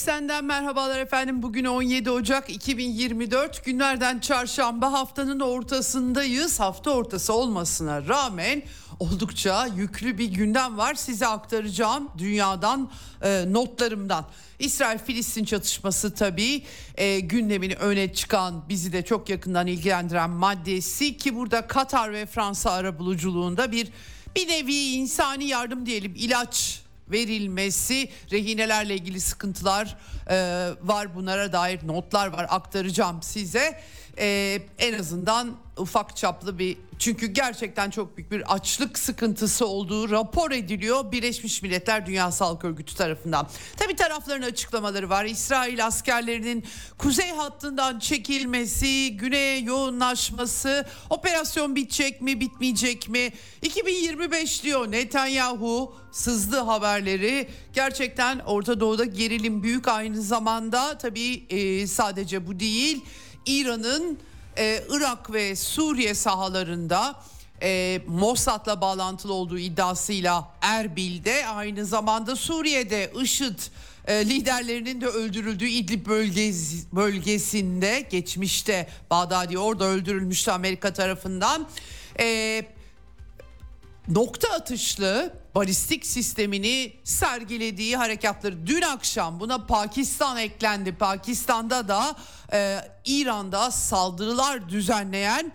Eksenden 0.00 0.44
merhabalar 0.44 0.98
efendim. 0.98 1.42
Bugün 1.42 1.64
17 1.64 2.10
Ocak 2.10 2.50
2024 2.50 3.64
günlerden 3.64 4.18
çarşamba 4.18 4.92
haftanın 4.92 5.40
ortasındayız. 5.40 6.60
Hafta 6.60 6.90
ortası 6.90 7.32
olmasına 7.32 8.08
rağmen 8.08 8.62
oldukça 9.00 9.66
yüklü 9.66 10.18
bir 10.18 10.24
gündem 10.24 10.78
var. 10.78 10.94
Size 10.94 11.26
aktaracağım 11.26 12.08
dünyadan 12.18 12.90
e, 13.22 13.44
notlarımdan. 13.52 14.24
İsrail-Filistin 14.58 15.44
çatışması 15.44 16.14
tabii 16.14 16.62
e, 16.94 17.20
gündemin 17.20 17.70
öne 17.70 18.12
çıkan 18.12 18.68
bizi 18.68 18.92
de 18.92 19.04
çok 19.04 19.28
yakından 19.28 19.66
ilgilendiren 19.66 20.30
maddesi 20.30 21.16
ki 21.16 21.36
burada 21.36 21.66
Katar 21.66 22.12
ve 22.12 22.26
Fransa 22.26 22.70
arabuluculuğunda 22.70 23.72
bir 23.72 23.88
bir 24.36 24.48
nevi 24.48 24.74
insani 24.74 25.44
yardım 25.44 25.86
diyelim 25.86 26.14
ilaç 26.16 26.82
verilmesi 27.10 28.08
rehinelerle 28.32 28.94
ilgili 28.94 29.20
sıkıntılar 29.20 29.96
e, 30.30 30.36
var. 30.82 31.14
Bunlara 31.14 31.52
dair 31.52 31.86
notlar 31.86 32.26
var. 32.26 32.46
Aktaracağım 32.48 33.22
size. 33.22 33.80
E, 34.18 34.58
en 34.78 34.98
azından 34.98 35.56
ufak 35.76 36.16
çaplı 36.16 36.58
bir 36.58 36.76
çünkü 37.00 37.26
gerçekten 37.26 37.90
çok 37.90 38.16
büyük 38.16 38.30
bir 38.30 38.54
açlık 38.54 38.98
sıkıntısı 38.98 39.66
olduğu 39.66 40.10
rapor 40.10 40.50
ediliyor 40.50 41.12
Birleşmiş 41.12 41.62
Milletler 41.62 42.06
Dünya 42.06 42.32
Sağlık 42.32 42.64
Örgütü 42.64 42.94
tarafından. 42.94 43.48
Tabi 43.76 43.96
tarafların 43.96 44.42
açıklamaları 44.42 45.10
var. 45.10 45.24
İsrail 45.24 45.86
askerlerinin 45.86 46.64
kuzey 46.98 47.30
hattından 47.30 47.98
çekilmesi, 47.98 49.16
güneye 49.16 49.58
yoğunlaşması, 49.58 50.86
operasyon 51.10 51.76
bitecek 51.76 52.22
mi, 52.22 52.40
bitmeyecek 52.40 53.08
mi? 53.08 53.32
2025 53.62 54.62
diyor 54.62 54.92
Netanyahu 54.92 55.94
sızdı 56.12 56.58
haberleri. 56.58 57.48
Gerçekten 57.72 58.38
Orta 58.38 58.80
Doğu'da 58.80 59.04
gerilim 59.04 59.62
büyük 59.62 59.88
aynı 59.88 60.22
zamanda 60.22 60.98
tabii 60.98 61.46
e, 61.50 61.86
sadece 61.86 62.46
bu 62.46 62.60
değil. 62.60 63.04
İran'ın 63.46 64.18
e, 64.58 64.84
Irak 64.90 65.32
ve 65.32 65.56
Suriye 65.56 66.14
sahalarında 66.14 67.14
e, 67.62 68.00
Mossad'la 68.06 68.80
bağlantılı 68.80 69.32
olduğu 69.32 69.58
iddiasıyla 69.58 70.48
Erbil'de 70.62 71.46
aynı 71.46 71.86
zamanda 71.86 72.36
Suriye'de 72.36 73.12
IŞİD 73.22 73.58
e, 74.06 74.26
liderlerinin 74.26 75.00
de 75.00 75.06
öldürüldüğü 75.06 75.68
İdlib 75.68 76.06
bölgesi, 76.06 76.86
bölgesinde 76.92 78.06
geçmişte 78.10 78.88
Bağdadi 79.10 79.58
orada 79.58 79.84
öldürülmüştü 79.84 80.50
Amerika 80.50 80.92
tarafından. 80.92 81.68
E, 82.20 82.64
nokta 84.10 84.48
atışlı 84.48 85.32
balistik 85.54 86.06
sistemini 86.06 86.92
sergilediği 87.04 87.96
harekatları 87.96 88.66
dün 88.66 88.82
akşam 88.82 89.40
buna 89.40 89.66
Pakistan 89.66 90.36
eklendi. 90.36 90.92
Pakistan'da 90.92 91.88
da 91.88 92.16
e, 92.52 92.78
İran'da 93.04 93.70
saldırılar 93.70 94.68
düzenleyen 94.68 95.52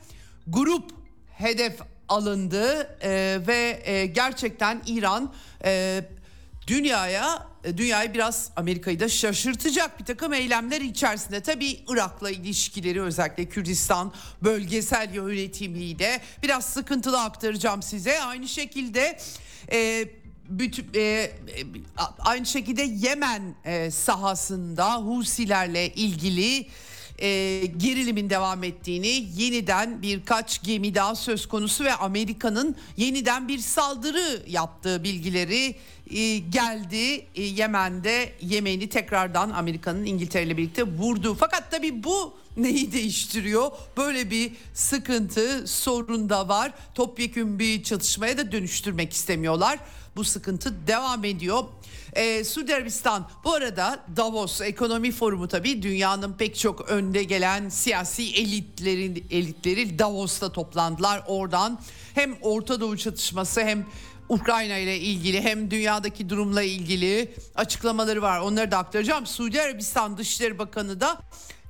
grup 0.48 0.92
hedef 1.38 1.80
alındı 2.10 2.98
e, 3.02 3.40
ve 3.48 3.82
e, 3.84 4.06
gerçekten 4.06 4.82
İran 4.88 5.34
e, 5.66 6.02
dünyaya 6.68 7.48
e, 7.64 7.78
dünyayı 7.78 8.14
biraz 8.14 8.52
Amerika'yı 8.56 9.00
da 9.00 9.10
şaşırtacak 9.10 10.00
bir 10.00 10.06
takım 10.06 10.34
eylemler 10.34 10.82
içerisinde. 10.82 11.42
Tabii 11.42 11.80
Irak'la 11.88 12.32
ilişkileri 12.32 13.02
özellikle 13.02 13.46
Kürdistan 13.46 14.14
bölgesel 14.44 15.14
yönetimiyle 15.14 16.22
biraz 16.44 16.66
sıkıntılı 16.66 17.22
aktaracağım 17.22 17.82
size. 17.82 18.22
Aynı 18.22 18.48
şekilde 18.48 19.20
e, 19.72 20.08
bütün, 20.50 20.88
e, 20.94 21.00
e 21.02 21.32
aynı 22.20 22.46
şekilde 22.46 22.82
Yemen 22.82 23.56
e, 23.66 23.92
sahasında 23.92 24.96
Husilerle 24.96 25.90
ilgili 25.90 26.68
e, 27.20 27.62
gerilimin 27.78 28.30
devam 28.30 28.64
ettiğini 28.64 29.28
yeniden 29.36 30.02
birkaç 30.02 30.64
gemi 30.64 30.96
daha 30.96 31.16
söz 31.16 31.48
konusu 31.48 31.84
ve 31.84 31.96
Amerika'nın 31.96 32.76
yeniden 32.98 33.48
bir 33.48 33.60
saldırı 33.60 34.44
yaptığı 34.48 35.04
bilgileri 35.04 35.76
e, 36.10 36.38
geldi. 36.38 37.26
E, 37.36 37.42
Yemen'de 37.42 38.34
Yemen'i 38.42 38.90
tekrardan 38.90 39.50
Amerika'nın 39.50 40.06
İngiltere 40.06 40.44
ile 40.44 40.58
birlikte 40.58 40.84
vurdu. 40.84 41.38
Fakat 41.40 41.72
tabii 41.72 42.04
bu 42.04 42.34
neyi 42.58 42.92
değiştiriyor? 42.92 43.72
Böyle 43.98 44.30
bir 44.30 44.52
sıkıntı, 44.74 45.68
sorun 45.68 46.30
da 46.30 46.48
var. 46.48 46.72
Topyekün 46.96 47.60
bir 47.60 47.84
çatışmaya 47.84 48.38
da 48.38 48.52
dönüştürmek 48.52 49.14
istemiyorlar. 49.14 49.80
Bu 50.16 50.24
sıkıntı 50.24 50.88
devam 50.88 51.24
ediyor. 51.24 51.64
Ee, 52.14 52.44
Suudi 52.44 52.76
Arabistan 52.76 53.30
bu 53.44 53.54
arada 53.54 54.00
Davos 54.18 54.62
Ekonomi 54.62 55.12
Forumu 55.12 55.48
tabii 55.48 55.82
dünyanın 55.82 56.34
pek 56.34 56.56
çok 56.60 56.90
önde 56.90 57.24
gelen 57.24 57.70
siyasi 57.70 58.24
elitlerin 58.24 59.26
elitleri 59.32 60.00
Davos'ta 60.00 60.52
toplandılar. 60.52 61.24
Oradan 61.28 61.80
hem 62.14 62.36
Orta 62.42 62.80
Doğu 62.80 62.98
çatışması 62.98 63.62
hem 63.62 63.86
Ukrayna 64.30 64.78
ile 64.78 65.00
ilgili 65.00 65.42
hem 65.42 65.72
dünyadaki 65.72 66.30
durumla 66.30 66.62
ilgili 66.64 67.36
açıklamaları 67.56 68.22
var. 68.22 68.40
Onları 68.40 68.72
da 68.72 68.78
aktaracağım. 68.78 69.26
Suudi 69.26 69.62
Arabistan 69.62 70.18
Dışişleri 70.18 70.58
Bakanı 70.58 71.02
da 71.02 71.22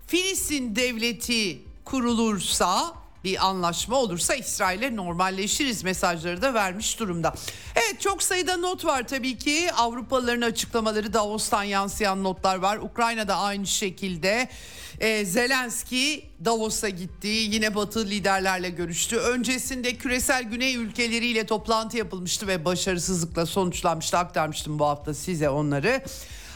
Filistin 0.08 0.76
devleti 0.76 1.62
kurulursa 1.86 2.94
bir 3.26 3.46
anlaşma 3.46 3.96
olursa 3.96 4.36
İsrail'e 4.36 4.96
normalleşiriz 4.96 5.84
mesajları 5.84 6.42
da 6.42 6.54
vermiş 6.54 7.00
durumda. 7.00 7.34
Evet 7.76 8.02
çok 8.02 8.24
sayıda 8.24 8.58
not 8.58 8.86
var 8.86 9.08
tabii 9.08 9.38
ki 9.38 9.72
Avrupalıların 9.74 10.42
açıklamaları 10.42 11.14
Davos'tan 11.14 11.64
yansıyan 11.64 12.24
notlar 12.24 12.56
var. 12.56 12.78
Ukrayna'da 12.78 13.36
aynı 13.38 13.68
şekilde 13.68 14.50
e, 15.00 15.26
Zelenski 15.26 16.26
Davos'a 16.46 16.90
gitti 16.90 17.28
yine 17.28 17.76
batı 17.76 18.06
liderlerle 18.06 18.70
görüştü. 18.70 19.16
Öncesinde 19.18 19.96
küresel 19.96 20.44
güney 20.44 20.76
ülkeleriyle 20.76 21.46
toplantı 21.46 21.98
yapılmıştı 21.98 22.48
ve 22.48 22.66
başarısızlıkla 22.66 23.46
sonuçlanmıştı 23.46 24.18
aktarmıştım 24.18 24.80
bu 24.80 24.86
hafta 24.86 25.14
size 25.14 25.50
onları. 25.50 26.04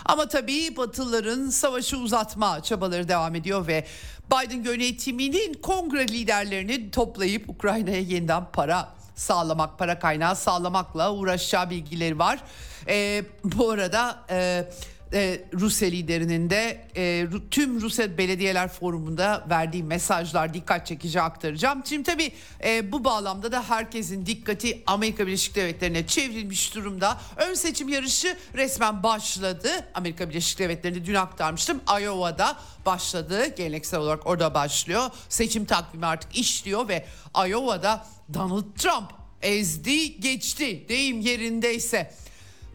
Ama 0.05 0.27
tabii 0.27 0.77
Batılıların 0.77 1.49
savaşı 1.49 1.97
uzatma 1.97 2.63
çabaları 2.63 3.07
devam 3.07 3.35
ediyor 3.35 3.67
ve 3.67 3.85
Biden 4.31 4.63
yönetiminin 4.63 5.53
kongre 5.53 6.07
liderlerini 6.07 6.91
toplayıp 6.91 7.49
Ukrayna'ya 7.49 7.99
yeniden 7.99 8.43
para 8.53 8.89
sağlamak, 9.15 9.79
para 9.79 9.99
kaynağı 9.99 10.35
sağlamakla 10.35 11.13
uğraşacağı 11.13 11.69
bilgileri 11.69 12.19
var. 12.19 12.39
Ee, 12.87 13.23
bu 13.43 13.69
arada 13.69 14.19
e, 14.29 14.65
e, 15.13 15.41
Rusya 15.53 15.89
liderinin 15.89 16.49
de 16.49 16.87
e, 16.95 17.27
tüm 17.51 17.81
Rusya 17.81 18.17
Belediyeler 18.17 18.67
Forumu'nda 18.67 19.45
verdiği 19.49 19.83
mesajlar 19.83 20.53
dikkat 20.53 20.87
çekici 20.87 21.21
aktaracağım. 21.21 21.81
Şimdi 21.85 22.03
tabii 22.03 22.31
e, 22.63 22.91
bu 22.91 23.03
bağlamda 23.03 23.51
da 23.51 23.69
herkesin 23.69 24.25
dikkati 24.25 24.83
Amerika 24.87 25.27
Birleşik 25.27 25.55
Devletleri'ne 25.55 26.07
çevrilmiş 26.07 26.75
durumda. 26.75 27.17
Ön 27.37 27.53
seçim 27.53 27.89
yarışı 27.89 28.37
resmen 28.55 29.03
başladı. 29.03 29.69
Amerika 29.93 30.29
Birleşik 30.29 30.59
Devletleri'nde 30.59 31.05
dün 31.05 31.15
aktarmıştım. 31.15 31.81
Iowa'da 32.01 32.57
başladı. 32.85 33.55
Geleneksel 33.55 33.99
olarak 33.99 34.27
orada 34.27 34.53
başlıyor. 34.53 35.09
Seçim 35.29 35.65
takvimi 35.65 36.05
artık 36.05 36.35
işliyor 36.35 36.87
ve 36.87 37.05
Iowa'da 37.47 38.05
Donald 38.33 38.75
Trump 38.77 39.11
ezdi 39.41 40.19
geçti 40.19 40.85
deyim 40.89 41.21
yerindeyse. 41.21 42.13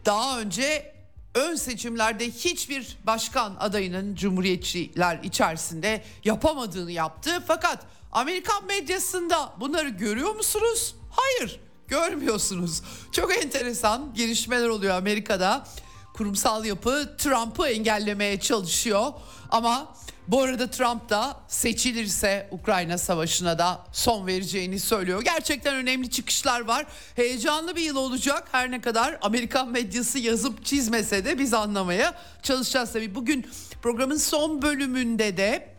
Daha 0.05 0.39
önce 0.39 0.94
ön 1.35 1.55
seçimlerde 1.55 2.31
hiçbir 2.31 2.97
başkan 3.03 3.55
adayının 3.59 4.15
cumhuriyetçiler 4.15 5.19
içerisinde 5.23 6.03
yapamadığını 6.23 6.91
yaptı. 6.91 7.43
Fakat 7.47 7.85
Amerikan 8.11 8.65
medyasında 8.65 9.53
bunları 9.59 9.89
görüyor 9.89 10.35
musunuz? 10.35 10.95
Hayır 11.11 11.59
görmüyorsunuz. 11.87 12.81
Çok 13.11 13.37
enteresan 13.37 14.13
gelişmeler 14.13 14.69
oluyor 14.69 14.95
Amerika'da. 14.95 15.67
kurumsal 16.13 16.65
yapı 16.65 17.15
Trump'ı 17.17 17.67
engellemeye 17.67 18.39
çalışıyor. 18.39 19.13
Ama 19.49 19.95
bu 20.27 20.41
arada 20.41 20.69
Trump 20.69 21.09
da 21.09 21.37
seçilirse 21.47 22.47
Ukrayna 22.51 22.97
Savaşı'na 22.97 23.59
da 23.59 23.85
son 23.91 24.27
vereceğini 24.27 24.79
söylüyor. 24.79 25.21
Gerçekten 25.21 25.75
önemli 25.75 26.09
çıkışlar 26.09 26.61
var. 26.61 26.85
Heyecanlı 27.15 27.75
bir 27.75 27.81
yıl 27.81 27.95
olacak. 27.95 28.47
Her 28.51 28.71
ne 28.71 28.81
kadar 28.81 29.17
Amerikan 29.21 29.69
medyası 29.69 30.19
yazıp 30.19 30.65
çizmese 30.65 31.25
de 31.25 31.39
biz 31.39 31.53
anlamaya 31.53 32.13
çalışacağız 32.43 32.93
tabii. 32.93 33.15
Bugün 33.15 33.47
programın 33.81 34.17
son 34.17 34.61
bölümünde 34.61 35.37
de 35.37 35.74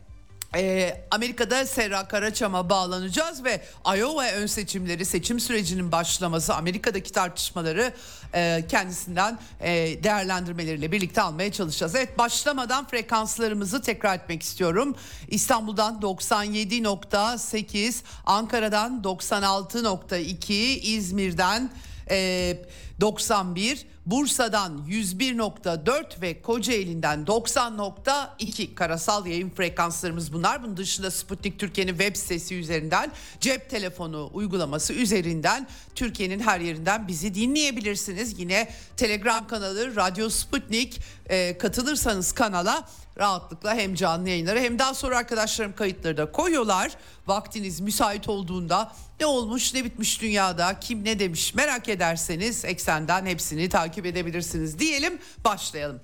ee, 0.56 1.04
Amerika'da 1.10 1.66
Serra 1.66 2.08
Karaçam'a 2.08 2.70
bağlanacağız 2.70 3.44
ve 3.44 3.60
Iowa 3.96 4.30
ön 4.30 4.46
seçimleri 4.46 5.04
seçim 5.04 5.40
sürecinin 5.40 5.92
başlaması 5.92 6.54
Amerika'daki 6.54 7.12
tartışmaları 7.12 7.92
e, 8.34 8.64
kendisinden 8.68 9.38
e, 9.60 9.70
değerlendirmeleriyle 10.04 10.92
birlikte 10.92 11.22
almaya 11.22 11.52
çalışacağız. 11.52 11.94
Evet 11.94 12.18
başlamadan 12.18 12.86
frekanslarımızı 12.86 13.82
tekrar 13.82 14.16
etmek 14.16 14.42
istiyorum. 14.42 14.96
İstanbul'dan 15.28 16.00
97.8, 16.00 18.02
Ankara'dan 18.26 19.00
96.2, 19.04 20.52
İzmir'den 20.80 21.70
e, 22.10 22.58
91, 23.00 23.86
Bursa'dan 24.06 24.84
101.4 24.88 26.20
ve 26.22 26.42
Kocaeli'nden 26.42 27.24
90.2 27.24 28.74
karasal 28.74 29.26
yayın 29.26 29.50
frekanslarımız 29.50 30.32
bunlar. 30.32 30.62
Bunun 30.62 30.76
dışında 30.76 31.10
Sputnik 31.10 31.58
Türkiye'nin 31.58 31.90
web 31.92 32.16
sitesi 32.16 32.54
üzerinden 32.54 33.12
cep 33.40 33.70
telefonu 33.70 34.30
uygulaması 34.32 34.92
üzerinden 34.92 35.66
Türkiye'nin 35.94 36.40
her 36.40 36.60
yerinden 36.60 37.08
bizi 37.08 37.34
dinleyebilirsiniz. 37.34 38.38
Yine 38.38 38.68
Telegram 38.96 39.46
kanalı 39.46 39.96
Radyo 39.96 40.28
Sputnik 40.28 41.00
e, 41.26 41.58
katılırsanız 41.58 42.32
kanala 42.32 42.88
rahatlıkla 43.18 43.74
hem 43.74 43.94
canlı 43.94 44.28
yayınları 44.28 44.60
hem 44.60 44.78
daha 44.78 44.94
sonra 44.94 45.18
arkadaşlarım 45.18 45.74
kayıtları 45.74 46.16
da 46.16 46.32
koyuyorlar. 46.32 46.92
Vaktiniz 47.26 47.80
müsait 47.80 48.28
olduğunda 48.28 48.92
ne 49.20 49.26
olmuş 49.26 49.74
ne 49.74 49.84
bitmiş 49.84 50.22
dünyada 50.22 50.80
kim 50.80 51.04
ne 51.04 51.18
demiş 51.18 51.54
merak 51.54 51.88
ederseniz 51.88 52.64
eksenden 52.64 53.26
hepsini 53.26 53.68
takip 53.68 54.06
edebilirsiniz 54.06 54.78
diyelim 54.78 55.18
başlayalım. 55.44 56.00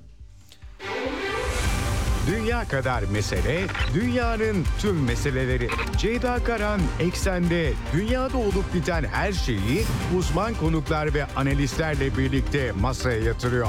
Dünya 2.27 2.69
kadar 2.69 3.03
mesele, 3.03 3.67
dünyanın 3.95 4.67
tüm 4.81 5.05
meseleleri. 5.05 5.69
Ceyda 5.99 6.45
Karan 6.45 6.81
Eksen'de 7.01 7.73
dünyada 7.93 8.39
olup 8.39 8.75
biten 8.75 9.05
her 9.05 9.33
şeyi 9.33 9.85
uzman 10.19 10.55
konuklar 10.55 11.15
ve 11.15 11.25
analistlerle 11.25 12.19
birlikte 12.19 12.73
masaya 12.73 13.19
yatırıyor. 13.19 13.69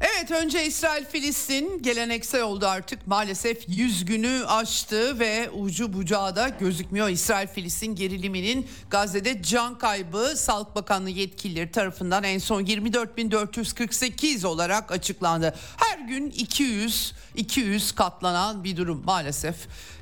Evet 0.00 0.30
önce 0.30 0.66
İsrail 0.66 1.04
Filistin 1.04 1.82
geleneksel 1.82 2.42
oldu 2.42 2.66
artık 2.66 3.06
maalesef 3.06 3.68
100 3.68 4.04
günü 4.04 4.44
aştı 4.46 5.18
ve 5.18 5.50
ucu 5.50 5.92
bucağı 5.92 6.36
da 6.36 6.48
gözükmüyor. 6.48 7.08
İsrail 7.08 7.48
Filistin 7.48 7.94
geriliminin 7.94 8.66
Gazze'de 8.90 9.42
can 9.42 9.78
kaybı 9.78 10.32
Sağlık 10.36 10.74
Bakanlığı 10.74 11.10
yetkilileri 11.10 11.72
tarafından 11.72 12.24
en 12.24 12.38
son 12.38 12.62
24.448 12.62 14.46
olarak 14.46 14.92
açıklandı. 14.92 15.54
Her 15.76 15.98
gün 15.98 16.30
200 16.30 17.12
200 17.34 17.92
katlanan 17.92 18.64
bir 18.64 18.76
durum 18.76 19.02
maalesef. 19.04 19.56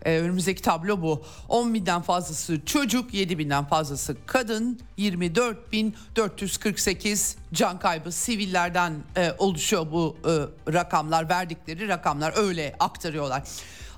Ee, 0.04 0.18
önümüzdeki 0.18 0.62
tablo 0.62 1.02
bu. 1.02 1.24
10 1.48 1.74
binden 1.74 2.02
fazlası 2.02 2.64
çocuk, 2.66 3.14
7 3.14 3.38
binden 3.38 3.64
fazlası 3.64 4.16
kadın, 4.26 4.80
24.448 4.98 7.34
can 7.52 7.78
kaybı 7.78 8.12
sivillerden 8.12 8.94
e, 9.16 9.32
oluşuyor 9.38 9.87
bu 9.92 10.16
e, 10.24 10.72
rakamlar. 10.72 11.28
Verdikleri 11.28 11.88
rakamlar 11.88 12.34
öyle 12.36 12.76
aktarıyorlar. 12.80 13.42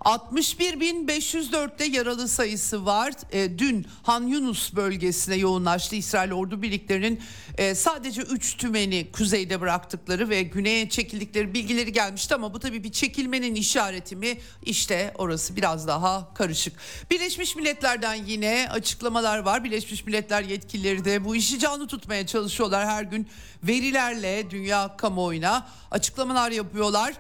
61.504'te 0.00 1.84
yaralı 1.84 2.28
sayısı 2.28 2.86
var. 2.86 3.12
E, 3.32 3.58
dün 3.58 3.86
Han 4.02 4.26
Yunus 4.26 4.74
bölgesine 4.74 5.36
yoğunlaştı. 5.36 5.96
İsrail 5.96 6.32
ordu 6.32 6.62
birliklerinin 6.62 7.20
e, 7.58 7.74
sadece 7.74 8.22
3 8.22 8.56
tümeni 8.56 9.12
kuzeyde 9.12 9.60
bıraktıkları 9.60 10.28
ve 10.28 10.42
güneye 10.42 10.88
çekildikleri 10.88 11.54
bilgileri 11.54 11.92
gelmişti 11.92 12.34
ama 12.34 12.54
bu 12.54 12.58
tabii 12.60 12.84
bir 12.84 12.92
çekilmenin 12.92 13.54
işareti 13.54 14.16
mi? 14.16 14.38
İşte 14.62 15.14
orası 15.18 15.56
biraz 15.56 15.88
daha 15.88 16.34
karışık. 16.34 16.72
Birleşmiş 17.10 17.56
Milletler'den 17.56 18.14
yine 18.14 18.68
açıklamalar 18.70 19.38
var. 19.38 19.64
Birleşmiş 19.64 20.06
Milletler 20.06 20.42
yetkilileri 20.42 21.04
de 21.04 21.24
bu 21.24 21.36
işi 21.36 21.58
canlı 21.58 21.86
tutmaya 21.86 22.26
çalışıyorlar 22.26 22.86
her 22.86 23.02
gün 23.02 23.28
verilerle 23.62 24.50
dünya 24.50 24.96
kamuoyuna 24.96 25.68
açıklamalar 25.90 26.50
yapıyorlar. 26.50 27.14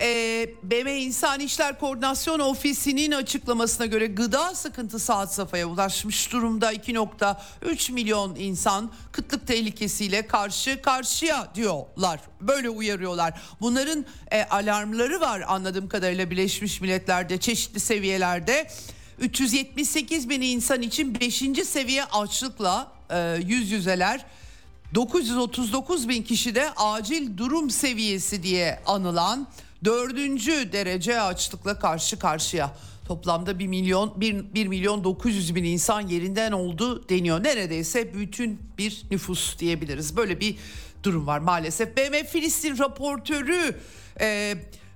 E, 0.00 0.50
BM 0.62 0.98
İnsan 0.98 1.40
İşler 1.40 1.78
Koordinasyon 1.78 2.38
Ofisi'nin 2.38 3.12
açıklamasına 3.12 3.86
göre 3.86 4.06
gıda 4.06 4.54
sıkıntısı 4.54 5.12
had 5.12 5.28
safhaya 5.28 5.66
ulaşmış 5.66 6.32
durumda 6.32 6.72
2.3 6.72 7.92
milyon 7.92 8.34
insan 8.34 8.90
kıtlık 9.12 9.46
tehlikesiyle 9.46 10.26
karşı 10.26 10.82
karşıya 10.82 11.54
diyorlar. 11.54 12.20
Böyle 12.40 12.68
uyarıyorlar. 12.68 13.40
Bunların 13.60 14.06
e, 14.30 14.44
alarmları 14.44 15.20
var 15.20 15.44
anladığım 15.48 15.88
kadarıyla 15.88 16.30
Birleşmiş 16.30 16.80
Milletler'de 16.80 17.38
çeşitli 17.38 17.80
seviyelerde. 17.80 18.70
378 19.18 20.28
bin 20.28 20.40
insan 20.40 20.82
için 20.82 21.20
5. 21.20 21.34
seviye 21.64 22.04
açlıkla 22.04 22.92
e, 23.10 23.38
yüz 23.46 23.70
yüzeler. 23.70 24.24
939 24.94 26.08
bin 26.08 26.22
kişi 26.22 26.54
de 26.54 26.70
acil 26.76 27.36
durum 27.36 27.70
seviyesi 27.70 28.42
diye 28.42 28.80
anılan 28.86 29.46
dördüncü 29.84 30.72
derece 30.72 31.20
açlıkla 31.20 31.78
karşı 31.78 32.18
karşıya. 32.18 32.76
Toplamda 33.06 33.58
1 33.58 33.66
milyon 33.66 34.20
1, 34.20 34.54
1 34.54 34.66
milyon 34.66 35.04
900 35.04 35.54
bin 35.54 35.64
insan 35.64 36.00
yerinden 36.00 36.52
oldu 36.52 37.08
deniyor. 37.08 37.44
Neredeyse 37.44 38.14
bütün 38.14 38.60
bir 38.78 39.02
nüfus 39.10 39.58
diyebiliriz. 39.58 40.16
Böyle 40.16 40.40
bir 40.40 40.56
durum 41.02 41.26
var 41.26 41.38
maalesef. 41.38 41.96
BM 41.96 42.24
Filistin 42.24 42.78
raportörü 42.78 43.80
e, 44.20 44.54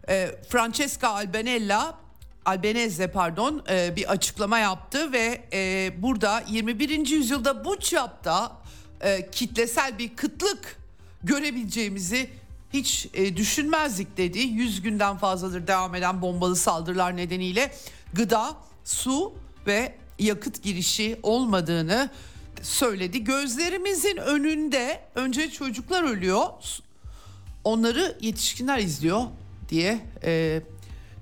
e, 0.08 0.30
Francesca 0.48 1.08
Albanella 1.08 1.98
Albanese 2.44 3.10
pardon 3.10 3.62
e, 3.70 3.96
bir 3.96 4.10
açıklama 4.10 4.58
yaptı 4.58 5.12
ve 5.12 5.44
e, 5.52 5.92
burada 6.02 6.44
21. 6.48 7.06
yüzyılda 7.06 7.64
bu 7.64 7.80
çapta 7.80 8.56
e, 9.00 9.30
kitlesel 9.30 9.98
bir 9.98 10.16
kıtlık 10.16 10.76
görebileceğimizi 11.22 12.30
hiç 12.72 13.08
e, 13.14 13.36
düşünmezdik 13.36 14.16
dedi. 14.16 14.38
100 14.38 14.82
günden 14.82 15.16
fazladır 15.16 15.66
devam 15.66 15.94
eden 15.94 16.22
bombalı 16.22 16.56
saldırılar 16.56 17.16
nedeniyle 17.16 17.72
gıda, 18.12 18.56
su 18.84 19.34
ve 19.66 19.94
yakıt 20.18 20.62
girişi 20.62 21.18
olmadığını 21.22 22.10
söyledi. 22.62 23.24
Gözlerimizin 23.24 24.16
önünde 24.16 25.00
önce 25.14 25.50
çocuklar 25.50 26.02
ölüyor, 26.02 26.46
onları 27.64 28.18
yetişkinler 28.20 28.78
izliyor 28.78 29.22
diye 29.68 30.00
e, 30.24 30.62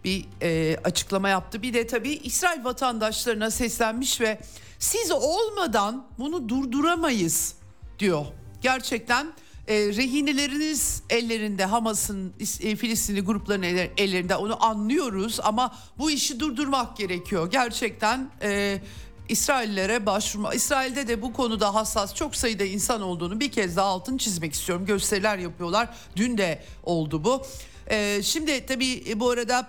bir 0.04 0.24
e, 0.42 0.76
açıklama 0.84 1.28
yaptı. 1.28 1.62
Bir 1.62 1.74
de 1.74 1.86
tabii 1.86 2.12
İsrail 2.12 2.64
vatandaşlarına 2.64 3.50
seslenmiş 3.50 4.20
ve 4.20 4.38
siz 4.78 5.10
olmadan 5.10 6.06
bunu 6.18 6.48
durduramayız 6.48 7.54
diyor. 7.98 8.26
Gerçekten 8.62 9.32
e, 9.68 9.74
rehineleriniz 9.74 11.02
ellerinde 11.10 11.64
Hamas'ın 11.64 12.32
e, 12.60 12.76
Filistinli 12.76 13.20
grupların 13.20 13.62
ellerinde 13.96 14.36
onu 14.36 14.64
anlıyoruz 14.64 15.40
ama 15.42 15.76
bu 15.98 16.10
işi 16.10 16.40
durdurmak 16.40 16.96
gerekiyor. 16.96 17.50
Gerçekten 17.50 18.30
e, 18.42 18.80
İsraillere 19.28 20.06
başvurma. 20.06 20.54
İsrail'de 20.54 21.08
de 21.08 21.22
bu 21.22 21.32
konuda 21.32 21.74
hassas 21.74 22.14
çok 22.14 22.36
sayıda 22.36 22.64
insan 22.64 23.02
olduğunu 23.02 23.40
bir 23.40 23.52
kez 23.52 23.76
daha 23.76 23.86
altını 23.86 24.18
çizmek 24.18 24.52
istiyorum. 24.52 24.86
Gösteriler 24.86 25.38
yapıyorlar. 25.38 25.88
Dün 26.16 26.38
de 26.38 26.62
oldu 26.82 27.24
bu. 27.24 27.42
E, 27.90 28.22
şimdi 28.22 28.66
tabii 28.66 29.04
e, 29.08 29.20
bu 29.20 29.30
arada 29.30 29.68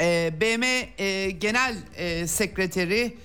e, 0.00 0.32
BM 0.40 0.64
e, 0.98 1.30
Genel 1.30 1.76
e, 1.96 2.26
Sekreteri 2.26 3.18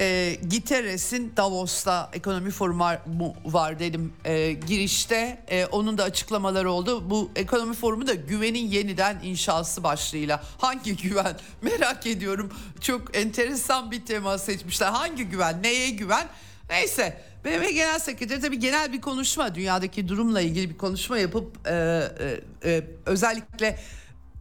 e, 0.00 0.36
Giteres'in 0.50 1.32
Davos'ta 1.36 2.10
ekonomi 2.12 2.50
forumu 2.50 2.84
var, 2.84 3.00
var 3.44 3.78
dedim 3.78 4.12
e, 4.24 4.52
girişte. 4.52 5.44
E, 5.48 5.66
onun 5.66 5.98
da 5.98 6.04
açıklamaları 6.04 6.70
oldu. 6.70 7.10
Bu 7.10 7.30
ekonomi 7.36 7.74
forumu 7.74 8.06
da 8.06 8.14
güvenin 8.14 8.68
yeniden 8.68 9.20
inşası 9.22 9.82
başlığıyla. 9.82 10.42
Hangi 10.58 10.96
güven? 10.96 11.36
Merak 11.62 12.06
ediyorum. 12.06 12.52
Çok 12.80 13.16
enteresan 13.16 13.90
bir 13.90 14.06
tema 14.06 14.38
seçmişler. 14.38 14.88
Hangi 14.88 15.24
güven? 15.24 15.62
Neye 15.62 15.90
güven? 15.90 16.28
Neyse 16.70 17.20
BM 17.44 17.72
Genel 17.72 17.98
Sekreteri 17.98 18.40
tabii 18.40 18.58
genel 18.58 18.92
bir 18.92 19.00
konuşma. 19.00 19.54
Dünyadaki 19.54 20.08
durumla 20.08 20.40
ilgili 20.40 20.70
bir 20.70 20.78
konuşma 20.78 21.18
yapıp 21.18 21.68
e, 21.68 21.72
e, 21.74 22.70
e, 22.70 22.84
özellikle 23.06 23.78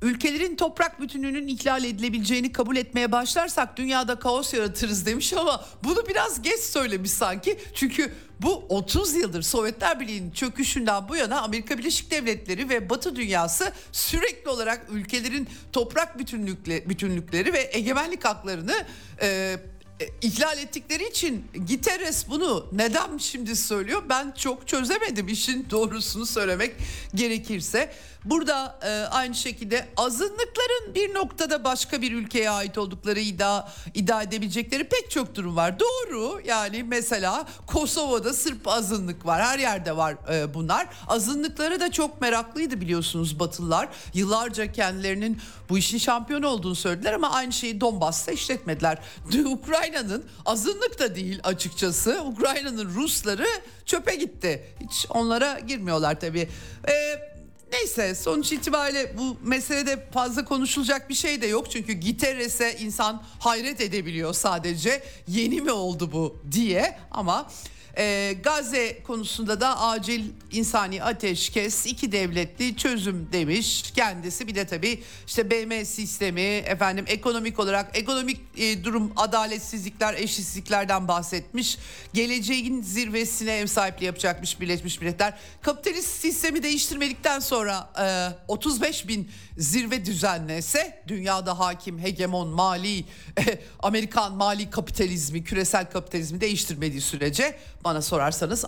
ülkelerin 0.01 0.55
toprak 0.55 1.01
bütünlüğünün 1.01 1.47
ihlal 1.47 1.83
edilebileceğini 1.83 2.51
kabul 2.51 2.75
etmeye 2.75 3.11
başlarsak 3.11 3.77
dünyada 3.77 4.19
kaos 4.19 4.53
yaratırız 4.53 5.05
demiş 5.05 5.33
ama 5.33 5.65
bunu 5.83 6.07
biraz 6.07 6.41
geç 6.41 6.59
söylemiş 6.59 7.11
sanki. 7.11 7.59
Çünkü 7.73 8.13
bu 8.41 8.65
30 8.69 9.15
yıldır 9.15 9.41
Sovyetler 9.41 9.99
Birliği'nin 9.99 10.31
çöküşünden 10.31 11.09
bu 11.09 11.15
yana 11.15 11.41
Amerika 11.41 11.77
Birleşik 11.77 12.11
Devletleri 12.11 12.69
ve 12.69 12.89
Batı 12.89 13.15
dünyası 13.15 13.73
sürekli 13.91 14.49
olarak 14.49 14.85
ülkelerin 14.91 15.47
toprak 15.73 16.19
bütünlükle, 16.19 16.89
bütünlükleri 16.89 17.53
ve 17.53 17.69
egemenlik 17.73 18.25
haklarını 18.25 18.85
e, 19.21 19.55
e, 19.99 20.09
ihlal 20.21 20.57
ettikleri 20.57 21.09
için 21.09 21.45
Guterres 21.55 22.29
bunu 22.29 22.67
neden 22.71 23.17
şimdi 23.17 23.55
söylüyor 23.55 24.03
ben 24.09 24.31
çok 24.31 24.67
çözemedim 24.67 25.27
işin 25.27 25.67
doğrusunu 25.69 26.25
söylemek 26.25 26.75
gerekirse. 27.15 27.93
Burada 28.25 28.79
e, 28.83 28.89
aynı 28.89 29.35
şekilde 29.35 29.87
azınlıkların 29.97 30.95
bir 30.95 31.13
noktada 31.13 31.63
başka 31.63 32.01
bir 32.01 32.11
ülkeye 32.11 32.49
ait 32.49 32.77
oldukları 32.77 33.19
iddia, 33.19 33.67
iddia 33.93 34.23
edebilecekleri 34.23 34.83
pek 34.83 35.11
çok 35.11 35.35
durum 35.35 35.55
var. 35.55 35.75
Doğru 35.79 36.41
yani 36.45 36.83
mesela 36.83 37.47
Kosova'da 37.67 38.33
Sırp 38.33 38.67
azınlık 38.67 39.25
var 39.25 39.41
her 39.41 39.59
yerde 39.59 39.97
var 39.97 40.15
e, 40.33 40.53
bunlar. 40.53 40.87
Azınlıkları 41.07 41.79
da 41.79 41.91
çok 41.91 42.21
meraklıydı 42.21 42.81
biliyorsunuz 42.81 43.39
Batılılar. 43.39 43.89
Yıllarca 44.13 44.71
kendilerinin 44.71 45.41
bu 45.69 45.77
işin 45.77 45.97
şampiyon 45.97 46.43
olduğunu 46.43 46.75
söylediler 46.75 47.13
ama 47.13 47.31
aynı 47.31 47.53
şeyi 47.53 47.81
Donbass'ta 47.81 48.31
işletmediler. 48.31 48.97
Ukrayna'nın 49.45 50.25
azınlık 50.45 50.99
da 50.99 51.15
değil 51.15 51.39
açıkçası. 51.43 52.21
Ukrayna'nın 52.25 52.95
Rusları 52.95 53.47
çöpe 53.85 54.15
gitti. 54.15 54.65
Hiç 54.79 55.05
onlara 55.09 55.59
girmiyorlar 55.59 56.19
tabii. 56.19 56.49
Ee, 56.87 57.28
Neyse 57.71 58.15
sonuç 58.15 58.51
itibariyle 58.51 59.17
bu 59.17 59.37
meselede 59.43 60.07
fazla 60.13 60.45
konuşulacak 60.45 61.09
bir 61.09 61.15
şey 61.15 61.41
de 61.41 61.47
yok. 61.47 61.71
Çünkü 61.71 61.99
Guterres'e 61.99 62.77
insan 62.79 63.23
hayret 63.39 63.81
edebiliyor 63.81 64.33
sadece. 64.33 65.03
Yeni 65.27 65.61
mi 65.61 65.71
oldu 65.71 66.11
bu 66.11 66.37
diye 66.51 66.97
ama 67.11 67.51
e, 67.97 68.35
Gazze 68.43 69.03
konusunda 69.03 69.61
da 69.61 69.79
acil 69.79 70.23
insani 70.51 71.03
ateşkes, 71.03 71.85
iki 71.85 72.11
devletli 72.11 72.75
çözüm 72.75 73.29
demiş 73.31 73.91
kendisi. 73.95 74.47
Bir 74.47 74.55
de 74.55 74.67
tabii 74.67 75.03
işte 75.27 75.51
BM 75.51 75.85
sistemi, 75.85 76.41
efendim 76.41 77.05
ekonomik 77.07 77.59
olarak 77.59 77.97
ekonomik 77.97 78.41
e, 78.57 78.83
durum, 78.83 79.13
adaletsizlikler, 79.15 80.13
eşitsizliklerden 80.13 81.07
bahsetmiş. 81.07 81.77
Geleceğin 82.13 82.81
zirvesine 82.81 83.57
ev 83.57 83.67
sahipliği 83.67 84.05
yapacakmış 84.05 84.61
Birleşmiş 84.61 85.01
Milletler. 85.01 85.37
Kapitalist 85.61 86.21
sistemi 86.21 86.63
değiştirmedikten 86.63 87.39
sonra 87.39 87.89
e, 88.01 88.35
35 88.47 89.07
bin 89.07 89.29
zirve 89.59 90.05
düzenlese 90.05 91.03
dünyada 91.07 91.59
hakim 91.59 91.99
hegemon 91.99 92.47
mali 92.47 93.05
Amerikan 93.79 94.35
mali 94.35 94.69
kapitalizmi 94.69 95.43
küresel 95.43 95.89
kapitalizmi 95.89 96.41
değiştirmediği 96.41 97.01
sürece 97.01 97.55
bana 97.83 98.01
sorarsanız 98.01 98.65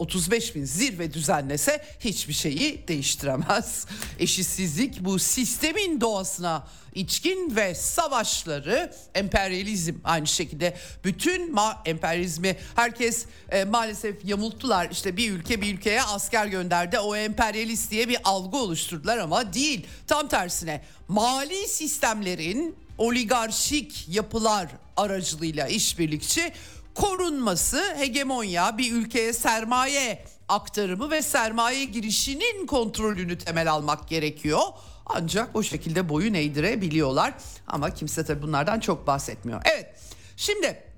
35 0.00 0.54
bin 0.54 0.64
zirve 0.64 1.14
düzenlese 1.14 1.84
hiçbir 2.00 2.32
şeyi 2.32 2.88
değiştiremez. 2.88 3.86
Eşitsizlik 4.18 5.00
bu 5.04 5.18
sistemin 5.18 6.00
doğasına 6.00 6.66
içkin 6.94 7.56
ve 7.56 7.74
savaşları 7.74 8.92
emperyalizm 9.14 9.94
aynı 10.04 10.26
şekilde 10.26 10.76
bütün 11.04 11.54
ma- 11.54 11.76
emperyalizmi 11.88 12.56
herkes 12.76 13.26
e, 13.50 13.64
maalesef 13.64 14.24
yamulttular 14.24 14.88
işte 14.90 15.16
bir 15.16 15.32
ülke 15.32 15.60
bir 15.60 15.74
ülkeye 15.74 16.02
asker 16.02 16.46
gönderdi 16.46 16.98
o 16.98 17.16
emperyalist 17.16 17.90
diye 17.90 18.08
bir 18.08 18.18
algı 18.24 18.56
oluşturdular 18.56 19.18
ama 19.18 19.54
değil 19.54 19.86
tam 20.06 20.28
tersine 20.28 20.82
mali 21.08 21.68
sistemlerin 21.68 22.76
oligarşik 22.98 24.08
yapılar 24.08 24.68
aracılığıyla 24.96 25.66
işbirlikçi 25.68 26.52
korunması 26.94 27.94
hegemonya 27.96 28.78
bir 28.78 28.92
ülkeye 28.92 29.32
sermaye 29.32 30.24
aktarımı 30.48 31.10
ve 31.10 31.22
sermaye 31.22 31.84
girişinin 31.84 32.66
kontrolünü 32.66 33.38
temel 33.38 33.72
almak 33.72 34.08
gerekiyor. 34.08 34.60
Ancak 35.06 35.56
o 35.56 35.62
şekilde 35.62 36.08
boyun 36.08 36.34
eğdirebiliyorlar 36.34 37.34
ama 37.66 37.94
kimse 37.94 38.24
tabii 38.24 38.42
bunlardan 38.42 38.80
çok 38.80 39.06
bahsetmiyor. 39.06 39.62
Evet 39.64 39.94
şimdi 40.36 40.90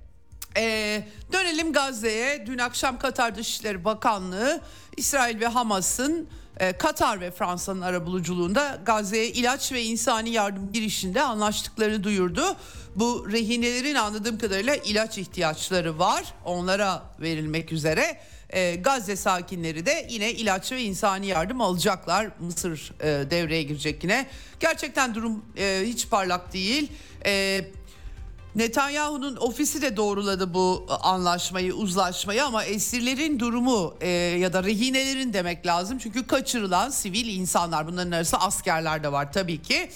ee, 0.57 1.05
dönelim 1.33 1.73
Gazze'ye. 1.73 2.47
Dün 2.47 2.59
akşam 2.59 2.99
Katar 2.99 3.37
Dışişleri 3.37 3.85
Bakanlığı 3.85 4.61
İsrail 4.97 5.41
ve 5.41 5.47
Hamas'ın 5.47 6.29
e, 6.63 6.73
Katar 6.73 7.21
ve 7.21 7.31
Fransa'nın 7.31 7.81
arabuluculuğunda 7.81 8.79
Gazze'ye 8.87 9.29
ilaç 9.29 9.73
ve 9.73 9.83
insani 9.83 10.31
yardım 10.31 10.73
girişinde 10.73 11.23
anlaştıklarını 11.23 12.05
duyurdu. 12.05 12.57
Bu 12.97 13.27
rehinelerin 13.33 13.95
anladığım 13.95 14.39
kadarıyla 14.39 14.77
ilaç 14.77 15.19
ihtiyaçları 15.19 15.99
var. 15.99 16.25
Onlara 16.45 17.03
verilmek 17.21 17.73
üzere. 17.73 18.21
E, 18.51 18.75
Gazze 18.75 19.17
sakinleri 19.17 19.87
de 19.87 20.07
yine 20.11 20.33
ilaç 20.33 20.73
ve 20.73 20.83
insani 20.83 21.27
yardım 21.27 21.61
alacaklar. 21.61 22.29
Mısır 22.41 22.93
e, 23.01 23.31
devreye 23.31 23.63
girecek 23.63 24.05
yine. 24.05 24.27
Gerçekten 24.61 25.15
durum 25.15 25.45
e, 25.57 25.83
hiç 25.85 26.09
parlak 26.09 26.53
değil. 26.53 26.93
E, 27.27 27.65
Netanyahu'nun 28.55 29.37
ofisi 29.37 29.83
de 29.83 29.97
doğruladı 29.97 30.55
bu 30.55 30.87
anlaşmayı, 31.03 31.75
uzlaşmayı 31.75 32.45
ama 32.45 32.65
esirlerin 32.65 33.41
durumu 33.41 33.95
e, 34.01 34.09
ya 34.09 34.53
da 34.53 34.65
rehinelerin 34.65 35.33
demek 35.33 35.67
lazım. 35.67 35.99
Çünkü 35.99 36.27
kaçırılan 36.27 36.91
sivil 36.91 37.27
insanlar 37.37 37.87
bunların 37.87 38.11
arasında 38.11 38.41
askerler 38.41 39.03
de 39.03 39.13
var 39.13 39.33
tabii 39.33 39.63
ki. 39.63 39.91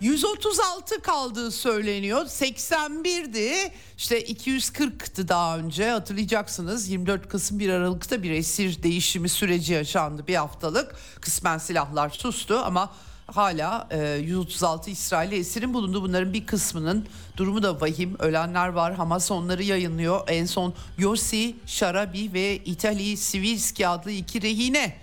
136 0.00 1.02
kaldığı 1.02 1.50
söyleniyor. 1.50 2.26
81'di. 2.26 3.72
İşte 3.98 4.22
240'tı 4.22 5.28
daha 5.28 5.58
önce 5.58 5.90
hatırlayacaksınız. 5.90 6.88
24 6.88 7.28
Kasım 7.28 7.58
1 7.58 7.68
Aralık'ta 7.68 8.22
bir 8.22 8.30
esir 8.30 8.82
değişimi 8.82 9.28
süreci 9.28 9.72
yaşandı 9.72 10.26
bir 10.26 10.34
haftalık. 10.34 10.96
Kısmen 11.20 11.58
silahlar 11.58 12.10
sustu 12.10 12.58
ama 12.58 12.92
hala 13.26 13.88
e, 13.90 14.16
136 14.16 14.90
İsrailli 14.90 15.36
esirin 15.36 15.74
bulunduğu 15.74 16.02
bunların 16.02 16.32
bir 16.32 16.46
kısmının 16.46 17.06
durumu 17.36 17.62
da 17.62 17.80
vahim. 17.80 18.16
Ölenler 18.18 18.68
var. 18.68 18.94
Hamas 18.94 19.30
onları 19.30 19.62
yayınlıyor. 19.62 20.20
En 20.28 20.46
son 20.46 20.74
Yossi 20.98 21.56
Şarabi 21.66 22.32
ve 22.32 22.56
İtali 22.56 23.16
Sivilski 23.16 23.88
adlı 23.88 24.10
iki 24.10 24.42
rehine 24.42 24.96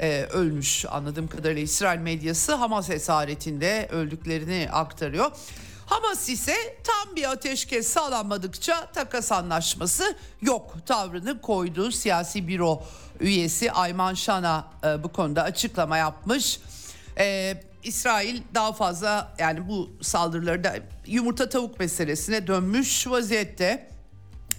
e, 0.00 0.22
ölmüş 0.22 0.84
anladığım 0.90 1.28
kadarıyla 1.28 1.62
İsrail 1.62 2.00
medyası 2.00 2.54
Hamas 2.54 2.90
esaretinde 2.90 3.88
öldüklerini 3.92 4.68
aktarıyor. 4.72 5.30
Hamas 5.86 6.28
ise 6.28 6.54
tam 6.84 7.16
bir 7.16 7.30
ateşkes 7.30 7.88
sağlanmadıkça 7.88 8.86
takas 8.86 9.32
anlaşması 9.32 10.16
yok 10.42 10.76
tavrını 10.86 11.40
koydu. 11.40 11.92
Siyasi 11.92 12.48
büro 12.48 12.82
üyesi 13.20 13.72
Ayman 13.72 14.14
Şana 14.14 14.66
e, 14.84 15.02
bu 15.02 15.08
konuda 15.08 15.42
açıklama 15.42 15.96
yapmış. 15.96 16.60
Ee, 17.18 17.54
İsrail 17.82 18.42
daha 18.54 18.72
fazla 18.72 19.34
yani 19.38 19.68
bu 19.68 19.90
saldırıları 20.00 20.64
da 20.64 20.76
yumurta 21.06 21.48
tavuk 21.48 21.80
meselesine 21.80 22.46
dönmüş 22.46 23.06
vaziyette. 23.06 23.88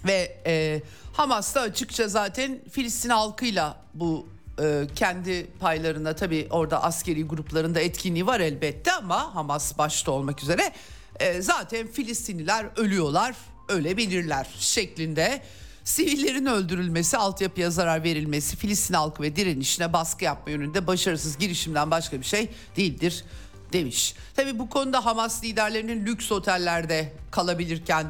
Ve 0.04 0.36
e, 0.46 0.82
Hamas 1.12 1.54
da 1.54 1.60
açıkça 1.60 2.08
zaten 2.08 2.58
Filistin 2.70 3.10
halkıyla 3.10 3.76
bu 3.94 4.28
e, 4.62 4.86
kendi 4.96 5.46
paylarına 5.60 6.16
tabii 6.16 6.46
orada 6.50 6.82
askeri 6.82 7.24
gruplarında 7.24 7.80
etkinliği 7.80 8.26
var 8.26 8.40
elbette 8.40 8.92
ama 8.92 9.34
Hamas 9.34 9.78
başta 9.78 10.10
olmak 10.10 10.42
üzere 10.42 10.72
e, 11.20 11.42
zaten 11.42 11.86
Filistinliler 11.86 12.66
ölüyorlar 12.76 13.34
ölebilirler 13.68 14.46
şeklinde 14.58 15.42
Sivillerin 15.90 16.46
öldürülmesi, 16.46 17.16
altyapıya 17.16 17.70
zarar 17.70 18.04
verilmesi, 18.04 18.56
Filistin 18.56 18.94
halkı 18.94 19.22
ve 19.22 19.36
direnişine 19.36 19.92
baskı 19.92 20.24
yapma 20.24 20.52
yönünde 20.52 20.86
başarısız 20.86 21.38
girişimden 21.38 21.90
başka 21.90 22.20
bir 22.20 22.24
şey 22.24 22.50
değildir 22.76 23.24
demiş. 23.72 24.14
Tabii 24.36 24.58
bu 24.58 24.68
konuda 24.68 25.04
Hamas 25.04 25.44
liderlerinin 25.44 26.06
lüks 26.06 26.32
otellerde 26.32 27.12
kalabilirken 27.30 28.06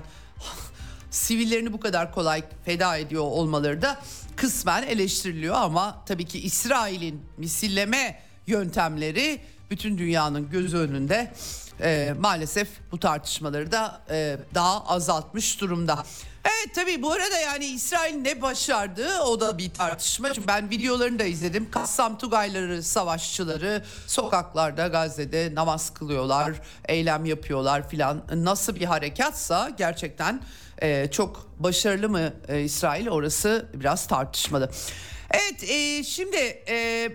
sivillerini 1.10 1.72
bu 1.72 1.80
kadar 1.80 2.12
kolay 2.12 2.44
feda 2.64 2.96
ediyor 2.96 3.22
olmaları 3.22 3.82
da 3.82 4.00
kısmen 4.36 4.82
eleştiriliyor 4.82 5.54
ama 5.54 6.04
tabii 6.06 6.24
ki 6.24 6.40
İsrail'in 6.40 7.22
misilleme 7.36 8.22
yöntemleri 8.46 9.40
bütün 9.70 9.98
dünyanın 9.98 10.50
göz 10.50 10.74
önünde 10.74 11.32
e, 11.80 12.14
maalesef 12.18 12.68
bu 12.92 13.00
tartışmaları 13.00 13.72
da 13.72 14.00
e, 14.10 14.36
daha 14.54 14.86
azaltmış 14.86 15.60
durumda. 15.60 16.04
Evet 16.44 16.74
tabii 16.74 17.02
bu 17.02 17.12
arada 17.12 17.38
yani 17.38 17.64
İsrail 17.64 18.14
ne 18.14 18.42
başardı 18.42 19.20
o 19.20 19.40
da 19.40 19.58
bir 19.58 19.70
tartışma. 19.70 20.32
Çünkü 20.32 20.48
ben 20.48 20.70
videolarını 20.70 21.18
da 21.18 21.24
izledim. 21.24 21.70
Kassam 21.70 22.18
Tugayları 22.18 22.82
savaşçıları 22.82 23.84
sokaklarda 24.06 24.86
Gazze'de 24.86 25.54
namaz 25.54 25.94
kılıyorlar, 25.94 26.52
eylem 26.88 27.24
yapıyorlar 27.24 27.88
filan. 27.88 28.22
Nasıl 28.34 28.74
bir 28.74 28.84
harekatsa 28.84 29.70
gerçekten 29.78 30.42
e, 30.82 31.10
çok 31.10 31.46
başarılı 31.58 32.08
mı 32.08 32.32
e, 32.48 32.60
İsrail 32.60 33.08
orası 33.08 33.68
biraz 33.74 34.06
tartışmalı. 34.06 34.70
Evet 35.30 35.70
e, 35.70 36.04
şimdi 36.04 36.36
e, 36.68 37.08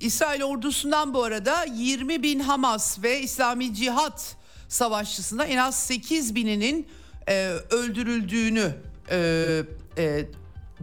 İsrail 0.00 0.42
ordusundan 0.42 1.14
bu 1.14 1.22
arada 1.24 1.64
20 1.64 2.22
bin 2.22 2.40
Hamas 2.40 3.02
ve 3.02 3.20
İslami 3.20 3.74
Cihat 3.74 4.36
savaşçısında 4.68 5.44
en 5.44 5.56
az 5.56 5.78
8 5.78 6.34
bininin 6.34 6.88
e, 7.28 7.52
öldürüldüğünü 7.70 8.74
e, 9.10 9.62
e, 9.98 10.26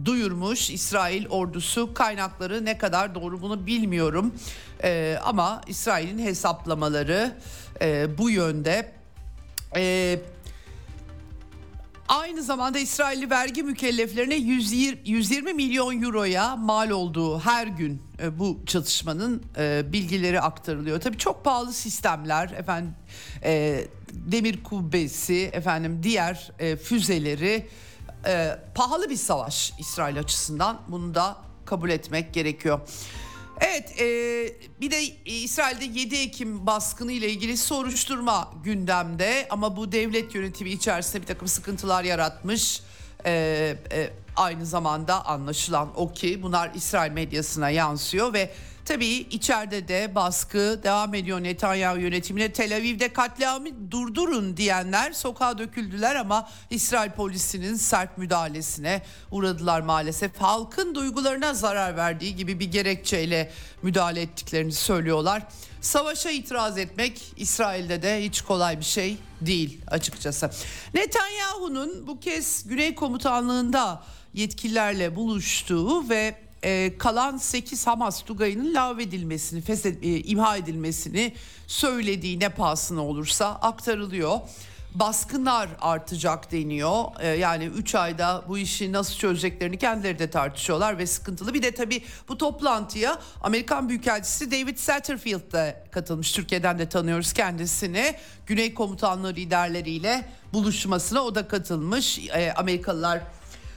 duyurmuş 0.04 0.70
İsrail 0.70 1.26
ordusu 1.28 1.94
kaynakları 1.94 2.64
ne 2.64 2.78
kadar 2.78 3.14
doğru 3.14 3.42
bunu 3.42 3.66
bilmiyorum 3.66 4.34
e, 4.82 5.18
ama 5.24 5.60
İsrail'in 5.66 6.18
hesaplamaları 6.18 7.36
e, 7.80 8.18
bu 8.18 8.30
yönde. 8.30 8.92
E, 9.76 10.18
Aynı 12.08 12.42
zamanda 12.42 12.78
İsrailli 12.78 13.30
vergi 13.30 13.62
mükelleflerine 13.62 14.34
120 14.34 15.54
milyon 15.54 16.02
euroya 16.02 16.56
mal 16.56 16.90
olduğu 16.90 17.38
her 17.40 17.66
gün 17.66 18.02
e, 18.22 18.38
bu 18.38 18.60
çatışmanın 18.66 19.42
e, 19.58 19.92
bilgileri 19.92 20.40
aktarılıyor. 20.40 21.00
Tabii 21.00 21.18
çok 21.18 21.44
pahalı 21.44 21.72
sistemler 21.72 22.50
efendim 22.50 22.94
e, 23.44 23.84
demir 24.12 24.62
kubbesi 24.62 25.50
efendim 25.52 26.00
diğer 26.02 26.52
füzeleri 26.82 27.66
pahalı 28.74 29.10
bir 29.10 29.16
savaş 29.16 29.72
İsrail 29.78 30.18
açısından 30.18 30.80
bunu 30.88 31.14
da 31.14 31.36
kabul 31.64 31.90
etmek 31.90 32.34
gerekiyor. 32.34 32.80
Evet 33.60 34.00
e, 34.00 34.06
bir 34.80 34.90
de 34.90 35.02
İsrail'de 35.24 35.84
7 35.84 36.16
Ekim 36.16 36.66
baskını 36.66 37.12
ile 37.12 37.30
ilgili 37.30 37.56
soruşturma 37.56 38.52
gündemde 38.64 39.46
ama 39.50 39.76
bu 39.76 39.92
devlet 39.92 40.34
yönetimi 40.34 40.70
içerisinde 40.70 41.22
bir 41.22 41.26
takım 41.26 41.48
sıkıntılar 41.48 42.04
yaratmış. 42.04 42.82
E, 43.26 43.32
e, 43.92 44.10
aynı 44.36 44.66
zamanda 44.66 45.26
anlaşılan 45.26 45.88
o 45.96 46.12
ki 46.12 46.42
bunlar 46.42 46.70
İsrail 46.74 47.12
medyasına 47.12 47.70
yansıyor 47.70 48.32
ve 48.32 48.50
Tabii 48.84 49.06
içeride 49.06 49.88
de 49.88 50.14
baskı 50.14 50.80
devam 50.82 51.14
ediyor 51.14 51.42
Netanyahu 51.42 51.98
yönetimine. 51.98 52.52
Tel 52.52 52.76
Aviv'de 52.76 53.12
katliamı 53.12 53.90
durdurun 53.90 54.56
diyenler 54.56 55.12
sokağa 55.12 55.58
döküldüler 55.58 56.16
ama 56.16 56.48
İsrail 56.70 57.10
polisinin 57.10 57.74
sert 57.74 58.18
müdahalesine 58.18 59.02
uğradılar 59.30 59.80
maalesef. 59.80 60.36
Halkın 60.38 60.94
duygularına 60.94 61.54
zarar 61.54 61.96
verdiği 61.96 62.36
gibi 62.36 62.60
bir 62.60 62.72
gerekçeyle 62.72 63.50
müdahale 63.82 64.22
ettiklerini 64.22 64.72
söylüyorlar. 64.72 65.42
Savaşa 65.80 66.30
itiraz 66.30 66.78
etmek 66.78 67.32
İsrail'de 67.36 68.02
de 68.02 68.24
hiç 68.24 68.40
kolay 68.40 68.80
bir 68.80 68.84
şey 68.84 69.16
değil 69.40 69.80
açıkçası. 69.86 70.50
Netanyahu'nun 70.94 72.06
bu 72.06 72.20
kez 72.20 72.68
Güney 72.68 72.94
Komutanlığı'nda 72.94 74.02
yetkililerle 74.34 75.16
buluştuğu 75.16 76.08
ve 76.08 76.43
e, 76.64 76.98
kalan 76.98 77.36
8 77.36 77.86
Hamas 77.86 78.22
Tugayı'nın 78.22 78.74
lağvedilmesini, 78.74 79.60
feshed, 79.60 80.02
e, 80.02 80.20
imha 80.20 80.56
edilmesini 80.56 81.34
söylediği 81.66 82.40
ne 82.40 82.48
pahasına 82.48 83.04
olursa 83.04 83.46
aktarılıyor. 83.46 84.38
Baskınlar 84.94 85.68
artacak 85.80 86.52
deniyor. 86.52 87.04
E, 87.20 87.26
yani 87.28 87.64
3 87.64 87.94
ayda 87.94 88.44
bu 88.48 88.58
işi 88.58 88.92
nasıl 88.92 89.14
çözeceklerini 89.14 89.78
kendileri 89.78 90.18
de 90.18 90.30
tartışıyorlar 90.30 90.98
ve 90.98 91.06
sıkıntılı. 91.06 91.54
Bir 91.54 91.62
de 91.62 91.70
tabii 91.70 92.02
bu 92.28 92.38
toplantıya 92.38 93.18
Amerikan 93.42 93.88
Büyükelçisi 93.88 94.50
David 94.50 94.78
Satterfield 94.78 95.52
de 95.52 95.84
katılmış. 95.90 96.32
Türkiye'den 96.32 96.78
de 96.78 96.88
tanıyoruz 96.88 97.32
kendisini. 97.32 98.14
Güney 98.46 98.74
Komutanlığı 98.74 99.34
liderleriyle 99.34 100.28
buluşmasına 100.52 101.20
o 101.20 101.34
da 101.34 101.48
katılmış. 101.48 102.18
E, 102.18 102.52
Amerikalılar 102.52 103.20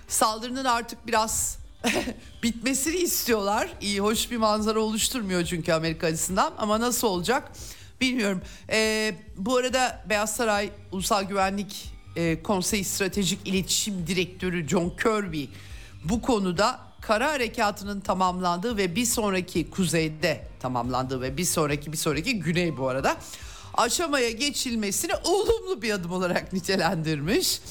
saldırının 0.08 0.66
artık 0.66 1.08
biraz 1.08 1.58
bitmesini 2.44 2.96
istiyorlar. 2.96 3.70
İyi 3.82 4.00
hoş 4.00 4.32
bir 4.32 4.38
manzara 4.38 4.80
oluşturmuyor 4.80 5.46
çünkü 5.46 5.74
Amerika 5.74 6.08
açısından 6.08 6.54
ama 6.58 6.80
nasıl 6.80 7.08
olacak 7.08 7.52
bilmiyorum. 8.02 8.42
Ee, 8.70 9.16
bu 9.38 9.58
arada 9.58 10.06
Beyaz 10.10 10.36
Saray 10.36 10.70
Ulusal 10.92 11.24
Güvenlik 11.24 11.92
e, 12.16 12.44
Konseyi 12.44 12.84
Stratejik 12.84 13.48
İletişim 13.48 14.08
Direktörü 14.08 14.68
John 14.68 14.90
Kirby 14.90 15.46
bu 16.04 16.22
konuda 16.22 16.80
kara 17.02 17.32
harekatının 17.32 18.00
tamamlandığı 18.00 18.78
ve 18.78 18.96
bir 18.96 19.06
sonraki 19.06 19.70
kuzeyde 19.70 20.48
tamamlandığı 20.60 21.22
ve 21.22 21.38
bir 21.38 21.46
sonraki 21.46 21.92
bir 21.92 21.98
sonraki 21.98 22.40
güney 22.40 22.78
bu 22.78 22.88
arada 22.88 23.18
aşamaya 23.74 24.32
geçilmesini 24.32 25.12
olumlu 25.24 25.82
bir 25.82 25.92
adım 25.92 26.12
olarak 26.12 26.54
nitelendirmiş. 26.54 27.62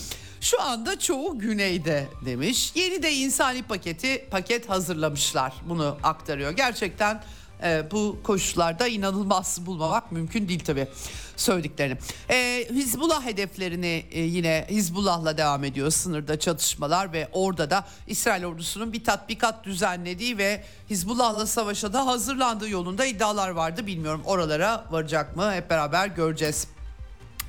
Şu 0.51 0.63
anda 0.63 0.99
çoğu 0.99 1.39
güneyde 1.39 2.09
demiş. 2.25 2.73
Yeni 2.75 3.03
de 3.03 3.13
insani 3.13 3.63
paketi 3.63 4.27
paket 4.31 4.69
hazırlamışlar. 4.69 5.53
Bunu 5.69 5.99
aktarıyor. 6.03 6.51
Gerçekten 6.51 7.23
e, 7.63 7.85
bu 7.91 8.19
koşullarda 8.25 8.89
inanılmaz 8.89 9.67
bulmamak 9.67 10.13
mümkün 10.13 10.49
değil 10.49 10.65
tabii 10.65 10.89
söylediklerini. 11.37 11.99
E, 12.31 12.67
Hizbullah 12.71 13.25
hedeflerini 13.25 14.05
e, 14.11 14.21
yine 14.21 14.67
Hizbullah'la 14.71 15.39
devam 15.39 15.65
ediyor 15.65 15.91
sınırda 15.91 16.39
çatışmalar 16.39 17.13
ve 17.13 17.29
orada 17.33 17.71
da 17.71 17.87
İsrail 18.07 18.45
ordusunun 18.45 18.93
bir 18.93 19.05
tatbikat 19.05 19.65
düzenlediği 19.65 20.39
ve 20.39 20.65
Hizbullah'la 20.91 21.47
savaşa 21.47 21.93
da 21.93 22.07
hazırlandığı 22.07 22.69
yolunda 22.69 23.07
iddialar 23.07 23.51
vardı. 23.51 23.87
Bilmiyorum 23.87 24.23
oralara 24.25 24.85
varacak 24.91 25.37
mı 25.37 25.53
hep 25.53 25.71
beraber 25.71 26.07
göreceğiz. 26.07 26.69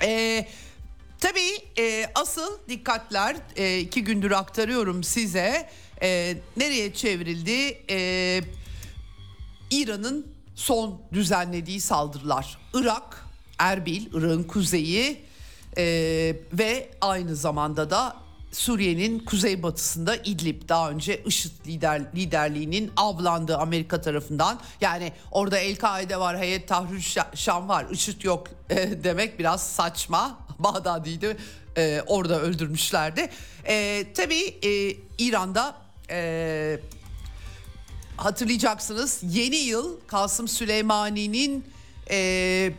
Eee 0.02 0.48
Tabii 1.20 1.58
e, 1.80 2.12
asıl 2.16 2.58
dikkatler 2.70 3.36
e, 3.56 3.80
iki 3.80 4.04
gündür 4.04 4.32
aktarıyorum 4.32 5.04
size. 5.04 5.70
E, 6.02 6.38
nereye 6.58 6.94
çevrildi? 6.94 7.82
E, 7.90 8.42
İran'ın 9.72 10.28
son 10.56 11.02
düzenlediği 11.14 11.82
saldırılar. 11.82 12.58
Irak, 12.74 13.26
Erbil, 13.60 14.06
Irak'ın 14.14 14.44
kuzeyi 14.44 15.22
e, 15.78 15.84
ve 16.54 16.90
aynı 17.02 17.36
zamanda 17.36 17.90
da 17.90 18.16
Suriye'nin 18.58 19.20
kuzeybatısında 19.20 20.16
İdlib 20.16 20.70
daha 20.70 20.90
önce 20.90 21.24
IŞİD 21.24 21.52
lider, 21.68 22.02
liderliğinin 22.16 22.92
avlandığı 22.98 23.58
Amerika 23.58 24.02
tarafından 24.02 24.60
yani 24.82 25.14
orada 25.32 25.58
El-Kaide 25.58 26.20
var, 26.20 26.38
Heyet 26.38 26.68
Tahrir 26.68 27.18
Şam 27.36 27.70
var, 27.70 27.86
IŞİD 27.92 28.24
yok 28.24 28.48
e, 28.70 29.04
demek 29.04 29.40
biraz 29.40 29.68
saçma. 29.68 30.40
Bağdadi'yi 30.60 31.20
e, 31.78 32.02
orada 32.08 32.42
öldürmüşlerdi. 32.42 33.30
E, 33.68 34.06
tabii 34.14 34.58
e, 34.64 34.98
İran'da 35.18 35.76
e, 36.10 36.80
hatırlayacaksınız 38.18 39.20
yeni 39.24 39.56
yıl 39.56 40.00
Kasım 40.08 40.48
Süleymani'nin 40.48 41.66
e, 42.12 42.72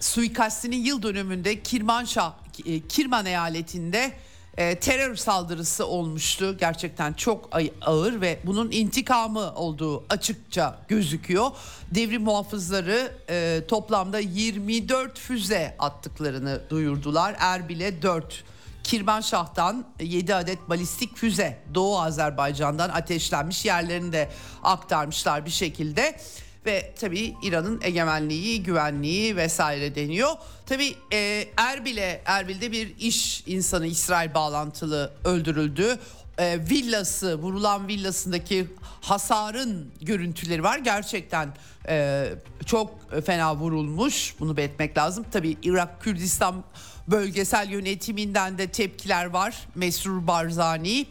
suikastinin 0.00 0.84
yıl 0.84 1.02
dönümünde 1.02 1.62
Kirmanşah, 1.62 2.32
e, 2.66 2.80
Kirman 2.88 3.26
eyaletinde 3.26 4.12
e, 4.56 4.74
terör 4.74 5.16
saldırısı 5.16 5.86
olmuştu. 5.86 6.56
Gerçekten 6.58 7.12
çok 7.12 7.50
ağır 7.82 8.20
ve 8.20 8.38
bunun 8.44 8.70
intikamı 8.70 9.54
olduğu 9.54 10.04
açıkça 10.10 10.78
gözüküyor. 10.88 11.50
Devrim 11.94 12.22
muhafızları 12.22 13.12
e, 13.30 13.62
toplamda 13.68 14.18
24 14.18 15.18
füze 15.18 15.76
attıklarını 15.78 16.60
duyurdular. 16.70 17.36
Erbil'e 17.38 18.02
4 18.02 18.44
Kirmanşah'tan 18.84 19.84
7 20.00 20.34
adet 20.34 20.68
balistik 20.68 21.16
füze 21.16 21.58
Doğu 21.74 22.00
Azerbaycan'dan 22.00 22.88
ateşlenmiş 22.88 23.64
yerlerini 23.64 24.12
de 24.12 24.30
aktarmışlar 24.62 25.46
bir 25.46 25.50
şekilde 25.50 26.20
ve 26.66 26.92
tabii 27.00 27.34
İran'ın 27.42 27.80
egemenliği, 27.82 28.62
güvenliği 28.62 29.36
vesaire 29.36 29.94
deniyor. 29.94 30.30
Tabii 30.66 30.94
e, 31.12 31.48
Erbil'e, 31.56 32.22
Erbil'de 32.24 32.72
bir 32.72 32.96
iş 32.98 33.42
insanı 33.46 33.86
İsrail 33.86 34.34
bağlantılı 34.34 35.12
öldürüldü. 35.24 35.98
E, 36.38 36.58
villası, 36.70 37.38
vurulan 37.38 37.88
villasındaki 37.88 38.66
hasarın 39.00 39.92
görüntüleri 40.00 40.62
var. 40.62 40.78
Gerçekten 40.78 41.48
e, 41.88 42.26
çok 42.66 43.12
fena 43.26 43.56
vurulmuş. 43.56 44.34
Bunu 44.40 44.56
belirtmek 44.56 44.98
lazım. 44.98 45.26
Tabii 45.32 45.56
Irak 45.62 46.02
Kürdistan 46.02 46.64
bölgesel 47.08 47.70
yönetiminden 47.70 48.58
de 48.58 48.66
tepkiler 48.66 49.26
var. 49.26 49.68
Mesrur 49.74 50.26
Barzani 50.26 51.06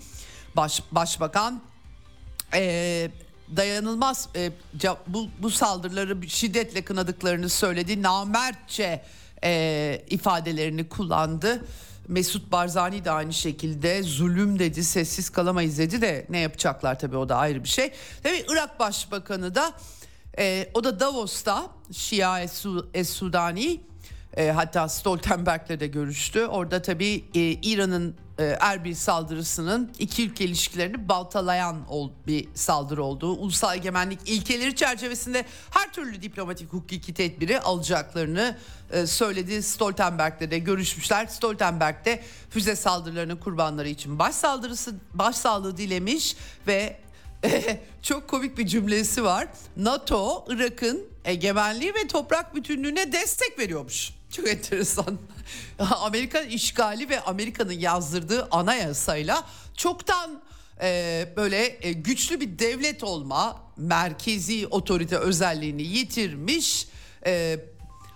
baş, 0.55 0.83
başbakan 0.91 1.61
e, 2.53 3.11
dayanılmaz 3.55 4.29
e, 4.35 4.51
bu, 5.07 5.27
bu 5.41 5.49
saldırıları 5.49 6.29
şiddetle 6.29 6.81
kınadıklarını 6.81 7.49
söyledi. 7.49 8.01
Namertçe 8.01 9.03
e, 9.43 10.01
ifadelerini 10.09 10.89
kullandı. 10.89 11.65
Mesut 12.07 12.51
Barzani 12.51 13.05
de 13.05 13.11
aynı 13.11 13.33
şekilde 13.33 14.03
zulüm 14.03 14.59
dedi, 14.59 14.83
sessiz 14.83 15.29
kalamayız 15.29 15.77
dedi 15.77 16.01
de 16.01 16.25
ne 16.29 16.39
yapacaklar 16.39 16.99
tabii 16.99 17.17
o 17.17 17.29
da 17.29 17.35
ayrı 17.35 17.63
bir 17.63 17.69
şey. 17.69 17.91
Tabii 18.23 18.45
Irak 18.49 18.79
Başbakanı 18.79 19.55
da 19.55 19.73
e, 20.39 20.69
o 20.73 20.83
da 20.83 20.99
Davos'ta 20.99 21.67
Şia 21.91 22.41
Es-Sudani 22.93 23.81
e, 24.37 24.51
hatta 24.51 24.89
Stoltenberg'le 24.89 25.79
de 25.79 25.87
görüştü. 25.87 26.45
Orada 26.45 26.81
tabii 26.81 27.25
e, 27.35 27.39
İran'ın 27.41 28.15
Erbil 28.43 28.95
saldırısının 28.95 29.91
iki 29.99 30.25
ülke 30.25 30.45
ilişkilerini 30.45 31.09
baltalayan 31.09 31.77
bir 32.27 32.47
saldırı 32.55 33.03
olduğu, 33.03 33.31
ulusal 33.31 33.75
egemenlik 33.75 34.19
ilkeleri 34.25 34.75
çerçevesinde 34.75 35.45
her 35.71 35.93
türlü 35.93 36.21
diplomatik 36.21 36.73
hukuki 36.73 37.13
tedbiri 37.13 37.59
alacaklarını 37.59 38.57
e, 38.91 39.07
söyledi. 39.07 39.63
Stoltenberg'le 39.63 40.51
de 40.51 40.59
görüşmüşler. 40.59 41.25
Stoltenberg 41.25 42.05
de 42.05 42.23
füze 42.49 42.75
saldırılarının 42.75 43.37
kurbanları 43.37 43.89
için 43.89 44.19
baş 44.19 44.35
saldırısı 44.35 44.95
başsağlığı 45.13 45.77
dilemiş 45.77 46.35
ve 46.67 46.99
çok 48.01 48.27
komik 48.27 48.57
bir 48.57 48.67
cümlesi 48.67 49.23
var. 49.23 49.47
NATO 49.77 50.45
Irak'ın 50.49 51.03
egemenliği 51.25 51.93
ve 51.93 52.07
toprak 52.07 52.55
bütünlüğüne 52.55 53.11
destek 53.11 53.59
veriyormuş. 53.59 54.14
Çok 54.35 54.47
enteresan. 54.47 55.19
Amerika 55.79 56.41
işgali 56.41 57.09
ve 57.09 57.21
Amerika'nın 57.21 57.71
yazdırdığı 57.71 58.47
anayasayla 58.51 59.43
çoktan 59.77 60.41
e, 60.81 61.27
böyle 61.35 61.77
e, 61.81 61.93
güçlü 61.93 62.39
bir 62.39 62.59
devlet 62.59 63.03
olma, 63.03 63.61
merkezi 63.77 64.67
otorite 64.67 65.17
özelliğini 65.17 65.81
yitirmiş. 65.81 66.87
E, 67.25 67.59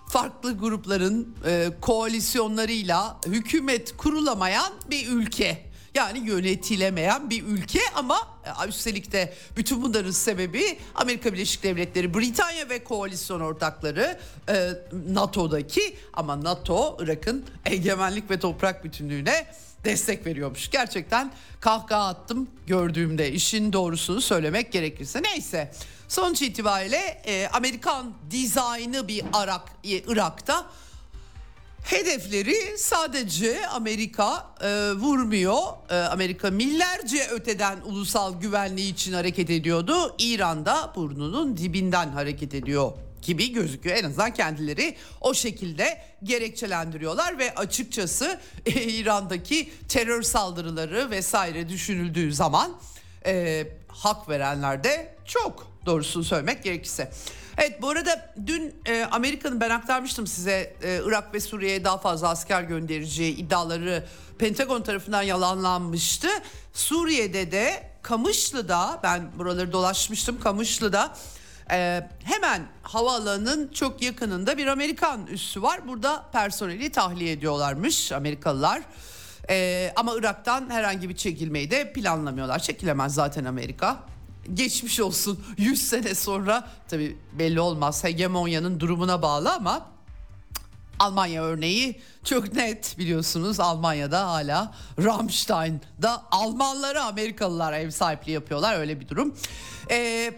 farklı 0.08 0.58
grupların 0.58 1.36
e, 1.46 1.70
koalisyonlarıyla 1.80 3.20
hükümet 3.26 3.96
kurulamayan 3.96 4.72
bir 4.90 5.08
ülke. 5.08 5.69
Yani 5.94 6.18
yönetilemeyen 6.18 7.30
bir 7.30 7.44
ülke 7.44 7.80
ama 7.94 8.28
e, 8.64 8.68
üstelik 8.68 9.12
de 9.12 9.34
bütün 9.56 9.82
bunların 9.82 10.10
sebebi 10.10 10.78
Amerika 10.94 11.32
Birleşik 11.32 11.62
Devletleri, 11.62 12.14
Britanya 12.14 12.68
ve 12.68 12.84
koalisyon 12.84 13.40
ortakları 13.40 14.18
e, 14.48 14.68
NATO'daki 15.08 15.96
ama 16.12 16.44
NATO 16.44 16.96
Irak'ın 17.00 17.44
egemenlik 17.66 18.30
ve 18.30 18.38
toprak 18.38 18.84
bütünlüğüne 18.84 19.46
destek 19.84 20.26
veriyormuş. 20.26 20.70
Gerçekten 20.70 21.32
kahkaha 21.60 22.08
attım 22.08 22.48
gördüğümde 22.66 23.32
işin 23.32 23.72
doğrusunu 23.72 24.20
söylemek 24.20 24.72
gerekirse. 24.72 25.22
Neyse 25.22 25.72
sonuç 26.08 26.42
itibariyle 26.42 27.22
e, 27.24 27.48
Amerikan 27.48 28.12
dizaynı 28.30 29.08
bir 29.08 29.24
Irak, 29.44 29.62
Irak'ta 29.82 30.66
Hedefleri 31.84 32.78
sadece 32.78 33.66
Amerika 33.66 34.54
e, 34.62 34.92
vurmuyor. 34.92 35.58
E, 35.90 35.94
Amerika 35.94 36.50
millerce 36.50 37.28
öteden 37.32 37.80
ulusal 37.84 38.40
güvenliği 38.40 38.92
için 38.92 39.12
hareket 39.12 39.50
ediyordu. 39.50 40.16
İran'da 40.18 40.92
burnunun 40.96 41.56
dibinden 41.56 42.08
hareket 42.08 42.54
ediyor 42.54 42.92
gibi 43.22 43.52
gözüküyor. 43.52 43.96
En 43.96 44.04
azından 44.04 44.34
kendileri 44.34 44.96
o 45.20 45.34
şekilde 45.34 46.02
gerekçelendiriyorlar 46.22 47.38
ve 47.38 47.54
açıkçası 47.54 48.40
e, 48.66 48.70
İran'daki 48.70 49.72
terör 49.88 50.22
saldırıları 50.22 51.10
vesaire 51.10 51.68
düşünüldüğü 51.68 52.32
zaman 52.32 52.76
e, 53.26 53.66
hak 53.88 54.28
verenler 54.28 54.84
de 54.84 55.14
çok 55.24 55.72
doğrusunu 55.86 56.24
söylemek 56.24 56.64
gerekirse. 56.64 57.10
Evet 57.60 57.82
bu 57.82 57.88
arada 57.88 58.32
dün 58.46 58.74
e, 58.86 59.04
Amerika'nın 59.10 59.60
ben 59.60 59.70
aktarmıştım 59.70 60.26
size 60.26 60.76
e, 60.82 61.00
Irak 61.04 61.34
ve 61.34 61.40
Suriye'ye 61.40 61.84
daha 61.84 61.98
fazla 61.98 62.28
asker 62.28 62.62
göndereceği 62.62 63.36
iddiaları 63.36 64.04
Pentagon 64.38 64.82
tarafından 64.82 65.22
yalanlanmıştı. 65.22 66.28
Suriye'de 66.72 67.52
de 67.52 67.90
Kamışlı'da 68.02 69.00
ben 69.02 69.38
buraları 69.38 69.72
dolaşmıştım 69.72 70.40
Kamışlı'da 70.40 71.16
e, 71.70 72.08
hemen 72.24 72.62
havaalanının 72.82 73.68
çok 73.68 74.02
yakınında 74.02 74.58
bir 74.58 74.66
Amerikan 74.66 75.26
üssü 75.26 75.62
var. 75.62 75.88
Burada 75.88 76.24
personeli 76.32 76.92
tahliye 76.92 77.32
ediyorlarmış 77.32 78.12
Amerikalılar. 78.12 78.82
Ee, 79.50 79.92
ama 79.96 80.14
Irak'tan 80.18 80.70
herhangi 80.70 81.08
bir 81.08 81.16
çekilmeyi 81.16 81.70
de 81.70 81.92
planlamıyorlar. 81.92 82.58
Çekilemez 82.58 83.14
zaten 83.14 83.44
Amerika 83.44 83.96
geçmiş 84.54 85.00
olsun 85.00 85.44
100 85.56 85.88
sene 85.88 86.14
sonra 86.14 86.68
tabi 86.88 87.16
belli 87.32 87.60
olmaz 87.60 88.04
hegemonyanın 88.04 88.80
durumuna 88.80 89.22
bağlı 89.22 89.52
ama 89.52 89.90
Almanya 90.98 91.42
örneği 91.42 92.00
çok 92.24 92.54
net 92.54 92.98
biliyorsunuz 92.98 93.60
Almanya'da 93.60 94.28
hala 94.28 94.74
Rammstein'da 95.04 96.22
Almanları 96.30 97.02
Amerikalılar 97.02 97.72
ev 97.72 97.90
sahipliği 97.90 98.32
yapıyorlar 98.32 98.78
öyle 98.78 99.00
bir 99.00 99.08
durum. 99.08 99.34
Ee, 99.90 100.32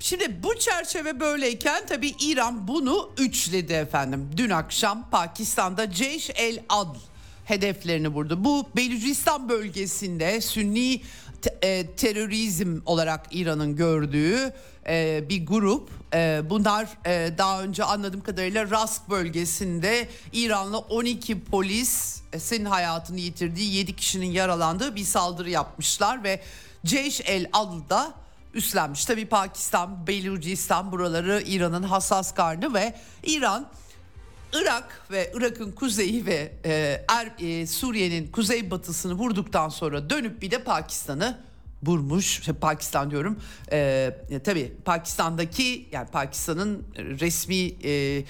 şimdi 0.00 0.42
bu 0.42 0.58
çerçeve 0.58 1.20
böyleyken 1.20 1.86
tabi 1.86 2.08
İran 2.08 2.68
bunu 2.68 3.10
üçledi 3.18 3.72
efendim. 3.72 4.30
Dün 4.36 4.50
akşam 4.50 5.10
Pakistan'da 5.10 5.92
Ceyş 5.92 6.30
el 6.34 6.64
Adl 6.68 6.98
hedeflerini 7.48 8.08
vurdu. 8.08 8.44
Bu 8.44 8.66
Belucistan 8.76 9.48
bölgesinde 9.48 10.40
Sünni 10.40 11.02
e, 11.62 11.86
terörizm 11.86 12.80
olarak 12.86 13.26
İran'ın 13.30 13.76
gördüğü 13.76 14.52
e, 14.86 15.24
bir 15.28 15.46
grup. 15.46 15.90
E, 16.14 16.42
bunlar 16.50 16.88
e, 17.06 17.38
daha 17.38 17.62
önce 17.62 17.84
anladığım 17.84 18.20
kadarıyla 18.20 18.70
Rask 18.70 19.10
bölgesinde 19.10 20.08
İranlı 20.32 20.78
12 20.78 21.44
polisin 21.44 22.64
hayatını 22.64 23.20
yitirdiği 23.20 23.74
7 23.74 23.96
kişinin 23.96 24.30
yaralandığı 24.30 24.96
bir 24.96 25.04
saldırı 25.04 25.50
yapmışlar 25.50 26.24
ve 26.24 26.40
Ceyş 26.86 27.20
el 27.24 27.46
Adl'da 27.52 28.14
üstlenmiş. 28.54 29.04
Tabi 29.04 29.26
Pakistan, 29.26 30.06
Belucistan 30.06 30.92
buraları 30.92 31.42
İran'ın 31.46 31.82
hassas 31.82 32.34
karnı 32.34 32.74
ve 32.74 32.94
İran 33.22 33.68
Irak 34.52 35.02
ve 35.10 35.32
Irak'ın 35.34 35.72
kuzeyi 35.72 36.26
ve 36.26 36.52
e, 36.64 37.04
er, 37.08 37.32
e, 37.38 37.66
Suriye'nin 37.66 38.32
kuzeybatısını 38.32 39.14
vurduktan 39.14 39.68
sonra 39.68 40.10
dönüp 40.10 40.42
bir 40.42 40.50
de 40.50 40.62
Pakistan'ı 40.64 41.38
vurmuş. 41.82 42.42
Pakistan 42.60 43.10
diyorum. 43.10 43.38
E, 43.72 44.40
tabii 44.44 44.72
Pakistan'daki 44.84 45.88
yani 45.92 46.08
Pakistan'ın 46.08 46.84
resmi 46.96 47.74
e, 47.84 48.24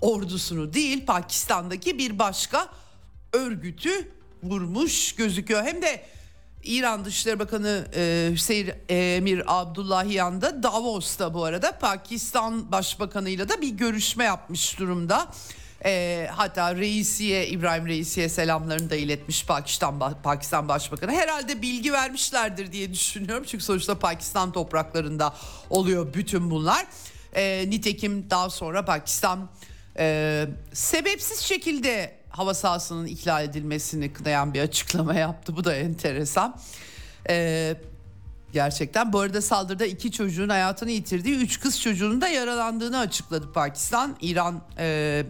ordusunu 0.00 0.72
değil 0.72 1.06
Pakistan'daki 1.06 1.98
bir 1.98 2.18
başka 2.18 2.68
örgütü 3.32 4.08
vurmuş 4.42 5.14
gözüküyor. 5.14 5.64
Hem 5.64 5.82
de 5.82 6.04
İran 6.64 7.04
Dışişleri 7.04 7.38
Bakanı 7.38 7.86
e, 7.94 8.28
Hüseyin 8.32 8.72
Emir 8.88 9.42
Abdullahiyan 9.46 10.42
da 10.42 10.62
Davos'ta 10.62 11.34
bu 11.34 11.44
arada 11.44 11.78
Pakistan 11.78 12.72
Başbakanı'yla 12.72 13.48
da 13.48 13.60
bir 13.60 13.68
görüşme 13.68 14.24
yapmış 14.24 14.78
durumda. 14.78 15.28
E, 15.84 16.26
hatta 16.32 16.76
Reisi'ye 16.76 17.48
İbrahim 17.48 17.86
Reisi'ye 17.86 18.28
selamlarını 18.28 18.90
da 18.90 18.96
iletmiş 18.96 19.46
Pakistan 19.46 20.22
Pakistan 20.22 20.68
Başbakanı. 20.68 21.12
Herhalde 21.12 21.62
bilgi 21.62 21.92
vermişlerdir 21.92 22.72
diye 22.72 22.92
düşünüyorum. 22.92 23.44
Çünkü 23.46 23.64
sonuçta 23.64 23.98
Pakistan 23.98 24.52
topraklarında 24.52 25.34
oluyor 25.70 26.14
bütün 26.14 26.50
bunlar. 26.50 26.86
E, 27.34 27.70
nitekim 27.70 28.30
daha 28.30 28.50
sonra 28.50 28.84
Pakistan 28.84 29.50
e, 29.98 30.46
sebepsiz 30.72 31.40
şekilde 31.40 32.18
hava 32.30 32.54
sahasının 32.54 33.06
ihlal 33.06 33.44
edilmesini 33.44 34.12
kınayan 34.12 34.54
bir 34.54 34.60
açıklama 34.60 35.14
yaptı. 35.14 35.56
Bu 35.56 35.64
da 35.64 35.74
enteresan. 35.74 36.60
Ee, 37.30 37.76
gerçekten 38.52 39.12
bu 39.12 39.20
arada 39.20 39.42
saldırıda 39.42 39.86
iki 39.86 40.12
çocuğun 40.12 40.48
hayatını 40.48 40.90
yitirdiği 40.90 41.36
üç 41.36 41.60
kız 41.60 41.80
çocuğunun 41.80 42.20
da 42.20 42.28
yaralandığını 42.28 42.98
açıkladı 42.98 43.52
Pakistan. 43.52 44.16
İran 44.20 44.62
e, 44.78 45.24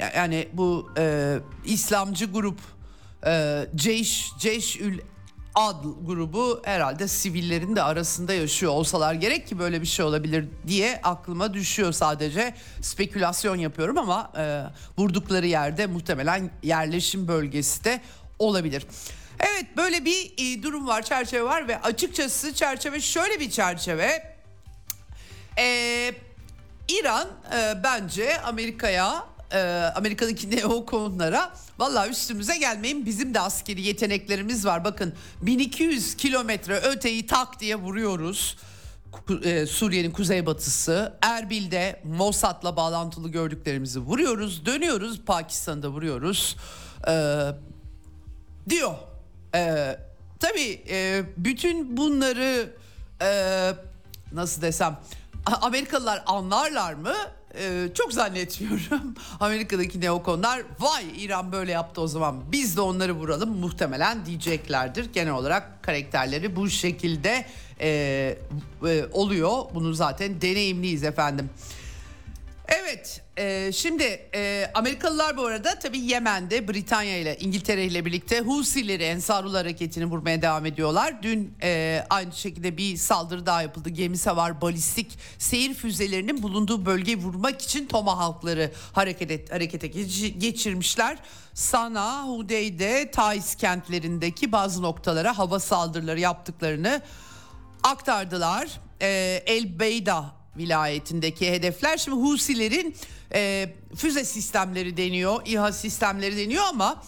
yani 0.00 0.48
bu 0.52 0.90
e, 0.98 1.36
İslamcı 1.64 2.24
grup 2.32 2.60
e, 3.26 3.66
Ceyş, 3.74 4.30
Ceyşül 4.38 5.00
Adl 5.54 5.88
grubu 6.06 6.62
herhalde 6.64 7.08
sivillerin 7.08 7.76
de 7.76 7.82
arasında 7.82 8.34
yaşıyor 8.34 8.72
olsalar 8.72 9.14
gerek 9.14 9.48
ki 9.48 9.58
böyle 9.58 9.80
bir 9.80 9.86
şey 9.86 10.04
olabilir 10.04 10.44
diye 10.66 11.00
aklıma 11.02 11.54
düşüyor 11.54 11.92
sadece 11.92 12.54
spekülasyon 12.80 13.56
yapıyorum 13.56 13.98
ama 13.98 14.32
e, 14.36 14.62
vurdukları 14.98 15.46
yerde 15.46 15.86
muhtemelen 15.86 16.50
yerleşim 16.62 17.28
bölgesi 17.28 17.84
de 17.84 18.00
olabilir. 18.38 18.86
Evet 19.40 19.66
böyle 19.76 20.04
bir 20.04 20.32
e, 20.38 20.62
durum 20.62 20.86
var 20.86 21.02
çerçeve 21.02 21.44
var 21.44 21.68
ve 21.68 21.80
açıkçası 21.80 22.54
çerçeve 22.54 23.00
şöyle 23.00 23.40
bir 23.40 23.50
çerçeve. 23.50 24.34
Ee, 25.58 26.14
İran 26.88 27.28
e, 27.56 27.82
bence 27.84 28.40
Amerika'ya 28.40 29.26
e, 29.52 29.60
Amerika'daki 29.94 30.50
neokonlara 30.56 31.52
vallahi 31.78 32.10
üstümüze 32.10 32.56
gelmeyin 32.58 33.06
bizim 33.06 33.34
de 33.34 33.40
askeri 33.40 33.82
yeteneklerimiz 33.82 34.66
var. 34.66 34.84
Bakın 34.84 35.14
1200 35.42 36.16
kilometre 36.16 36.76
öteyi 36.76 37.26
tak 37.26 37.60
diye 37.60 37.76
vuruyoruz. 37.76 38.56
E, 39.44 39.66
Suriye'nin 39.66 40.10
kuzeybatısı 40.10 41.12
Erbil'de 41.22 42.00
Mossad'la 42.04 42.76
bağlantılı 42.76 43.28
gördüklerimizi 43.28 44.00
vuruyoruz 44.00 44.66
dönüyoruz 44.66 45.20
Pakistan'da 45.20 45.88
vuruyoruz 45.88 46.56
ee, 47.08 47.46
diyor. 48.68 48.94
Ee, 49.54 49.98
tabii 50.40 50.82
e, 50.88 51.22
bütün 51.36 51.96
bunları 51.96 52.70
e, 53.22 53.70
nasıl 54.32 54.62
desem 54.62 54.98
Amerikalılar 55.62 56.22
anlarlar 56.26 56.94
mı? 56.94 57.14
Ee, 57.58 57.88
çok 57.94 58.12
zannetmiyorum. 58.12 59.14
Amerika'daki 59.40 60.00
neokonlar 60.00 60.62
vay 60.80 61.04
İran 61.24 61.52
böyle 61.52 61.72
yaptı 61.72 62.00
o 62.00 62.06
zaman 62.06 62.52
biz 62.52 62.76
de 62.76 62.80
onları 62.80 63.12
vuralım 63.12 63.50
muhtemelen 63.50 64.26
diyeceklerdir. 64.26 65.12
Genel 65.12 65.32
olarak 65.32 65.82
karakterleri 65.82 66.56
bu 66.56 66.70
şekilde 66.70 67.46
e, 67.80 67.88
e, 68.86 69.04
oluyor. 69.12 69.52
Bunu 69.74 69.94
zaten 69.94 70.40
deneyimliyiz 70.40 71.04
efendim. 71.04 71.50
Evet 72.68 73.22
e, 73.36 73.72
şimdi 73.72 74.02
e, 74.34 74.70
Amerikalılar 74.74 75.36
bu 75.36 75.46
arada 75.46 75.78
tabii 75.78 75.98
Yemen'de 75.98 76.68
Britanya 76.68 77.18
ile 77.18 77.36
İngiltere 77.38 77.84
ile 77.84 78.04
birlikte 78.04 78.40
Husileri 78.40 79.02
Ensarullah 79.02 79.58
hareketini 79.58 80.04
vurmaya 80.04 80.42
devam 80.42 80.66
ediyorlar. 80.66 81.22
Dün 81.22 81.54
e, 81.62 82.02
aynı 82.10 82.32
şekilde 82.32 82.76
bir 82.76 82.96
saldırı 82.96 83.46
daha 83.46 83.62
yapıldı. 83.62 83.88
Gemi 83.88 84.18
savar 84.18 84.60
balistik 84.60 85.18
seyir 85.38 85.74
füzelerinin 85.74 86.42
bulunduğu 86.42 86.86
bölgeyi 86.86 87.16
vurmak 87.16 87.62
için 87.62 87.86
Tomahawk'ları 87.86 88.70
hareket 88.92 89.30
et, 89.30 89.52
harekete 89.52 89.86
geçirmişler. 90.38 91.18
Sana, 91.54 92.22
Hudeyde, 92.22 93.10
Taiz 93.10 93.54
kentlerindeki 93.54 94.52
bazı 94.52 94.82
noktalara 94.82 95.38
hava 95.38 95.60
saldırıları 95.60 96.20
yaptıklarını 96.20 97.02
aktardılar. 97.82 98.68
E, 99.02 99.42
El 99.46 99.78
Beyda 99.78 100.43
vilayetindeki 100.56 101.50
hedefler. 101.50 101.96
Şimdi 101.96 102.16
Husilerin 102.16 102.96
e, 103.34 103.72
füze 103.96 104.24
sistemleri 104.24 104.96
deniyor, 104.96 105.42
İHA 105.46 105.72
sistemleri 105.72 106.36
deniyor 106.36 106.64
ama 106.64 107.02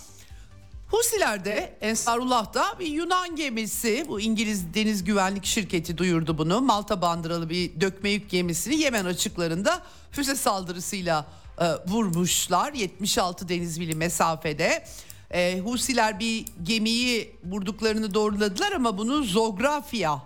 Husilerde 0.90 1.76
Ensarullah'ta 1.80 2.78
bir 2.78 2.87
Yunan 2.87 3.37
gemisi 3.37 4.04
bu 4.09 4.20
İngiliz 4.20 4.74
Deniz 4.74 5.04
Güvenlik 5.04 5.44
Şirketi 5.44 5.98
duyurdu 5.98 6.38
bunu. 6.38 6.61
Malta 6.61 7.02
bandıralı 7.02 7.50
bir 7.50 7.80
dökme 7.80 8.11
yük 8.11 8.30
gemisini 8.30 8.76
Yemen 8.76 9.04
açıklarında 9.04 9.82
füze 10.11 10.35
saldırısıyla 10.35 11.26
e, 11.59 11.64
vurmuşlar 11.87 12.72
76 12.72 13.48
deniz 13.48 13.78
mili 13.78 13.94
mesafede. 13.94 14.85
E, 15.30 15.61
Husiler 15.61 16.20
bir 16.20 16.44
gemiyi 16.62 17.37
vurduklarını 17.44 18.14
doğruladılar 18.14 18.72
ama 18.72 18.98
bunu 18.98 19.22
Zografya 19.22 20.22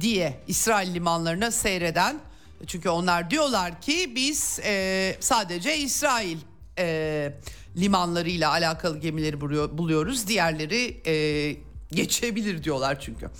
diye 0.00 0.40
İsrail 0.46 0.94
limanlarına 0.94 1.50
seyreden 1.50 2.20
çünkü 2.66 2.88
onlar 2.88 3.30
diyorlar 3.30 3.80
ki 3.80 4.12
biz 4.14 4.60
e, 4.64 5.16
sadece 5.20 5.78
İsrail 5.78 6.38
e, 6.78 7.32
limanlarıyla 7.76 8.50
alakalı 8.50 8.98
gemileri 8.98 9.40
buluyoruz. 9.78 10.28
Diğerleri 10.28 11.00
e, 11.06 11.56
geçebilir 11.92 12.64
diyorlar 12.64 13.00
çünkü. 13.00 13.30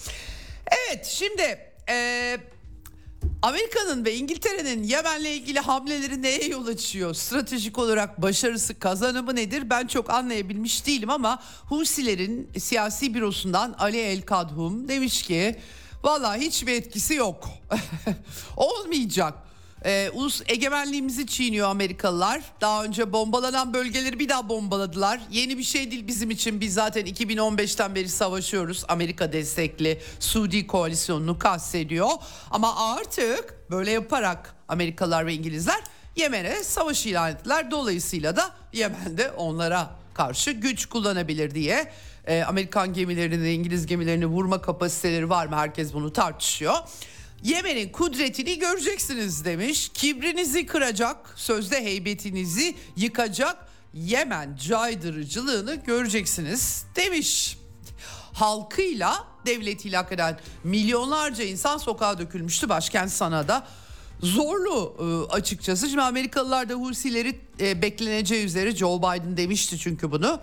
Evet 0.70 1.06
şimdi 1.06 1.58
e, 1.88 2.38
Amerika'nın 3.42 4.04
ve 4.04 4.14
İngiltere'nin 4.14 4.82
Yemen'le 4.82 5.24
ilgili 5.24 5.60
hamleleri 5.60 6.22
neye 6.22 6.48
yol 6.48 6.66
açıyor? 6.66 7.14
Stratejik 7.14 7.78
olarak 7.78 8.22
başarısı 8.22 8.78
kazanımı 8.78 9.36
nedir? 9.36 9.70
Ben 9.70 9.86
çok 9.86 10.10
anlayabilmiş 10.10 10.86
değilim 10.86 11.10
ama 11.10 11.42
Husilerin 11.64 12.50
siyasi 12.58 13.14
bürosundan 13.14 13.74
Ali 13.78 13.98
El 13.98 14.22
Kadhum 14.22 14.88
demiş 14.88 15.22
ki 15.22 15.56
Valla 16.02 16.36
hiçbir 16.36 16.72
etkisi 16.72 17.14
yok. 17.14 17.48
Olmayacak. 18.56 19.34
Ee, 19.84 20.10
ulus 20.14 20.42
egemenliğimizi 20.48 21.26
çiğniyor 21.26 21.68
Amerikalılar. 21.68 22.42
Daha 22.60 22.84
önce 22.84 23.12
bombalanan 23.12 23.74
bölgeleri 23.74 24.18
bir 24.18 24.28
daha 24.28 24.48
bombaladılar. 24.48 25.20
Yeni 25.30 25.58
bir 25.58 25.62
şey 25.62 25.90
değil 25.90 26.06
bizim 26.06 26.30
için. 26.30 26.60
Biz 26.60 26.74
zaten 26.74 27.06
2015'ten 27.06 27.94
beri 27.94 28.08
savaşıyoruz. 28.08 28.84
Amerika 28.88 29.32
destekli 29.32 30.00
Suudi 30.20 30.66
koalisyonunu 30.66 31.38
kastediyor. 31.38 32.10
Ama 32.50 32.92
artık 32.94 33.70
böyle 33.70 33.90
yaparak 33.90 34.54
Amerikalılar 34.68 35.26
ve 35.26 35.34
İngilizler 35.34 35.80
Yemen'e 36.16 36.64
savaş 36.64 37.06
ilan 37.06 37.30
ettiler. 37.30 37.70
Dolayısıyla 37.70 38.36
da 38.36 38.50
Yemen'de 38.72 39.30
onlara 39.30 39.90
karşı 40.14 40.50
güç 40.50 40.86
kullanabilir 40.86 41.54
diye 41.54 41.92
e, 42.28 42.42
Amerikan 42.42 42.92
gemilerini, 42.92 43.52
İngiliz 43.52 43.86
gemilerini 43.86 44.26
vurma 44.26 44.62
kapasiteleri 44.62 45.30
var 45.30 45.46
mı? 45.46 45.56
Herkes 45.56 45.94
bunu 45.94 46.12
tartışıyor. 46.12 46.74
Yemen'in 47.42 47.88
kudretini 47.88 48.58
göreceksiniz 48.58 49.44
demiş. 49.44 49.90
Kibrinizi 49.94 50.66
kıracak, 50.66 51.32
sözde 51.36 51.84
heybetinizi 51.84 52.74
yıkacak. 52.96 53.68
Yemen 53.94 54.56
caydırıcılığını 54.56 55.74
göreceksiniz 55.74 56.84
demiş. 56.96 57.58
Halkıyla 58.32 59.26
devletiyle 59.46 59.96
hakikaten 59.96 60.38
milyonlarca 60.64 61.44
insan 61.44 61.76
sokağa 61.78 62.18
dökülmüştü 62.18 62.68
başkent 62.68 63.10
Sana'da. 63.10 63.66
Zorlu 64.22 64.96
e, 65.00 65.32
açıkçası. 65.34 65.88
Şimdi 65.88 66.02
Amerikalılar 66.02 66.68
da 66.68 66.74
Husileri 66.74 67.40
e, 67.60 67.82
bekleneceği 67.82 68.44
üzere 68.44 68.76
Joe 68.76 68.98
Biden 68.98 69.36
demişti 69.36 69.78
çünkü 69.78 70.10
bunu 70.10 70.40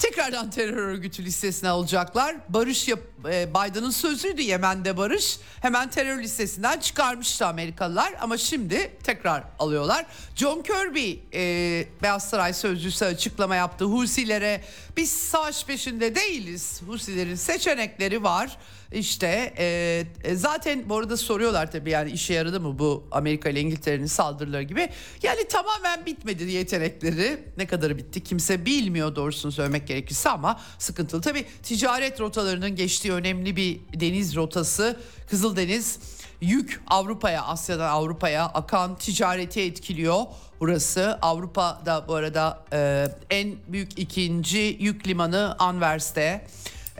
tekrardan 0.00 0.50
terör 0.50 0.76
örgütü 0.76 1.24
listesine 1.24 1.68
alacaklar. 1.68 2.36
Barış 2.48 2.88
yap, 2.88 3.00
e, 3.28 3.48
Biden'ın 3.50 3.90
sözüydü 3.90 4.42
Yemen'de 4.42 4.96
barış. 4.96 5.38
Hemen 5.62 5.90
terör 5.90 6.22
listesinden 6.22 6.80
çıkarmıştı 6.80 7.46
Amerikalılar 7.46 8.14
ama 8.20 8.36
şimdi 8.36 8.92
tekrar 9.04 9.44
alıyorlar. 9.58 10.06
John 10.36 10.62
Kirby 10.62 11.12
e, 11.34 11.86
Beyaz 12.02 12.28
Saray 12.28 12.52
sözcüsü 12.52 13.04
açıklama 13.04 13.56
yaptı. 13.56 13.84
Husilere 13.84 14.64
biz 14.96 15.10
savaş 15.10 15.64
peşinde 15.64 16.14
değiliz. 16.14 16.80
Husilerin 16.86 17.34
seçenekleri 17.34 18.22
var. 18.22 18.58
İşte 18.92 19.54
e, 19.58 20.04
e, 20.24 20.34
zaten 20.34 20.88
bu 20.88 20.96
arada 20.96 21.16
soruyorlar 21.16 21.70
tabii 21.70 21.90
yani 21.90 22.10
işe 22.10 22.34
yaradı 22.34 22.60
mı 22.60 22.78
bu 22.78 23.08
Amerika 23.10 23.48
ile 23.48 23.60
İngiltere'nin 23.60 24.06
saldırıları 24.06 24.62
gibi. 24.62 24.88
Yani 25.22 25.48
tamamen 25.48 26.06
bitmedi 26.06 26.52
yetenekleri. 26.52 27.44
Ne 27.56 27.66
kadar 27.66 27.98
bitti 27.98 28.24
kimse 28.24 28.66
bilmiyor 28.66 29.16
doğrusunu 29.16 29.52
söylemek 29.52 29.88
gerekirse 29.88 30.30
ama 30.30 30.60
sıkıntılı. 30.78 31.20
Tabii 31.20 31.44
ticaret 31.62 32.20
rotalarının 32.20 32.76
geçtiği 32.76 33.12
önemli 33.12 33.56
bir 33.56 33.80
deniz 34.00 34.36
rotası 34.36 34.96
Kızıldeniz 35.30 35.98
yük 36.40 36.82
Avrupa'ya 36.86 37.42
Asya'dan 37.42 37.88
Avrupa'ya 37.88 38.46
akan 38.46 38.96
ticareti 38.98 39.60
etkiliyor. 39.60 40.24
Burası 40.60 41.18
Avrupa'da 41.22 42.08
bu 42.08 42.14
arada 42.14 42.64
e, 42.72 43.08
en 43.30 43.56
büyük 43.68 43.98
ikinci 43.98 44.76
yük 44.80 45.06
limanı 45.06 45.56
Anvers'te 45.58 46.46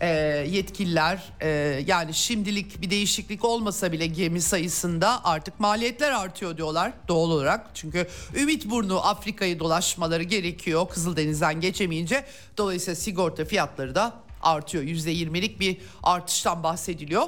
e, 0.00 0.08
yetkililer 0.50 1.32
e, 1.40 1.48
yani 1.86 2.14
şimdilik 2.14 2.82
bir 2.82 2.90
değişiklik 2.90 3.44
olmasa 3.44 3.92
bile 3.92 4.06
gemi 4.06 4.40
sayısında 4.40 5.24
artık 5.24 5.60
maliyetler 5.60 6.12
artıyor 6.12 6.56
diyorlar 6.56 6.92
doğal 7.08 7.30
olarak. 7.30 7.70
Çünkü 7.74 8.06
Ümit 8.36 8.70
Burnu 8.70 9.06
Afrika'yı 9.06 9.58
dolaşmaları 9.58 10.22
gerekiyor 10.22 10.88
Kızıldeniz'den 10.88 11.60
geçemeyince. 11.60 12.24
Dolayısıyla 12.58 12.96
sigorta 12.96 13.44
fiyatları 13.44 13.94
da 13.94 14.14
artıyor. 14.42 14.84
%20'lik 14.84 15.60
bir 15.60 15.76
artıştan 16.02 16.62
bahsediliyor. 16.62 17.26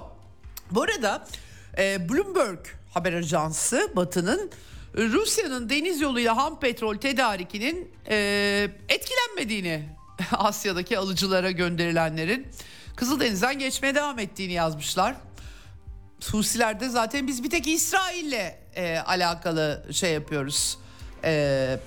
Bu 0.70 0.82
arada 0.82 1.26
e, 1.78 2.08
Bloomberg 2.08 2.66
haber 2.94 3.12
ajansı 3.12 3.92
Batı'nın 3.96 4.50
Rusya'nın 4.94 5.70
deniz 5.70 6.00
yoluyla 6.00 6.36
ham 6.36 6.60
petrol 6.60 6.96
tedarikinin 6.96 7.90
e, 8.08 8.68
etkilenmediğini 8.88 9.88
Asya'daki 10.32 10.98
alıcılara 10.98 11.50
gönderilenlerin 11.50 12.46
Kızıldeniz'den 12.96 13.58
geçmeye 13.58 13.94
devam 13.94 14.18
ettiğini 14.18 14.52
yazmışlar. 14.52 15.14
Husilerde 16.30 16.88
zaten 16.88 17.26
biz 17.26 17.42
bir 17.42 17.50
tek 17.50 17.66
İsrail'le 17.66 18.54
e, 18.76 18.98
alakalı 18.98 19.86
şey 19.92 20.12
yapıyoruz. 20.12 20.78
E, 21.24 21.78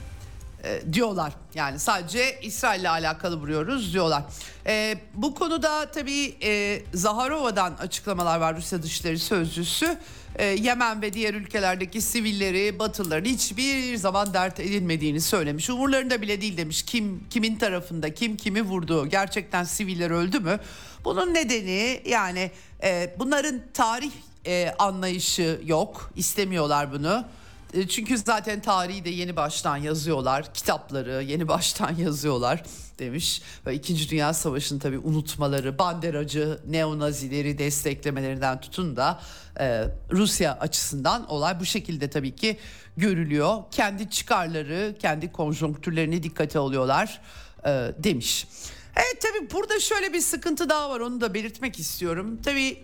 e, 0.65 0.93
diyorlar. 0.93 1.33
Yani 1.55 1.79
sadece 1.79 2.39
İsrail'le 2.41 2.89
alakalı 2.89 3.35
vuruyoruz 3.35 3.93
diyorlar. 3.93 4.23
E, 4.67 4.97
bu 5.13 5.35
konuda 5.35 5.91
tabii 5.91 6.35
e, 6.43 6.81
Zaharova'dan 6.93 7.73
açıklamalar 7.79 8.39
var 8.39 8.57
Rusya 8.57 8.83
Dışişleri 8.83 9.19
Sözcüsü. 9.19 9.97
E, 10.35 10.45
Yemen 10.45 11.01
ve 11.01 11.13
diğer 11.13 11.33
ülkelerdeki 11.33 12.01
sivilleri, 12.01 12.79
Batılıların 12.79 13.29
hiçbir 13.29 13.95
zaman 13.95 14.33
dert 14.33 14.59
edilmediğini 14.59 15.21
söylemiş. 15.21 15.69
Umurlarında 15.69 16.21
bile 16.21 16.41
değil 16.41 16.57
demiş. 16.57 16.83
Kim 16.83 17.23
kimin 17.29 17.55
tarafında, 17.55 18.13
kim 18.13 18.37
kimi 18.37 18.61
vurdu, 18.61 19.09
gerçekten 19.09 19.63
siviller 19.63 20.11
öldü 20.11 20.39
mü? 20.39 20.59
Bunun 21.05 21.33
nedeni 21.33 22.01
yani 22.05 22.51
e, 22.83 23.15
bunların 23.19 23.61
tarih 23.73 24.11
e, 24.47 24.75
anlayışı 24.79 25.61
yok. 25.65 26.11
istemiyorlar 26.15 26.93
bunu. 26.93 27.25
E, 27.73 27.87
çünkü 27.87 28.17
zaten 28.17 28.61
tarihi 28.61 29.05
de 29.05 29.09
yeni 29.09 29.35
baştan 29.35 29.77
yazıyorlar. 29.77 30.53
Kitapları 30.53 31.23
yeni 31.23 31.47
baştan 31.47 31.95
yazıyorlar 31.95 32.63
demiş. 32.99 33.41
Ve 33.65 33.73
İkinci 33.75 34.09
Dünya 34.09 34.33
Savaşı'nın 34.33 34.79
tabii 34.79 34.97
unutmaları, 34.97 35.79
banderacı, 35.79 36.59
neonazileri 36.67 37.57
desteklemelerinden 37.57 38.61
tutun 38.61 38.95
da 38.95 39.21
e, 39.59 39.85
Rusya 40.11 40.53
açısından 40.53 41.29
olay 41.29 41.59
bu 41.59 41.65
şekilde 41.65 42.09
tabii 42.09 42.35
ki 42.35 42.57
görülüyor. 42.97 43.63
Kendi 43.71 44.09
çıkarları, 44.09 44.95
kendi 44.99 45.31
konjonktürlerini 45.31 46.23
dikkate 46.23 46.59
alıyorlar 46.59 47.21
e, 47.65 47.69
demiş. 47.97 48.47
Evet 48.95 49.21
tabii 49.21 49.51
burada 49.51 49.79
şöyle 49.79 50.13
bir 50.13 50.21
sıkıntı 50.21 50.69
daha 50.69 50.89
var 50.89 50.99
onu 50.99 51.21
da 51.21 51.33
belirtmek 51.33 51.79
istiyorum. 51.79 52.41
Tabii 52.45 52.83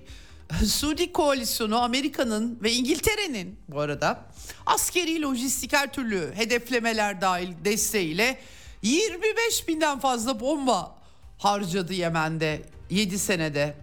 Suudi 0.68 1.12
koalisyonu 1.12 1.82
Amerika'nın 1.82 2.60
ve 2.64 2.72
İngiltere'nin 2.72 3.60
bu 3.68 3.80
arada 3.80 4.26
askeri 4.66 5.22
lojistik 5.22 5.74
her 5.74 5.94
türlü 5.94 6.32
hedeflemeler 6.36 7.22
dahil 7.22 7.50
desteğiyle 7.66 8.40
25 8.82 9.68
binden 9.68 10.00
fazla 10.00 10.40
bomba 10.40 10.96
harcadı 11.38 11.94
Yemen'de 11.94 12.62
7 12.90 13.20
senede. 13.20 13.76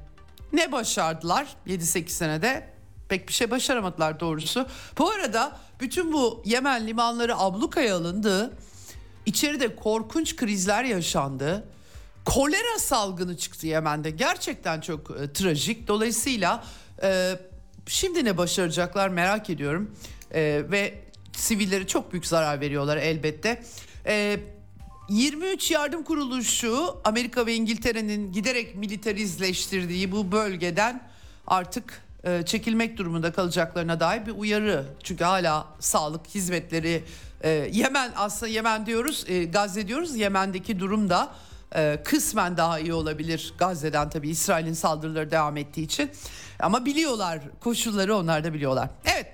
Ne 0.52 0.72
başardılar 0.72 1.46
7-8 1.66 2.09
senede? 2.09 2.70
Pek 3.09 3.28
bir 3.28 3.33
şey 3.33 3.50
başaramadılar 3.50 4.20
doğrusu. 4.20 4.66
Bu 4.98 5.11
arada 5.11 5.59
bütün 5.81 6.12
bu 6.12 6.42
Yemen 6.44 6.87
limanları 6.87 7.38
ablukaya 7.38 7.96
alındı. 7.96 8.57
İçeride 9.26 9.76
korkunç 9.76 10.37
krizler 10.37 10.85
yaşandı. 10.85 11.68
Kolera 12.24 12.78
salgını 12.78 13.37
çıktı 13.37 13.66
Yemen'de. 13.66 14.11
Gerçekten 14.11 14.81
çok 14.81 15.11
e, 15.11 15.33
trajik. 15.33 15.88
Dolayısıyla 15.88 16.64
e, 17.02 17.38
şimdi 17.87 18.24
ne 18.24 18.37
başaracaklar 18.37 19.09
merak 19.09 19.50
ediyorum. 19.50 19.94
E, 20.35 20.62
ve 20.70 20.94
sivillere 21.33 21.87
çok 21.87 22.12
büyük 22.12 22.26
zarar 22.26 22.61
veriyorlar 22.61 22.96
elbette. 22.96 23.62
E, 24.07 24.40
23 25.09 25.70
yardım 25.70 26.02
kuruluşu 26.02 26.96
Amerika 27.04 27.46
ve 27.46 27.54
İngiltere'nin 27.54 28.33
giderek 28.33 28.74
militarizleştirdiği 28.74 30.12
bu 30.12 30.33
bölgeden 30.33 31.09
artık 31.46 32.02
e, 32.24 32.42
çekilmek 32.46 32.96
durumunda 32.96 33.33
kalacaklarına 33.33 34.00
dair 34.00 34.26
bir 34.26 34.33
uyarı. 34.33 34.87
Çünkü 35.02 35.24
hala 35.24 35.66
sağlık 35.81 36.26
hizmetleri 36.26 37.04
e, 37.40 37.50
Yemen 37.72 38.12
aslında 38.16 38.52
Yemen 38.52 38.87
diyoruz 38.87 39.24
e, 39.28 39.44
Gazze 39.44 39.88
diyoruz 39.88 40.16
Yemen'deki 40.16 40.81
durum 40.81 41.11
da 41.11 41.35
e, 41.74 42.02
kısmen 42.04 42.57
daha 42.57 42.78
iyi 42.78 42.92
olabilir 42.92 43.54
Gazze'den 43.59 44.11
tabii 44.11 44.31
İsrail'in 44.31 44.72
saldırıları 44.72 45.31
devam 45.31 45.57
ettiği 45.57 45.83
için. 45.83 46.11
Ama 46.61 46.85
biliyorlar 46.85 47.40
koşulları 47.61 48.16
onlar 48.16 48.44
da 48.44 48.54
biliyorlar. 48.54 48.88
Evet 49.04 49.26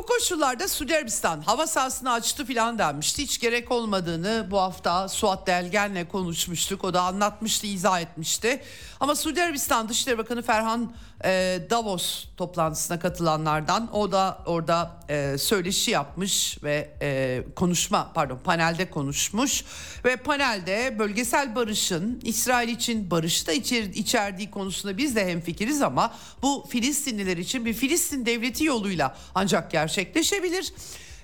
bu 0.00 0.06
koşullarda 0.06 0.68
Suudi 0.68 0.96
Arabistan 0.96 1.40
hava 1.40 1.66
sahasını 1.66 2.12
açtı 2.12 2.44
filan 2.44 2.78
denmişti. 2.78 3.22
Hiç 3.22 3.40
gerek 3.40 3.70
olmadığını 3.70 4.46
bu 4.50 4.58
hafta 4.58 5.08
Suat 5.08 5.46
Delgen'le 5.46 6.08
konuşmuştuk. 6.08 6.84
O 6.84 6.94
da 6.94 7.02
anlatmıştı, 7.02 7.66
izah 7.66 8.00
etmişti. 8.00 8.62
Ama 9.00 9.14
Suudi 9.14 9.42
Arabistan 9.42 9.88
Dışişleri 9.88 10.18
Bakanı 10.18 10.42
Ferhan 10.42 10.92
e, 11.24 11.60
Davos 11.70 12.24
toplantısına 12.36 12.98
katılanlardan. 12.98 13.96
O 13.96 14.12
da 14.12 14.38
orada 14.46 15.00
e, 15.08 15.38
söyleşi 15.38 15.90
yapmış 15.90 16.58
ve 16.62 16.90
e, 17.02 17.42
konuşma 17.56 18.12
pardon 18.14 18.38
panelde 18.44 18.90
konuşmuş. 18.90 19.64
Ve 20.04 20.16
panelde 20.16 20.98
bölgesel 20.98 21.54
barışın 21.54 22.20
İsrail 22.24 22.68
için 22.68 23.10
barışı 23.10 23.46
da 23.46 23.52
içer, 23.52 23.82
içerdiği 23.82 24.50
konusunda 24.50 24.98
biz 24.98 25.16
de 25.16 25.26
hemfikiriz 25.26 25.82
ama 25.82 26.14
bu 26.42 26.66
Filistinliler 26.70 27.36
için 27.36 27.64
bir 27.64 27.72
Filistin 27.72 28.26
devleti 28.26 28.64
yoluyla 28.64 29.16
ancak 29.34 29.70
gerçekleşebilir. 29.70 30.72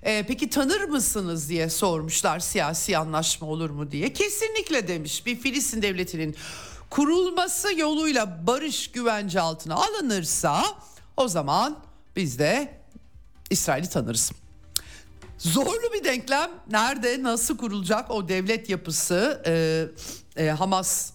Peki 0.02 0.50
tanır 0.50 0.80
mısınız 0.80 1.48
diye 1.48 1.70
sormuşlar 1.70 2.40
siyasi 2.40 2.98
anlaşma 2.98 3.46
olur 3.46 3.70
mu 3.70 3.90
diye. 3.90 4.12
Kesinlikle 4.12 4.88
demiş 4.88 5.26
bir 5.26 5.36
Filistin 5.36 5.82
devletinin 5.82 6.36
kurulması 6.90 7.78
yoluyla 7.78 8.46
barış 8.46 8.90
güvence 8.90 9.40
altına 9.40 9.74
alınırsa 9.74 10.64
o 11.16 11.28
zaman 11.28 11.78
biz 12.16 12.38
de 12.38 12.80
İsrail'i 13.50 13.88
tanırız. 13.88 14.32
Zorlu 15.38 15.92
bir 15.94 16.04
denklem. 16.04 16.50
Nerede, 16.70 17.22
nasıl 17.22 17.58
kurulacak 17.58 18.10
o 18.10 18.28
devlet 18.28 18.68
yapısı? 18.70 19.42
Ee, 19.46 19.86
e, 20.36 20.48
Hamas 20.50 21.12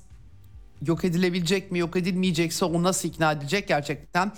yok 0.81 1.05
edilebilecek 1.05 1.71
mi, 1.71 1.79
yok 1.79 1.95
edilmeyecekse 1.95 2.65
o 2.65 2.84
nasıl 2.84 3.10
ikna 3.10 3.31
edilecek 3.31 3.67
gerçekten? 3.67 4.31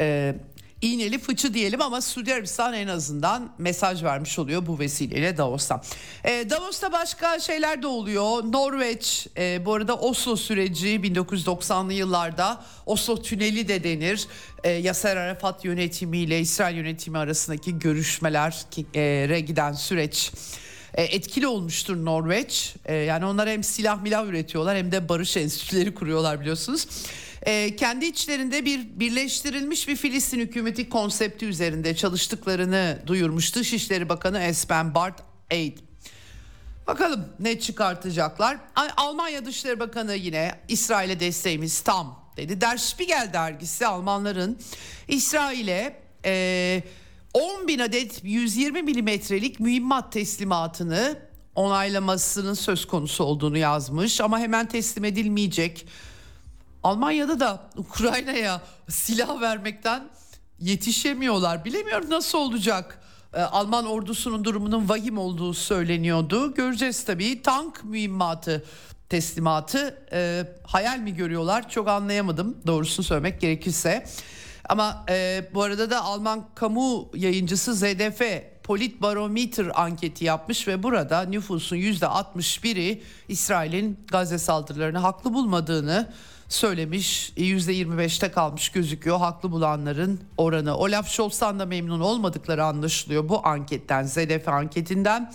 Ee, 0.00 0.36
iğneli 0.82 1.18
fıçı 1.18 1.54
diyelim 1.54 1.82
ama 1.82 2.00
Suudi 2.00 2.34
Arabistan 2.34 2.74
en 2.74 2.88
azından 2.88 3.52
mesaj 3.58 4.04
vermiş 4.04 4.38
oluyor 4.38 4.66
bu 4.66 4.78
vesileyle 4.78 5.36
Davos'ta. 5.36 5.82
E, 6.24 6.50
Davos'ta 6.50 6.92
başka 6.92 7.38
şeyler 7.38 7.82
de 7.82 7.86
oluyor. 7.86 8.52
Norveç 8.52 9.26
e, 9.36 9.64
bu 9.64 9.74
arada 9.74 9.96
Oslo 9.96 10.36
süreci 10.36 10.88
1990'lı 10.88 11.92
yıllarda 11.92 12.64
Oslo 12.86 13.22
tüneli 13.22 13.68
de 13.68 13.84
denir. 13.84 14.26
E, 14.64 14.70
Yasser 14.70 15.16
Arafat 15.16 15.64
yönetimiyle 15.64 16.40
İsrail 16.40 16.76
yönetimi 16.76 17.18
arasındaki 17.18 17.78
görüşmelere 17.78 19.40
giden 19.40 19.72
süreç 19.72 20.32
e, 20.94 21.02
etkili 21.02 21.46
olmuştur 21.46 22.04
Norveç. 22.04 22.74
E, 22.84 22.94
yani 22.94 23.24
onlar 23.24 23.48
hem 23.48 23.64
silah 23.64 24.02
milah 24.02 24.26
üretiyorlar 24.26 24.76
hem 24.76 24.92
de 24.92 25.08
barış 25.08 25.36
enstitüleri 25.36 25.94
kuruyorlar 25.94 26.40
biliyorsunuz 26.40 26.86
e, 27.42 27.76
kendi 27.76 28.06
içlerinde 28.06 28.64
bir 28.64 29.00
birleştirilmiş 29.00 29.88
bir 29.88 29.96
Filistin 29.96 30.40
hükümeti 30.40 30.88
konsepti 30.88 31.46
üzerinde 31.46 31.96
çalıştıklarını 31.96 33.02
duyurmuş 33.06 33.54
Dışişleri 33.54 34.08
Bakanı 34.08 34.42
Espen 34.42 34.94
Bart 34.94 35.22
Aid. 35.50 35.78
Bakalım 36.86 37.28
ne 37.40 37.60
çıkartacaklar. 37.60 38.58
Almanya 38.96 39.44
Dışişleri 39.44 39.80
Bakanı 39.80 40.14
yine 40.14 40.60
İsrail'e 40.68 41.20
desteğimiz 41.20 41.80
tam 41.80 42.20
dedi. 42.36 42.60
Der 42.60 42.76
Spiegel 42.76 43.30
dergisi 43.32 43.86
Almanların 43.86 44.58
İsrail'e 45.08 45.96
e, 46.24 46.82
10 47.34 47.68
bin 47.68 47.78
adet 47.78 48.24
120 48.24 48.82
milimetrelik 48.82 49.60
mühimmat 49.60 50.12
teslimatını 50.12 51.18
onaylamasının 51.54 52.54
söz 52.54 52.86
konusu 52.86 53.24
olduğunu 53.24 53.58
yazmış 53.58 54.20
ama 54.20 54.38
hemen 54.38 54.68
teslim 54.68 55.04
edilmeyecek. 55.04 55.86
Almanya'da 56.82 57.40
da 57.40 57.70
Ukrayna'ya 57.76 58.60
silah 58.88 59.40
vermekten 59.40 60.08
yetişemiyorlar. 60.60 61.64
Bilemiyorum 61.64 62.10
nasıl 62.10 62.38
olacak. 62.38 62.98
Ee, 63.34 63.40
Alman 63.40 63.86
ordusunun 63.86 64.44
durumunun 64.44 64.88
vahim 64.88 65.18
olduğu 65.18 65.54
söyleniyordu. 65.54 66.54
Göreceğiz 66.54 67.04
tabii. 67.04 67.42
Tank 67.42 67.84
mühimmatı 67.84 68.64
teslimatı 69.08 69.98
e, 70.12 70.44
hayal 70.64 70.98
mi 70.98 71.14
görüyorlar 71.14 71.70
çok 71.70 71.88
anlayamadım 71.88 72.56
doğrusunu 72.66 73.06
söylemek 73.06 73.40
gerekirse. 73.40 74.06
Ama 74.68 75.04
e, 75.08 75.44
bu 75.54 75.62
arada 75.62 75.90
da 75.90 76.04
Alman 76.04 76.46
kamu 76.54 77.10
yayıncısı 77.14 77.74
ZDF 77.74 78.22
Politbarometer 78.62 79.72
anketi 79.74 80.24
yapmış 80.24 80.68
ve 80.68 80.82
burada 80.82 81.22
nüfusun 81.22 81.76
%61'i 81.76 83.02
İsrail'in 83.28 84.06
Gazze 84.10 84.38
saldırılarını 84.38 84.98
haklı 84.98 85.34
bulmadığını 85.34 86.12
söylemiş. 86.50 87.32
%25'te 87.36 88.30
kalmış 88.30 88.68
gözüküyor 88.68 89.18
haklı 89.18 89.52
bulanların 89.52 90.20
oranı. 90.36 90.76
Olaf 90.76 91.08
Scholz'tan 91.08 91.58
da 91.58 91.66
memnun 91.66 92.00
olmadıkları 92.00 92.64
anlaşılıyor 92.64 93.28
bu 93.28 93.46
anketten, 93.46 94.02
ZDF 94.02 94.48
anketinden. 94.48 95.32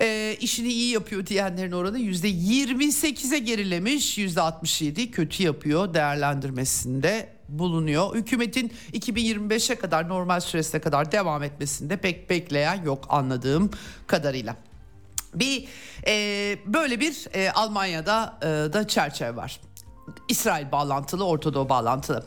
E, 0.00 0.36
işini 0.40 0.68
iyi 0.68 0.92
yapıyor 0.92 1.26
diyenlerin 1.26 1.72
oranı 1.72 1.98
%28'e 1.98 3.38
gerilemiş, 3.38 4.18
%67 4.18 5.10
kötü 5.10 5.42
yapıyor 5.42 5.94
değerlendirmesinde 5.94 7.28
bulunuyor. 7.48 8.14
Hükümetin 8.14 8.72
2025'e 8.92 9.74
kadar 9.74 10.08
normal 10.08 10.40
süresine 10.40 10.80
kadar 10.80 11.12
devam 11.12 11.42
etmesinde 11.42 11.96
pek 11.96 12.30
bekleyen 12.30 12.84
yok 12.84 13.06
anladığım 13.08 13.70
kadarıyla. 14.06 14.56
Bir 15.34 15.68
e, 16.06 16.58
böyle 16.66 17.00
bir 17.00 17.26
e, 17.34 17.50
Almanya'da 17.50 18.38
e, 18.42 18.46
da 18.46 18.88
çerçeve 18.88 19.36
var. 19.36 19.60
İsrail 20.28 20.72
bağlantılı, 20.72 21.26
Orta 21.26 21.54
Doğu 21.54 21.68
bağlantılı. 21.68 22.26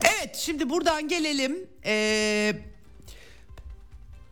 Evet 0.00 0.36
şimdi 0.36 0.70
buradan 0.70 1.08
gelelim. 1.08 1.56
Ee, 1.84 2.56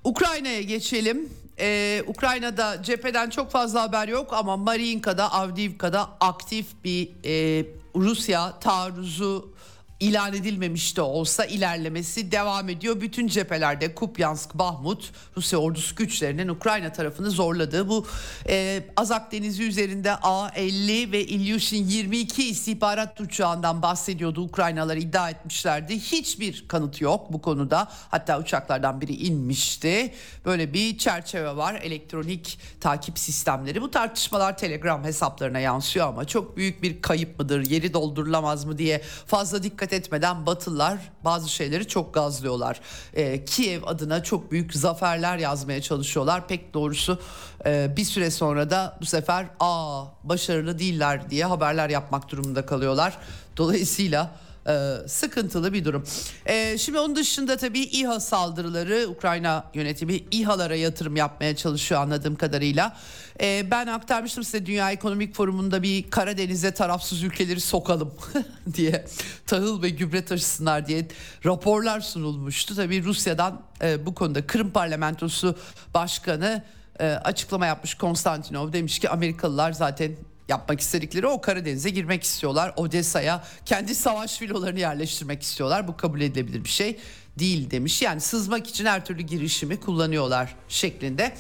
Ukrayna'ya 0.05 0.63
geçelim. 0.63 1.29
Ee, 1.59 2.03
Ukrayna'da 2.07 2.83
cepheden 2.83 3.31
çok 3.31 3.51
fazla 3.51 3.83
haber 3.83 4.09
yok 4.09 4.33
ama 4.33 4.57
Mariinka'da, 4.57 5.33
Avdiivka'da 5.33 6.11
aktif 6.21 6.67
bir 6.85 7.11
e, 7.25 7.67
Rusya 7.97 8.59
taarruzu 8.59 9.54
ilan 10.01 10.35
edilmemiş 10.35 10.97
de 10.97 11.03
olsa 11.03 11.45
ilerlemesi 11.45 12.33
devam 12.33 12.69
ediyor. 12.69 13.01
Bütün 13.01 13.27
cephelerde 13.27 13.95
Kupyansk, 13.95 14.55
Bahmut, 14.55 15.11
Rusya 15.37 15.59
ordusu 15.59 15.97
güçlerinin 15.97 16.49
Ukrayna 16.49 16.93
tarafını 16.93 17.31
zorladığı 17.31 17.89
bu 17.89 18.07
e, 18.49 18.85
Azak 18.97 19.33
Denizi 19.33 19.63
üzerinde 19.63 20.15
A-50 20.15 21.13
ve 21.13 21.25
Ilyushin 21.25 21.87
22 21.87 22.49
istihbarat 22.49 23.21
uçağından 23.21 23.83
bahsediyordu. 23.83 24.43
Ukraynalılar 24.43 24.97
iddia 24.97 25.31
etmişlerdi. 25.31 26.01
Hiçbir 26.01 26.69
kanıt 26.69 27.01
yok 27.01 27.33
bu 27.33 27.43
konuda. 27.43 27.89
Hatta 28.11 28.41
uçaklardan 28.41 29.01
biri 29.01 29.15
inmişti. 29.15 30.15
Böyle 30.45 30.73
bir 30.73 30.99
çerçeve 30.99 31.57
var. 31.57 31.75
Elektronik 31.75 32.59
takip 32.81 33.19
sistemleri. 33.19 33.83
Bu 33.83 33.91
tartışmalar 33.91 34.59
Telegram 34.59 35.05
hesaplarına 35.05 35.59
yansıyor 35.59 36.09
ama 36.09 36.25
çok 36.25 36.57
büyük 36.57 36.83
bir 36.83 37.03
kayıp 37.03 37.39
mıdır? 37.39 37.71
Yeri 37.71 37.93
doldurulamaz 37.93 38.65
mı 38.65 38.79
diye 38.79 39.03
fazla 39.27 39.63
dikkat 39.63 39.84
dikkat 39.85 40.01
etmeden 40.01 40.47
Batılılar 40.47 40.99
bazı 41.25 41.49
şeyleri 41.49 41.89
çok 41.89 42.15
gazlıyorlar. 42.15 42.81
Ee, 43.15 43.45
Kiev 43.45 43.83
adına 43.87 44.23
çok 44.23 44.53
büyük 44.53 44.75
zaferler 44.75 45.39
yazmaya 45.39 45.83
çalışıyorlar. 45.83 46.49
Pek 46.49 46.75
doğrusu 46.75 47.19
e, 47.67 47.97
bir 47.97 48.05
süre 48.05 48.31
sonra 48.31 48.71
da 48.71 48.99
bu 49.01 49.07
sefer 49.07 49.47
aa 49.61 50.05
başarılı 50.25 50.79
değiller 50.79 51.31
diye 51.31 51.45
haberler 51.45 51.91
yapmak 51.91 52.29
durumunda 52.29 52.67
kalıyorlar. 52.67 53.19
Dolayısıyla 53.57 54.31
e, 54.69 54.97
sıkıntılı 55.07 55.73
bir 55.73 55.85
durum. 55.85 56.05
E, 56.47 56.79
şimdi 56.79 56.99
onun 56.99 57.17
dışında 57.17 57.57
tabii 57.57 57.81
İHA 57.81 58.21
saldırıları 58.21 59.09
Ukrayna 59.09 59.71
yönetimi 59.75 60.15
İHA'lara 60.31 60.77
yatırım 60.77 61.17
yapmaya 61.17 61.57
çalışıyor 61.57 62.01
anladığım 62.01 62.37
kadarıyla. 62.37 62.97
E, 63.41 63.71
ben 63.71 63.87
aktarmıştım 63.87 64.45
size 64.45 64.67
Dünya 64.67 64.91
Ekonomik 64.91 65.35
Forumu'nda 65.35 65.83
bir 65.83 66.11
Karadeniz'e 66.11 66.75
tarafsız 66.75 67.23
ülkeleri 67.23 67.61
sokalım 67.61 68.15
diye 68.75 69.05
tahıl 69.47 69.83
ve 69.83 69.91
gübre 69.91 70.25
taşısınlar 70.25 70.87
diye 70.87 71.09
raporlar 71.45 72.01
sunulmuştu. 72.01 72.77
Tabii 72.77 73.05
Rusya'dan 73.05 73.63
e, 73.83 74.07
bu 74.07 74.15
konuda 74.15 74.47
Kırım 74.47 74.71
Parlamentosu 74.71 75.59
Başkanı 75.95 76.63
e, 77.01 77.07
açıklama 77.07 77.67
yapmış 77.67 77.95
Konstantinov 77.95 78.73
demiş 78.73 78.99
ki 78.99 79.09
Amerikalılar 79.09 79.73
zaten 79.73 80.17
yapmak 80.49 80.81
istedikleri 80.81 81.27
o 81.27 81.41
Karadeniz'e 81.41 81.91
girmek 81.91 82.23
istiyorlar. 82.23 82.73
Odessa'ya 82.77 83.45
kendi 83.67 83.95
savaş 83.95 84.39
filolarını 84.39 84.81
yerleştirmek 84.81 85.43
istiyorlar. 85.43 85.89
Bu 85.89 85.97
kabul 85.97 86.21
edilebilir 86.21 86.65
bir 86.65 86.69
şey 86.69 87.01
değil 87.39 87.71
demiş. 87.71 88.03
Yani 88.03 88.21
sızmak 88.21 88.67
için 88.67 88.87
her 88.87 89.05
türlü 89.05 89.23
girişimi 89.23 89.81
kullanıyorlar 89.81 90.57
şeklinde. 90.69 91.35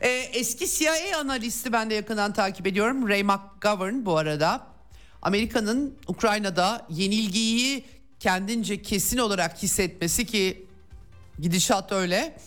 Ee, 0.00 0.08
eski 0.08 0.68
CIA 0.68 1.18
analisti 1.20 1.72
ben 1.72 1.90
de 1.90 1.94
yakından 1.94 2.32
takip 2.32 2.66
ediyorum. 2.66 3.08
Ray 3.08 3.22
McGovern 3.22 4.04
bu 4.06 4.16
arada. 4.16 4.66
Amerika'nın 5.22 5.98
Ukrayna'da 6.08 6.86
yenilgiyi 6.90 7.84
kendince 8.20 8.82
kesin 8.82 9.18
olarak 9.18 9.62
hissetmesi 9.62 10.26
ki 10.26 10.66
gidişat 11.40 11.92
öyle. 11.92 12.38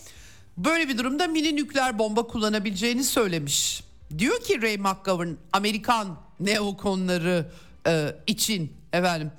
Böyle 0.57 0.89
bir 0.89 0.97
durumda 0.97 1.27
mini 1.27 1.55
nükleer 1.55 1.99
bomba 1.99 2.27
kullanabileceğini 2.27 3.03
söylemiş. 3.03 3.83
Diyor 4.18 4.43
ki 4.43 4.62
Ray 4.62 4.78
McGovern 4.78 5.34
Amerikan 5.53 6.20
neokonları 6.39 7.51
e, 7.88 8.16
için 8.28 8.74
efendim 8.93 9.32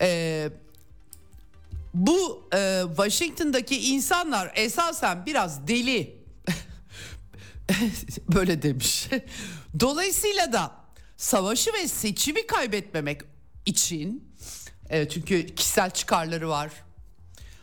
e, 0.00 0.48
bu 1.94 2.48
e, 2.54 2.82
Washington'daki 2.96 3.92
insanlar 3.94 4.52
esasen 4.54 5.26
biraz 5.26 5.68
deli 5.68 6.16
böyle 8.34 8.62
demiş. 8.62 9.08
Dolayısıyla 9.80 10.52
da 10.52 10.72
savaşı 11.16 11.72
ve 11.72 11.88
seçimi 11.88 12.46
kaybetmemek 12.46 13.20
için 13.66 14.32
e, 14.90 15.08
çünkü 15.08 15.54
kişisel 15.54 15.90
çıkarları 15.90 16.48
var. 16.48 16.72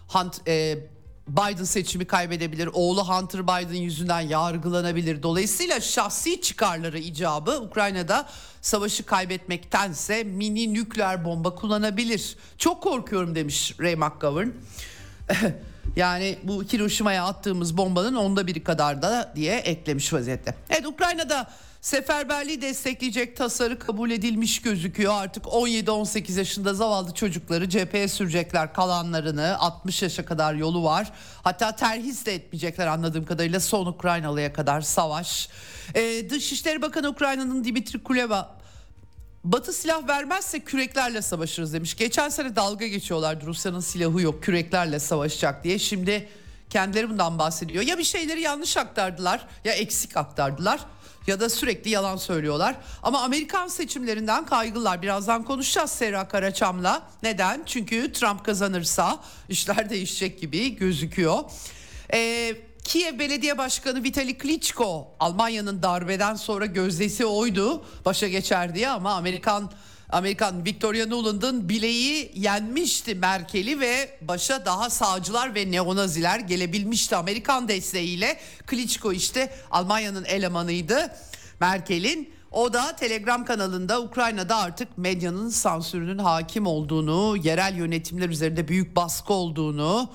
Hunt, 0.08 0.47
e, 0.47 0.78
Biden 1.30 1.63
seçimi 1.63 2.05
kaybedebilir. 2.05 2.69
Oğlu 2.73 3.09
Hunter 3.09 3.43
Biden 3.43 3.82
yüzünden 3.82 4.21
yargılanabilir. 4.21 5.23
Dolayısıyla 5.23 5.80
şahsi 5.80 6.41
çıkarları 6.41 6.99
icabı 6.99 7.61
Ukrayna'da 7.61 8.30
savaşı 8.61 9.05
kaybetmektense 9.05 10.23
mini 10.23 10.73
nükleer 10.73 11.25
bomba 11.25 11.55
kullanabilir. 11.55 12.38
Çok 12.57 12.84
korkuyorum 12.84 13.36
demiş 13.36 13.75
Ray 13.80 13.95
McGovern. 13.95 14.49
yani 15.95 16.39
bu 16.43 16.63
Hiroşima'ya 16.63 17.25
attığımız 17.25 17.77
bombanın 17.77 18.15
onda 18.15 18.47
biri 18.47 18.63
kadar 18.63 19.01
da 19.01 19.34
diye 19.36 19.57
eklemiş 19.57 20.13
vaziyette. 20.13 20.55
Evet 20.69 20.86
Ukrayna'da 20.88 21.47
Seferberliği 21.82 22.61
destekleyecek 22.61 23.38
tasarı 23.38 23.80
kabul 23.80 24.11
edilmiş 24.11 24.61
gözüküyor. 24.61 25.13
Artık 25.13 25.45
17-18 25.45 26.38
yaşında 26.38 26.73
zavallı 26.73 27.13
çocukları 27.13 27.69
cepheye 27.69 28.07
sürecekler 28.07 28.73
kalanlarını. 28.73 29.57
60 29.59 30.01
yaşa 30.01 30.25
kadar 30.25 30.53
yolu 30.53 30.84
var. 30.84 31.11
Hatta 31.43 31.75
terhis 31.75 32.25
de 32.25 32.36
etmeyecekler 32.36 32.88
anladığım 32.88 33.25
kadarıyla 33.25 33.59
son 33.59 33.86
Ukraynalıya 33.86 34.53
kadar 34.53 34.82
savaş. 34.82 35.49
Ee, 35.95 36.30
Dışişleri 36.30 36.82
Bakanı 36.82 37.09
Ukrayna'nın 37.09 37.63
Dimitri 37.63 38.03
Kuleba 38.03 38.59
Batı 39.43 39.73
silah 39.73 40.07
vermezse 40.07 40.59
küreklerle 40.59 41.21
savaşırız 41.21 41.73
demiş. 41.73 41.95
Geçen 41.95 42.30
sene 42.30 42.55
dalga 42.55 42.88
geçiyorlardı 42.88 43.45
Rusya'nın 43.45 43.80
silahı 43.80 44.21
yok 44.21 44.43
küreklerle 44.43 44.99
savaşacak 44.99 45.63
diye. 45.63 45.80
Şimdi 45.80 46.30
kendileri 46.69 47.09
bundan 47.09 47.39
bahsediyor. 47.39 47.84
Ya 47.84 47.97
bir 47.97 48.03
şeyleri 48.03 48.41
yanlış 48.41 48.77
aktardılar 48.77 49.47
ya 49.65 49.73
eksik 49.73 50.17
aktardılar 50.17 50.80
ya 51.30 51.39
da 51.39 51.49
sürekli 51.49 51.89
yalan 51.89 52.17
söylüyorlar. 52.17 52.75
Ama 53.03 53.21
Amerikan 53.21 53.67
seçimlerinden 53.67 54.45
kaygılar. 54.45 55.01
Birazdan 55.01 55.43
konuşacağız 55.43 55.91
Serra 55.91 56.27
Karaçam'la. 56.27 57.01
Neden? 57.23 57.63
Çünkü 57.65 58.11
Trump 58.11 58.45
kazanırsa 58.45 59.19
işler 59.49 59.89
değişecek 59.89 60.41
gibi 60.41 60.75
gözüküyor. 60.75 61.43
Ee, 62.13 62.55
Kiev 62.84 63.19
Belediye 63.19 63.57
Başkanı 63.57 64.03
Vitali 64.03 64.38
Klitschko 64.38 65.15
Almanya'nın 65.19 65.84
darbeden 65.84 66.36
sonra 66.36 66.65
gözdesi 66.65 67.25
oydu 67.25 67.86
başa 68.05 68.27
geçer 68.27 68.75
diye 68.75 68.89
ama 68.89 69.13
Amerikan 69.13 69.71
Amerikan 70.10 70.66
Victoria 70.66 71.05
Nuland'ın 71.05 71.70
bileği 71.70 72.32
yenmişti 72.36 73.16
Merkel'i 73.16 73.80
ve 73.80 74.18
başa 74.22 74.66
daha 74.66 74.89
sağcılar 74.89 75.55
ve 75.55 75.72
neonaziler 75.72 76.39
gelebilmişti 76.39 77.16
Amerikan 77.16 77.68
desteğiyle. 77.68 78.39
Klitschko 78.68 79.14
işte 79.14 79.53
Almanya'nın 79.72 80.26
elemanıydı 80.26 81.16
Merkel'in. 81.60 82.34
O 82.51 82.74
da 82.74 82.95
Telegram 82.95 83.45
kanalında 83.45 84.01
Ukrayna'da 84.01 84.57
artık 84.57 84.97
medyanın 84.97 85.49
sansürünün 85.49 86.18
hakim 86.18 86.68
olduğunu, 86.68 87.38
yerel 87.43 87.76
yönetimler 87.76 88.30
üzerinde 88.30 88.68
büyük 88.68 88.95
baskı 88.95 89.34
olduğunu, 89.34 90.10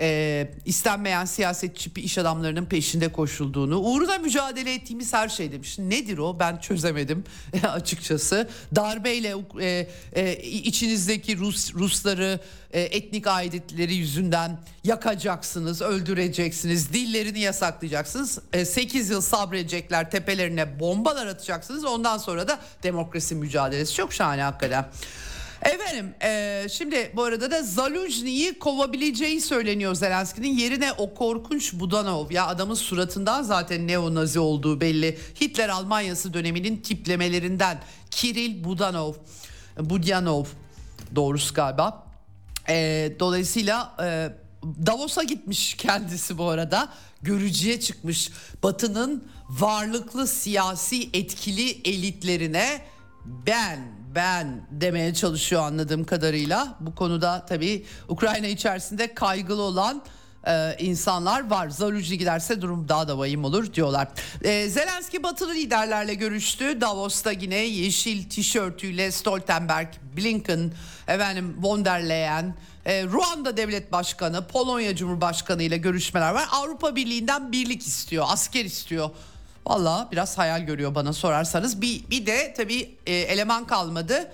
e, 0.00 0.50
istenmeyen 0.64 1.24
siyasetçi 1.24 1.90
iş 1.96 2.18
adamlarının 2.18 2.64
peşinde 2.64 3.12
koşulduğunu, 3.12 3.78
uğruna 3.78 4.18
mücadele 4.18 4.74
ettiğimiz 4.74 5.12
her 5.12 5.28
şey 5.28 5.52
demiş. 5.52 5.78
Nedir 5.78 6.18
o? 6.18 6.38
Ben 6.38 6.56
çözemedim 6.56 7.24
açıkçası. 7.68 8.48
Darbeyle 8.76 9.34
e, 9.60 9.88
e, 10.12 10.36
içinizdeki 10.42 11.38
Rus 11.38 11.74
Rusları 11.74 12.40
e, 12.72 12.80
etnik 12.80 13.26
aidiyetleri 13.26 13.94
yüzünden 13.94 14.60
yakacaksınız, 14.84 15.82
öldüreceksiniz, 15.82 16.92
dillerini 16.92 17.40
yasaklayacaksınız. 17.40 18.38
E, 18.52 18.64
8 18.64 19.10
yıl 19.10 19.20
sabredecekler, 19.20 20.10
tepelerine 20.10 20.80
bombalar 20.80 21.26
atacaksınız. 21.26 21.84
Ondan 21.84 22.18
sonra 22.18 22.48
da 22.48 22.58
demokrasi 22.82 23.34
mücadelesi. 23.34 23.94
Çok 23.94 24.12
şahane 24.12 24.42
hakikaten. 24.42 24.86
Efendim 25.62 26.14
e, 26.22 26.66
şimdi 26.72 27.12
bu 27.16 27.22
arada 27.22 27.50
da 27.50 27.62
Zaluzni'yi 27.62 28.58
kovabileceği 28.58 29.40
söyleniyor 29.40 29.94
Zelenski'nin. 29.94 30.58
Yerine 30.58 30.92
o 30.92 31.14
korkunç 31.14 31.72
Budanov 31.72 32.30
ya 32.30 32.46
adamın 32.46 32.74
suratından 32.74 33.42
zaten 33.42 33.86
neonazi 33.86 34.38
olduğu 34.38 34.80
belli. 34.80 35.18
Hitler 35.40 35.68
Almanyası 35.68 36.34
döneminin 36.34 36.76
tiplemelerinden 36.76 37.78
Kiril 38.10 38.64
Budanov, 38.64 39.14
Budyanov 39.80 40.44
doğrusu 41.14 41.54
galiba. 41.54 42.06
E, 42.68 43.12
dolayısıyla 43.20 43.96
e, 44.02 44.28
Davos'a 44.86 45.22
gitmiş 45.22 45.74
kendisi 45.74 46.38
bu 46.38 46.48
arada. 46.48 46.88
Görücüye 47.22 47.80
çıkmış. 47.80 48.30
Batı'nın 48.62 49.28
varlıklı 49.48 50.26
siyasi 50.26 51.10
etkili 51.12 51.70
elitlerine 51.70 52.82
ben 53.26 53.99
ben 54.14 54.66
demeye 54.70 55.14
çalışıyor 55.14 55.62
anladığım 55.62 56.04
kadarıyla. 56.04 56.76
Bu 56.80 56.94
konuda 56.94 57.46
tabii 57.48 57.86
Ukrayna 58.08 58.46
içerisinde 58.46 59.14
kaygılı 59.14 59.62
olan 59.62 60.02
e, 60.46 60.76
insanlar 60.78 61.50
var. 61.50 61.68
Zaruci 61.68 62.18
giderse 62.18 62.62
durum 62.62 62.88
daha 62.88 63.08
da 63.08 63.18
vahim 63.18 63.44
olur 63.44 63.74
diyorlar. 63.74 64.08
E, 64.42 64.68
Zelenski 64.68 65.22
batılı 65.22 65.54
liderlerle 65.54 66.14
görüştü. 66.14 66.80
Davos'ta 66.80 67.32
yine 67.32 67.56
yeşil 67.56 68.28
tişörtüyle 68.28 69.12
Stoltenberg, 69.12 69.88
Blinken, 70.16 70.72
efendim 71.08 71.56
von 71.60 71.84
der 71.84 72.08
Leyen, 72.08 72.54
e, 72.84 73.04
Ruanda 73.04 73.56
Devlet 73.56 73.92
Başkanı, 73.92 74.46
Polonya 74.46 74.96
Cumhurbaşkanı 74.96 75.62
ile 75.62 75.76
görüşmeler 75.76 76.32
var. 76.32 76.48
Avrupa 76.52 76.96
Birliği'nden 76.96 77.52
birlik 77.52 77.86
istiyor, 77.86 78.24
asker 78.28 78.64
istiyor. 78.64 79.10
Valla 79.66 80.08
biraz 80.12 80.38
hayal 80.38 80.60
görüyor 80.60 80.94
bana 80.94 81.12
sorarsanız. 81.12 81.80
Bir, 81.80 82.10
bir 82.10 82.26
de 82.26 82.54
tabii 82.56 82.96
e, 83.06 83.14
eleman 83.14 83.66
kalmadı. 83.66 84.32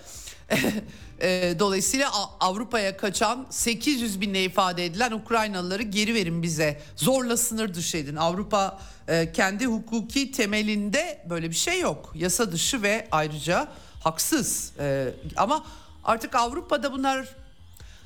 e, 1.20 1.54
dolayısıyla 1.58 2.10
Avrupa'ya 2.40 2.96
kaçan 2.96 3.46
800 3.50 4.20
binle 4.20 4.44
ifade 4.44 4.84
edilen 4.84 5.12
Ukraynalıları 5.12 5.82
geri 5.82 6.14
verin 6.14 6.42
bize. 6.42 6.80
Zorla 6.96 7.36
sınır 7.36 7.74
dışı 7.74 7.96
edin. 7.96 8.16
Avrupa 8.16 8.78
e, 9.08 9.32
kendi 9.32 9.66
hukuki 9.66 10.32
temelinde 10.32 11.24
böyle 11.30 11.50
bir 11.50 11.54
şey 11.54 11.80
yok. 11.80 12.12
Yasa 12.14 12.52
dışı 12.52 12.82
ve 12.82 13.08
ayrıca 13.10 13.68
haksız. 14.00 14.72
E, 14.80 15.08
ama 15.36 15.64
artık 16.04 16.34
Avrupa'da 16.34 16.92
bunlar 16.92 17.28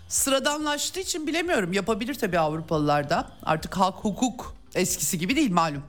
sıradanlaştığı 0.08 1.00
için 1.00 1.26
bilemiyorum. 1.26 1.72
Yapabilir 1.72 2.14
tabii 2.14 2.38
Avrupalılar 2.38 3.10
da. 3.10 3.30
Artık 3.42 3.76
hak 3.76 3.94
hukuk 3.94 4.54
eskisi 4.74 5.18
gibi 5.18 5.36
değil 5.36 5.52
malum. 5.52 5.82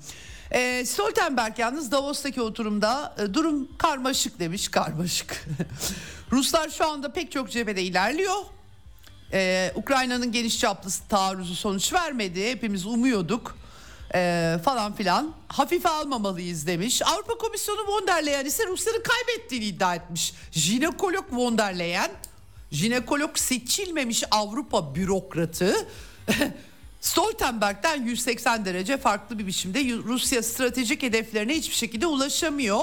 E, 0.52 0.86
Stoltenberg 0.86 1.60
yalnız 1.60 1.92
Davos'taki 1.92 2.42
oturumda 2.42 3.16
e, 3.20 3.34
durum 3.34 3.78
karmaşık 3.78 4.40
demiş 4.40 4.68
karmaşık. 4.68 5.46
Ruslar 6.32 6.70
şu 6.70 6.86
anda 6.90 7.14
pek 7.14 7.32
çok 7.32 7.52
cephede 7.52 7.84
ilerliyor. 7.84 8.36
Ee, 9.34 9.72
Ukrayna'nın 9.76 10.32
geniş 10.32 10.60
çaplı 10.60 10.90
taarruzu 11.10 11.56
sonuç 11.56 11.94
vermedi. 11.94 12.50
Hepimiz 12.50 12.86
umuyorduk 12.86 13.58
ee, 14.16 14.58
falan 14.66 14.94
filan. 14.94 15.34
Hafife 15.48 15.90
almamalıyız 15.90 16.68
demiş. 16.68 17.02
Avrupa 17.02 17.38
Komisyonu 17.38 17.88
von 17.88 18.08
der 18.08 18.26
Leyen 18.26 18.46
ise 18.46 18.68
Rusya'nın 18.68 19.04
kaybettiğini 19.04 19.66
iddia 19.66 19.96
etmiş. 19.96 20.34
Jinekolog 20.52 21.26
von 21.32 21.58
der 21.58 21.80
Leyen, 21.80 22.12
jinekolog 22.72 23.38
seçilmemiş 23.38 24.24
Avrupa 24.32 24.96
bürokratı 24.96 25.88
Stoltenberg'den 27.02 28.06
180 28.06 28.66
derece 28.66 28.98
farklı 28.98 29.40
bir 29.40 29.48
biçimde 29.48 29.80
Rusya 30.04 30.44
stratejik 30.44 31.04
hedeflerine 31.04 31.54
hiçbir 31.54 31.76
şekilde 31.76 32.08
ulaşamıyor. 32.08 32.82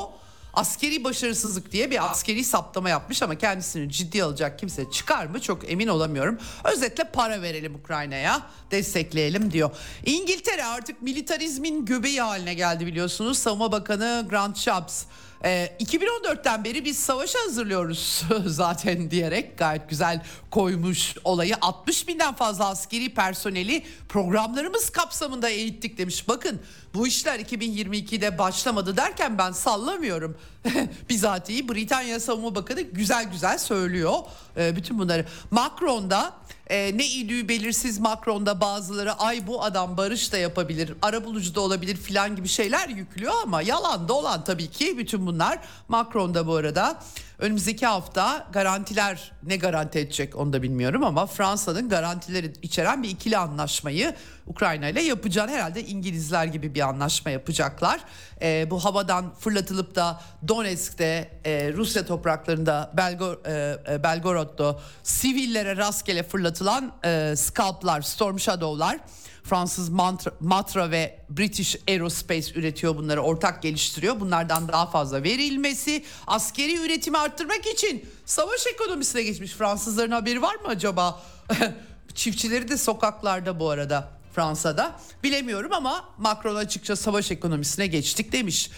Askeri 0.55 1.05
başarısızlık 1.05 1.73
diye 1.73 1.91
bir 1.91 2.11
askeri 2.11 2.45
saptama 2.45 2.89
yapmış 2.89 3.23
ama 3.23 3.35
kendisini 3.35 3.93
ciddi 3.93 4.25
alacak 4.25 4.59
kimse 4.59 4.91
çıkar 4.91 5.27
mı 5.27 5.41
çok 5.41 5.71
emin 5.71 5.89
olamıyorum. 5.89 6.39
Özetle 6.65 7.05
para 7.05 7.43
verelim 7.43 7.75
Ukrayna'ya 7.75 8.43
destekleyelim 8.71 9.53
diyor. 9.53 9.71
İngiltere 10.07 10.65
artık 10.65 11.03
militarizmin 11.03 11.85
göbeği 11.85 12.21
haline 12.21 12.55
geldi 12.55 12.87
biliyorsunuz. 12.87 13.39
Savunma 13.39 13.73
Bakanı 13.73 14.27
Grant 14.31 14.57
Shapps 14.57 15.05
e, 15.45 15.77
2014'ten 15.81 16.65
beri 16.65 16.85
biz 16.85 16.99
savaşa 16.99 17.39
hazırlıyoruz 17.47 18.23
zaten 18.47 19.11
diyerek 19.11 19.59
gayet 19.59 19.89
güzel 19.89 20.23
koymuş 20.51 21.15
olayı. 21.25 21.55
60 21.61 22.09
binden 22.09 22.35
fazla 22.35 22.69
askeri 22.69 23.15
personeli 23.15 23.85
programlarımız 24.09 24.91
kapsamında 24.91 25.49
eğittik 25.49 25.99
demiş. 25.99 26.29
Bakın 26.29 26.61
bu 26.95 27.07
işler 27.07 27.41
2022'de 27.41 28.39
başlamadı 28.39 28.97
derken 28.97 29.39
ben 29.39 29.53
sallamıyorum. 29.53 30.37
Bizatihi 31.09 31.69
Britanya 31.69 32.21
Savunma 32.21 32.55
Bakanı 32.55 32.81
güzel 32.81 33.31
güzel 33.31 33.59
söylüyor 33.59 34.15
e, 34.57 34.77
bütün 34.77 34.99
bunları. 34.99 35.27
Macron 35.51 36.11
da 36.11 36.35
e, 36.71 36.99
ne 36.99 37.07
idüğü 37.07 37.49
belirsiz 37.49 37.99
Macron'da 37.99 38.61
bazıları 38.61 39.13
ay 39.13 39.47
bu 39.47 39.65
adam 39.65 39.97
barış 39.97 40.33
da 40.33 40.39
yapabilir, 40.39 40.93
ara 41.03 41.25
bulucu 41.25 41.55
da 41.55 41.61
olabilir 41.61 41.97
filan 41.97 42.37
gibi 42.37 42.49
şeyler 42.49 42.89
yüklüyor 42.89 43.35
ama 43.43 43.63
yalan 43.63 44.09
da 44.09 44.13
olan 44.13 44.45
tabii 44.45 44.71
ki 44.71 44.99
bütün 44.99 45.27
bunlar. 45.27 45.59
Macron'da 45.89 46.47
bu 46.47 46.55
arada 46.55 47.01
önümüzdeki 47.39 47.87
hafta 47.87 48.47
garantiler 48.53 49.33
ne 49.43 49.57
garanti 49.57 49.99
edecek 49.99 50.37
onu 50.37 50.53
da 50.53 50.63
bilmiyorum 50.63 51.05
ama 51.05 51.27
Fransa'nın 51.27 51.89
garantileri 51.89 52.53
içeren 52.63 53.03
bir 53.03 53.09
ikili 53.09 53.39
anlaşmayı 53.39 54.15
Ukrayna 54.47 54.89
ile 54.89 55.03
yapacağını 55.03 55.51
herhalde 55.51 55.85
İngilizler 55.85 56.45
gibi 56.45 56.75
bir 56.75 56.81
anlaşma 56.81 57.31
yapacaklar. 57.31 58.01
E, 58.43 58.71
bu 58.71 58.85
havadan 58.85 59.35
fırlatılıp 59.35 59.95
da 59.95 60.21
Donetsk'te 60.49 61.41
e, 61.45 61.73
Rusya 61.73 62.07
topraklarında 62.07 62.93
Belgor, 62.97 63.45
e, 63.47 63.79
e 63.95 64.03
Belgorod'da 64.03 64.79
sivillere 65.03 65.77
rastgele 65.77 66.23
fırlatılan 66.23 66.93
e, 67.05 67.35
scalplar, 67.37 68.01
Storm 68.01 68.39
Shadow'lar 68.39 68.99
Fransız 69.49 69.89
Matra, 69.89 70.31
Matra 70.41 70.91
ve 70.91 71.19
British 71.31 71.77
Aerospace 71.89 72.55
üretiyor 72.55 72.97
bunları 72.97 73.21
ortak 73.21 73.63
geliştiriyor. 73.63 74.21
Bunlardan 74.21 74.69
daha 74.69 74.87
fazla 74.91 75.23
verilmesi 75.23 76.05
askeri 76.27 76.77
üretimi 76.77 77.19
arttırmak 77.19 77.67
için 77.67 78.07
savaş 78.25 78.67
ekonomisine 78.67 79.23
geçmiş. 79.23 79.53
Fransızların 79.53 80.11
haberi 80.11 80.43
var 80.43 80.55
mı 80.55 80.69
acaba? 80.69 81.23
Çiftçileri 82.15 82.69
de 82.69 82.77
sokaklarda 82.77 83.61
bu 83.61 83.71
arada 83.71 84.11
Fransa'da. 84.35 85.01
Bilemiyorum 85.23 85.73
ama 85.73 86.05
Macron 86.19 86.57
açıkça 86.57 86.97
savaş 86.97 87.31
ekonomisine 87.31 87.87
geçtik 87.87 88.33
demiş 88.33 88.71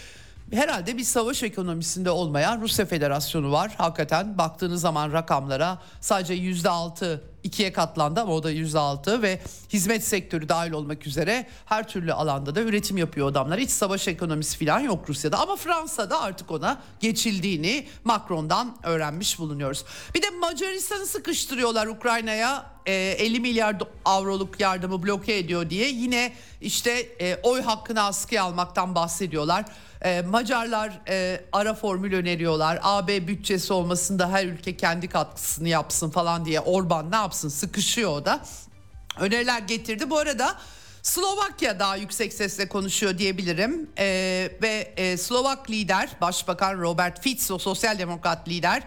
herhalde 0.52 0.96
bir 0.96 1.04
savaş 1.04 1.42
ekonomisinde 1.42 2.10
olmayan 2.10 2.60
Rusya 2.60 2.86
Federasyonu 2.86 3.52
var. 3.52 3.74
Hakikaten 3.78 4.38
baktığınız 4.38 4.80
zaman 4.80 5.12
rakamlara 5.12 5.78
sadece 6.00 6.34
yüzde 6.34 6.70
altı 6.70 7.24
ikiye 7.42 7.72
katlandı 7.72 8.20
ama 8.20 8.32
o 8.32 8.42
da 8.42 8.50
yüzde 8.50 8.78
altı 8.78 9.22
ve 9.22 9.40
hizmet 9.72 10.04
sektörü 10.04 10.48
dahil 10.48 10.72
olmak 10.72 11.06
üzere 11.06 11.46
her 11.64 11.88
türlü 11.88 12.12
alanda 12.12 12.54
da 12.54 12.60
üretim 12.60 12.96
yapıyor 12.96 13.30
adamlar. 13.30 13.60
Hiç 13.60 13.70
savaş 13.70 14.08
ekonomisi 14.08 14.64
falan 14.64 14.80
yok 14.80 15.08
Rusya'da 15.08 15.38
ama 15.38 15.56
Fransa'da 15.56 16.20
artık 16.20 16.50
ona 16.50 16.82
geçildiğini 17.00 17.86
Macron'dan 18.04 18.76
öğrenmiş 18.82 19.38
bulunuyoruz. 19.38 19.84
Bir 20.14 20.22
de 20.22 20.30
Macaristan'ı 20.30 21.06
sıkıştırıyorlar 21.06 21.86
Ukrayna'ya 21.86 22.66
50 22.86 23.36
e, 23.36 23.38
milyar 23.38 23.76
avroluk 24.04 24.60
yardımı 24.60 25.02
bloke 25.02 25.38
ediyor 25.38 25.70
diye 25.70 25.88
yine 25.88 26.32
işte 26.60 26.90
e, 27.20 27.36
oy 27.42 27.62
hakkını 27.62 28.02
askıya 28.02 28.44
almaktan 28.44 28.94
bahsediyorlar. 28.94 29.64
E, 30.04 30.22
Macarlar 30.22 31.00
e, 31.08 31.40
ara 31.52 31.74
formül 31.74 32.14
öneriyorlar. 32.14 32.78
AB 32.82 33.28
bütçesi 33.28 33.72
olmasında 33.72 34.30
her 34.30 34.46
ülke 34.46 34.76
kendi 34.76 35.08
katkısını 35.08 35.68
yapsın 35.68 36.10
falan 36.10 36.44
diye 36.44 36.60
Orban 36.60 37.10
ne 37.10 37.16
yapsın 37.16 37.48
sıkışıyor 37.48 38.10
o 38.10 38.24
da. 38.24 38.44
Öneriler 39.20 39.58
getirdi. 39.58 40.10
Bu 40.10 40.18
arada 40.18 40.56
Slovakya 41.02 41.78
daha 41.78 41.96
yüksek 41.96 42.32
sesle 42.32 42.68
konuşuyor 42.68 43.18
diyebilirim 43.18 43.90
ee, 43.98 44.52
ve 44.62 44.92
e, 44.96 45.16
Slovak 45.16 45.70
lider 45.70 46.10
Başbakan 46.20 46.80
Robert 46.80 47.22
Fico 47.22 47.58
sosyal 47.58 47.98
demokrat 47.98 48.48
lider 48.48 48.82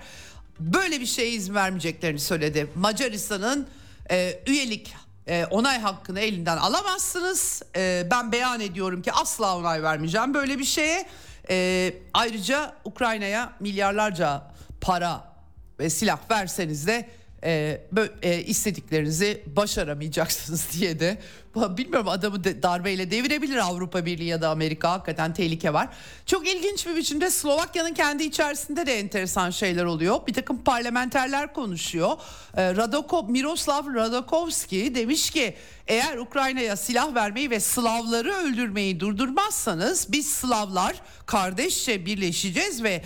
böyle 0.59 0.99
bir 0.99 1.05
şeye 1.05 1.29
izin 1.29 1.55
vermeyeceklerini 1.55 2.19
söyledi. 2.19 2.67
Macaristan'ın 2.75 3.67
e, 4.11 4.39
üyelik 4.47 4.93
e, 5.27 5.45
onay 5.45 5.79
hakkını 5.79 6.19
elinden 6.19 6.57
alamazsınız. 6.57 7.61
E, 7.75 8.07
ben 8.11 8.31
beyan 8.31 8.59
ediyorum 8.59 9.01
ki 9.01 9.11
asla 9.11 9.57
onay 9.57 9.83
vermeyeceğim 9.83 10.33
böyle 10.33 10.59
bir 10.59 10.63
şeye. 10.65 11.07
E, 11.49 11.93
ayrıca 12.13 12.75
Ukrayna'ya 12.85 13.53
milyarlarca 13.59 14.43
para 14.81 15.33
ve 15.79 15.89
silah 15.89 16.19
verseniz 16.31 16.87
de 16.87 17.09
e, 17.43 17.81
e, 18.21 18.43
istediklerinizi 18.43 19.43
başaramayacaksınız 19.55 20.67
diye 20.79 20.99
de 20.99 21.17
bilmiyorum 21.55 22.07
adamı 22.07 22.43
de, 22.43 22.63
darbeyle 22.63 23.11
devirebilir 23.11 23.57
Avrupa 23.57 24.05
Birliği 24.05 24.27
ya 24.27 24.41
da 24.41 24.49
Amerika 24.49 24.91
hakikaten 24.91 25.33
tehlike 25.33 25.73
var. 25.73 25.89
Çok 26.25 26.47
ilginç 26.47 26.87
bir 26.87 26.95
biçimde 26.95 27.29
Slovakya'nın 27.29 27.93
kendi 27.93 28.23
içerisinde 28.23 28.85
de 28.85 28.99
enteresan 28.99 29.49
şeyler 29.49 29.85
oluyor. 29.85 30.27
Bir 30.27 30.33
takım 30.33 30.63
parlamenterler 30.63 31.53
konuşuyor. 31.53 32.11
E, 32.57 32.75
Radoko, 32.75 33.23
Miroslav 33.23 33.95
Radokovski 33.95 34.95
demiş 34.95 35.31
ki 35.31 35.55
eğer 35.87 36.17
Ukrayna'ya 36.17 36.75
silah 36.75 37.15
vermeyi 37.15 37.49
ve 37.49 37.59
Slavları 37.59 38.33
öldürmeyi 38.33 38.99
durdurmazsanız 38.99 40.11
biz 40.11 40.33
Slavlar 40.33 40.95
kardeşçe 41.25 42.05
birleşeceğiz 42.05 42.83
ve 42.83 43.01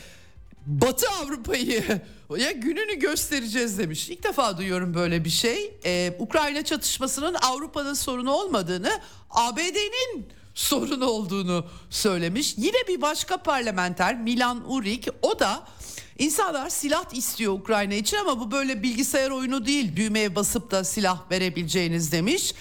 Batı 0.67 1.09
Avrupa'yı 1.09 1.83
ya 2.37 2.51
gününü 2.51 2.99
göstereceğiz 2.99 3.77
demiş. 3.77 4.09
İlk 4.09 4.23
defa 4.23 4.57
duyuyorum 4.57 4.93
böyle 4.93 5.25
bir 5.25 5.29
şey. 5.29 5.73
Ee, 5.85 6.15
Ukrayna 6.19 6.63
çatışmasının 6.63 7.33
Avrupa'nın 7.33 7.93
sorunu 7.93 8.31
olmadığını, 8.31 8.99
ABD'nin 9.29 10.27
sorunu 10.53 11.05
olduğunu 11.05 11.65
söylemiş. 11.89 12.53
Yine 12.57 12.87
bir 12.87 13.01
başka 13.01 13.37
parlamenter 13.37 14.19
Milan 14.19 14.71
Urik 14.71 15.07
o 15.21 15.39
da 15.39 15.67
insanlar 16.19 16.69
silah 16.69 17.13
istiyor 17.13 17.53
Ukrayna 17.53 17.93
için 17.93 18.17
ama 18.17 18.39
bu 18.39 18.51
böyle 18.51 18.83
bilgisayar 18.83 19.29
oyunu 19.29 19.65
değil. 19.65 19.95
Düğmeye 19.95 20.35
basıp 20.35 20.71
da 20.71 20.83
silah 20.83 21.31
verebileceğiniz 21.31 22.11
demiş. 22.11 22.53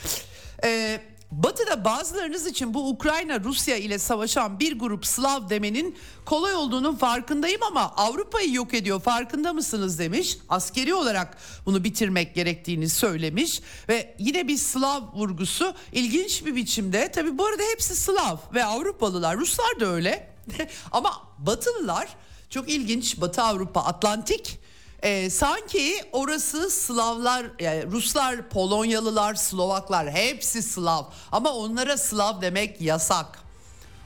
Ee, 0.64 1.00
Batı'da 1.30 1.84
bazılarınız 1.84 2.46
için 2.46 2.74
bu 2.74 2.88
Ukrayna 2.88 3.40
Rusya 3.40 3.76
ile 3.76 3.98
savaşan 3.98 4.60
bir 4.60 4.78
grup 4.78 5.06
Slav 5.06 5.48
demenin 5.48 5.96
kolay 6.24 6.54
olduğunun 6.54 6.96
farkındayım 6.96 7.62
ama 7.62 7.92
Avrupa'yı 7.96 8.52
yok 8.52 8.74
ediyor 8.74 9.00
farkında 9.00 9.52
mısınız 9.52 9.98
demiş. 9.98 10.38
Askeri 10.48 10.94
olarak 10.94 11.38
bunu 11.66 11.84
bitirmek 11.84 12.34
gerektiğini 12.34 12.88
söylemiş 12.88 13.60
ve 13.88 14.14
yine 14.18 14.48
bir 14.48 14.56
Slav 14.56 15.02
vurgusu 15.14 15.74
ilginç 15.92 16.44
bir 16.46 16.56
biçimde. 16.56 17.12
Tabi 17.12 17.38
bu 17.38 17.46
arada 17.46 17.62
hepsi 17.72 17.96
Slav 17.96 18.36
ve 18.54 18.64
Avrupalılar 18.64 19.36
Ruslar 19.36 19.80
da 19.80 19.86
öyle 19.86 20.34
ama 20.92 21.22
Batılılar 21.38 22.08
çok 22.50 22.68
ilginç 22.68 23.20
Batı 23.20 23.42
Avrupa 23.42 23.80
Atlantik 23.80 24.58
e, 25.06 25.30
sanki 25.30 25.94
orası 26.12 26.70
Slavlar, 26.70 27.46
yani 27.60 27.86
Ruslar, 27.86 28.48
Polonyalılar, 28.48 29.34
Slovaklar 29.34 30.10
hepsi 30.10 30.62
Slav. 30.62 31.04
Ama 31.32 31.52
onlara 31.52 31.96
Slav 31.96 32.40
demek 32.40 32.80
yasak. 32.80 33.38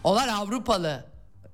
Onlar 0.05 0.28
Avrupalı. 0.28 1.05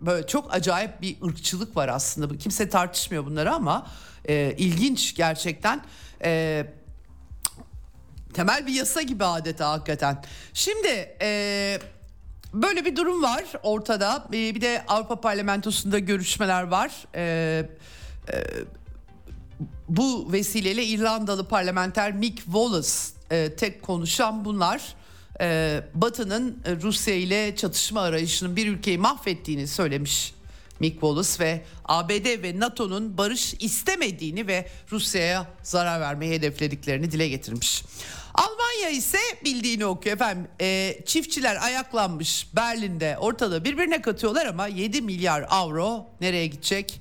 Böyle 0.00 0.26
çok 0.26 0.54
acayip 0.54 1.02
bir 1.02 1.16
ırkçılık 1.22 1.76
var 1.76 1.88
aslında. 1.88 2.38
Kimse 2.38 2.68
tartışmıyor 2.68 3.26
bunları 3.26 3.52
ama 3.52 3.86
e, 4.24 4.54
ilginç 4.58 5.14
gerçekten. 5.14 5.80
E, 6.22 6.66
temel 8.34 8.66
bir 8.66 8.72
yasa 8.72 9.02
gibi 9.02 9.24
adeta 9.24 9.70
hakikaten. 9.70 10.22
Şimdi 10.54 11.16
e, 11.22 11.78
böyle 12.54 12.84
bir 12.84 12.96
durum 12.96 13.22
var 13.22 13.44
ortada. 13.62 14.26
E, 14.28 14.32
bir 14.32 14.60
de 14.60 14.84
Avrupa 14.88 15.20
Parlamentosu'nda 15.20 15.98
görüşmeler 15.98 16.62
var. 16.62 16.92
E, 17.14 17.68
e, 18.32 18.44
bu 19.88 20.32
vesileyle 20.32 20.84
İrlandalı 20.84 21.48
parlamenter 21.48 22.12
Mick 22.12 22.36
Wallace 22.36 22.88
e, 23.30 23.56
tek 23.56 23.82
konuşan 23.82 24.44
bunlar. 24.44 24.94
E, 25.40 25.80
Batı'nın 25.94 26.58
e, 26.64 26.76
Rusya 26.82 27.14
ile 27.14 27.56
çatışma 27.56 28.00
arayışının 28.00 28.56
bir 28.56 28.66
ülkeyi 28.66 28.98
mahvettiğini 28.98 29.68
söylemiş 29.68 30.34
Mick 30.80 30.92
Wallace 30.92 31.44
ve 31.44 31.64
ABD 31.84 32.42
ve 32.42 32.60
NATO'nun 32.60 33.18
barış 33.18 33.54
istemediğini 33.60 34.46
ve 34.46 34.68
Rusya'ya 34.92 35.46
zarar 35.62 36.00
vermeyi 36.00 36.32
hedeflediklerini 36.32 37.12
dile 37.12 37.28
getirmiş. 37.28 37.84
Almanya 38.34 38.90
ise 38.90 39.18
bildiğini 39.44 39.86
okuyor 39.86 40.16
efendim. 40.16 40.48
E, 40.60 40.98
çiftçiler 41.06 41.64
ayaklanmış 41.64 42.46
Berlin'de 42.56 43.18
ortalığı 43.18 43.64
birbirine 43.64 44.02
katıyorlar 44.02 44.46
ama 44.46 44.66
7 44.66 45.02
milyar 45.02 45.46
avro 45.50 46.06
nereye 46.20 46.46
gidecek? 46.46 47.00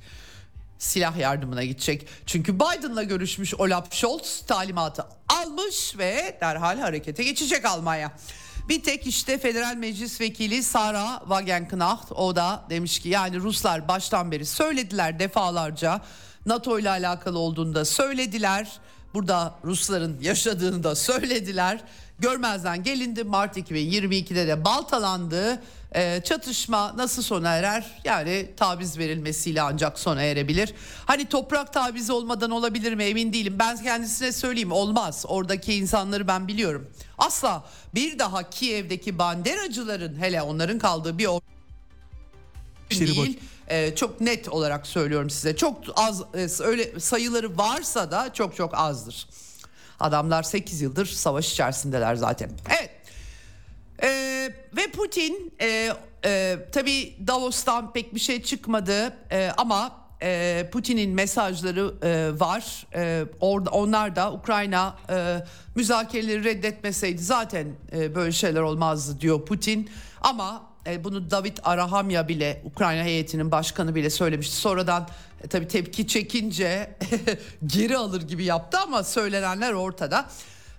Silah 0.86 1.18
yardımına 1.18 1.64
gidecek. 1.64 2.08
Çünkü 2.26 2.56
Biden'la 2.56 3.04
görüşmüş 3.04 3.54
Olaf 3.54 3.94
Scholz 3.94 4.44
talimatı 4.48 5.06
almış 5.30 5.98
ve 5.98 6.38
derhal 6.42 6.80
harekete 6.80 7.24
geçecek 7.24 7.66
Almanya. 7.66 8.12
Bir 8.70 8.84
tek 8.84 9.08
işte 9.08 9.38
Federal 9.38 9.76
Meclis 9.76 10.22
Vekili 10.22 10.64
Sara 10.64 11.20
Wagenknecht 11.20 12.12
o 12.12 12.36
da 12.36 12.64
demiş 12.70 13.00
ki 13.00 13.10
yani 13.10 13.40
Ruslar 13.40 13.88
baştan 13.88 14.32
beri 14.32 14.46
söylediler 14.46 15.20
defalarca 15.20 16.02
NATO 16.46 16.80
ile 16.80 16.90
alakalı 16.90 17.40
olduğunu 17.40 17.76
da 17.76 17.86
söylediler. 17.86 18.80
Burada 19.14 19.56
Rusların 19.64 20.18
yaşadığını 20.22 20.84
da 20.84 20.96
söylediler. 20.96 21.80
Görmezden 22.20 22.84
gelindi 22.84 23.24
Mart 23.24 23.58
2022'de 23.58 24.48
de 24.48 24.66
baltalandı. 24.66 25.62
Ee, 25.96 26.22
çatışma 26.24 26.98
nasıl 26.98 27.22
sona 27.22 27.56
erer? 27.56 28.02
Yani 28.04 28.50
taviz 28.58 28.98
verilmesiyle 28.98 29.62
ancak 29.62 30.00
sona 30.00 30.22
erebilir. 30.22 30.74
Hani 31.06 31.26
toprak 31.26 31.74
tavizi 31.74 32.12
olmadan 32.12 32.52
olabilir 32.52 32.94
mi 32.94 33.04
emin 33.04 33.34
değilim. 33.34 33.56
Ben 33.60 33.84
kendisine 33.84 34.32
söyleyeyim 34.32 34.72
olmaz. 34.72 35.26
Oradaki 35.28 35.74
insanları 35.74 36.28
ben 36.28 36.48
biliyorum. 36.48 36.88
Asla 37.18 37.66
bir 37.96 38.20
daha 38.20 38.50
Kiev'deki 38.50 39.18
banderacıların 39.18 40.22
hele 40.22 40.42
onların 40.42 40.80
kaldığı 40.80 41.18
bir 41.18 41.28
değil. 42.90 43.40
Ee, 43.68 43.96
çok 43.96 44.22
net 44.22 44.50
olarak 44.50 44.88
söylüyorum 44.88 45.30
size. 45.30 45.56
Çok 45.56 45.78
az 45.96 46.22
e, 46.22 46.64
öyle 46.64 47.00
sayıları 47.00 47.58
varsa 47.58 48.12
da 48.12 48.34
çok 48.34 48.56
çok 48.56 48.74
azdır. 48.74 49.28
Adamlar 50.00 50.44
8 50.44 50.82
yıldır 50.82 51.06
savaş 51.06 51.52
içerisindeler 51.52 52.16
zaten. 52.16 52.50
Evet. 52.80 52.90
Ee, 54.04 54.54
ve 54.78 54.92
Putin 54.94 55.54
e, 55.62 55.92
e, 56.26 56.58
tabii 56.72 57.16
Davos'tan 57.28 57.94
pek 57.94 58.16
bir 58.16 58.20
şey 58.20 58.44
çıkmadı 58.44 59.14
e, 59.32 59.52
ama 59.58 59.92
e, 60.22 60.70
Putin'in 60.72 61.12
mesajları 61.12 61.94
e, 62.04 62.40
var. 62.40 62.88
E, 62.96 63.24
or, 63.40 63.64
onlar 63.72 64.16
da 64.16 64.34
Ukrayna 64.34 64.96
e, 65.10 65.46
müzakereleri 65.76 66.44
reddetmeseydi 66.44 67.24
zaten 67.24 67.68
e, 67.92 68.16
böyle 68.16 68.32
şeyler 68.32 68.62
olmazdı 68.62 69.22
diyor 69.22 69.46
Putin. 69.46 69.90
Ama 70.22 70.64
e, 70.88 71.04
bunu 71.04 71.32
David 71.32 71.58
Arahamya 71.64 72.28
bile 72.28 72.62
Ukrayna 72.66 73.04
heyetinin 73.04 73.52
başkanı 73.52 73.96
bile 73.96 74.10
söylemişti. 74.10 74.56
Sonradan 74.56 75.08
e, 75.44 75.48
tabii 75.48 75.68
tepki 75.68 76.08
çekince 76.08 76.98
geri 77.66 77.98
alır 77.98 78.22
gibi 78.22 78.44
yaptı 78.44 78.80
ama 78.80 79.04
söylenenler 79.04 79.74
ortada. 79.74 80.26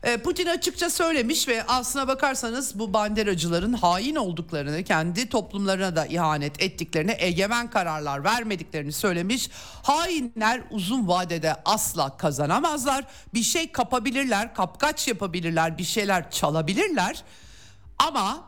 E, 0.03 0.17
Putin 0.17 0.47
açıkça 0.47 0.91
söylemiş 0.91 1.49
ve 1.49 1.65
aslına 1.69 2.09
bakarsanız 2.09 2.79
bu 2.79 2.93
banderacıların 2.93 3.73
hain 3.73 4.17
olduklarını, 4.17 4.85
kendi 4.85 5.29
toplumlarına 5.29 5.97
da 5.97 6.07
ihanet 6.07 6.63
ettiklerini, 6.63 7.17
egemen 7.19 7.71
kararlar 7.71 8.25
vermediklerini 8.25 8.93
söylemiş. 8.93 9.51
Hainler 9.83 10.63
uzun 10.71 11.09
vadede 11.09 11.57
asla 11.65 12.17
kazanamazlar. 12.17 13.05
Bir 13.35 13.43
şey 13.43 13.73
kapabilirler, 13.73 14.55
kapkaç 14.55 15.09
yapabilirler, 15.09 15.79
bir 15.79 15.85
şeyler 15.85 16.31
çalabilirler. 16.31 17.25
Ama 17.99 18.45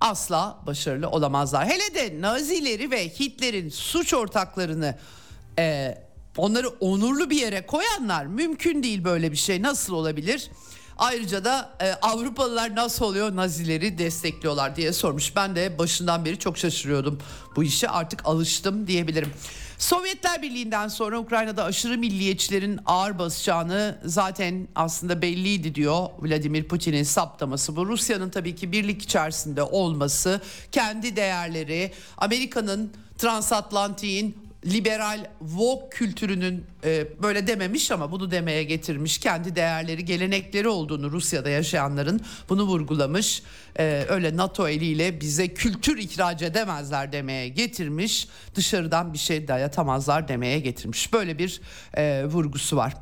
asla 0.00 0.58
başarılı 0.66 1.08
olamazlar. 1.10 1.66
Hele 1.66 1.94
de 1.94 2.20
Nazileri 2.20 2.90
ve 2.90 3.08
Hitler'in 3.08 3.68
suç 3.68 4.14
ortaklarını 4.14 4.98
e, 5.58 5.94
onları 6.36 6.68
onurlu 6.68 7.30
bir 7.30 7.40
yere 7.40 7.66
koyanlar 7.66 8.26
mümkün 8.26 8.82
değil 8.82 9.04
böyle 9.04 9.32
bir 9.32 9.36
şey 9.36 9.62
nasıl 9.62 9.94
olabilir? 9.94 10.50
Ayrıca 10.98 11.44
da 11.44 11.70
e, 11.80 11.92
Avrupalılar 11.92 12.76
nasıl 12.76 13.04
oluyor 13.04 13.36
Nazileri 13.36 13.98
destekliyorlar 13.98 14.76
diye 14.76 14.92
sormuş. 14.92 15.36
Ben 15.36 15.56
de 15.56 15.78
başından 15.78 16.24
beri 16.24 16.38
çok 16.38 16.58
şaşırıyordum 16.58 17.18
bu 17.56 17.64
işe 17.64 17.88
artık 17.88 18.26
alıştım 18.26 18.86
diyebilirim. 18.86 19.32
Sovyetler 19.78 20.42
Birliği'nden 20.42 20.88
sonra 20.88 21.18
Ukrayna'da 21.18 21.64
aşırı 21.64 21.98
milliyetçilerin 21.98 22.80
ağır 22.86 23.18
basacağını 23.18 23.98
zaten 24.04 24.68
aslında 24.74 25.22
belliydi 25.22 25.74
diyor 25.74 26.08
Vladimir 26.18 26.68
Putin'in 26.68 27.02
saptaması. 27.02 27.76
Bu 27.76 27.86
Rusya'nın 27.86 28.30
tabii 28.30 28.56
ki 28.56 28.72
birlik 28.72 29.02
içerisinde 29.02 29.62
olması, 29.62 30.40
kendi 30.72 31.16
değerleri, 31.16 31.92
Amerika'nın 32.16 32.92
transatlantiğin 33.18 34.47
liberal 34.70 35.26
woke 35.40 35.88
kültürünün 35.90 36.66
e, 36.84 37.22
böyle 37.22 37.46
dememiş 37.46 37.90
ama 37.90 38.12
bunu 38.12 38.30
demeye 38.30 38.64
getirmiş. 38.64 39.18
Kendi 39.18 39.56
değerleri, 39.56 40.04
gelenekleri 40.04 40.68
olduğunu 40.68 41.10
Rusya'da 41.12 41.50
yaşayanların 41.50 42.20
bunu 42.48 42.62
vurgulamış. 42.62 43.42
E, 43.78 44.04
öyle 44.08 44.36
NATO 44.36 44.68
eliyle 44.68 45.20
bize 45.20 45.48
kültür 45.48 45.98
ihraç 45.98 46.42
edemezler 46.42 47.12
demeye 47.12 47.48
getirmiş. 47.48 48.28
Dışarıdan 48.54 49.12
bir 49.12 49.18
şey 49.18 49.48
dayatamazlar 49.48 50.28
demeye 50.28 50.60
getirmiş. 50.60 51.12
Böyle 51.12 51.38
bir 51.38 51.60
e, 51.94 52.24
vurgusu 52.24 52.76
var. 52.76 52.94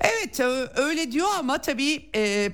Evet 0.00 0.40
öyle 0.76 1.12
diyor 1.12 1.28
ama 1.38 1.60
tabii 1.60 2.06
e, 2.14 2.52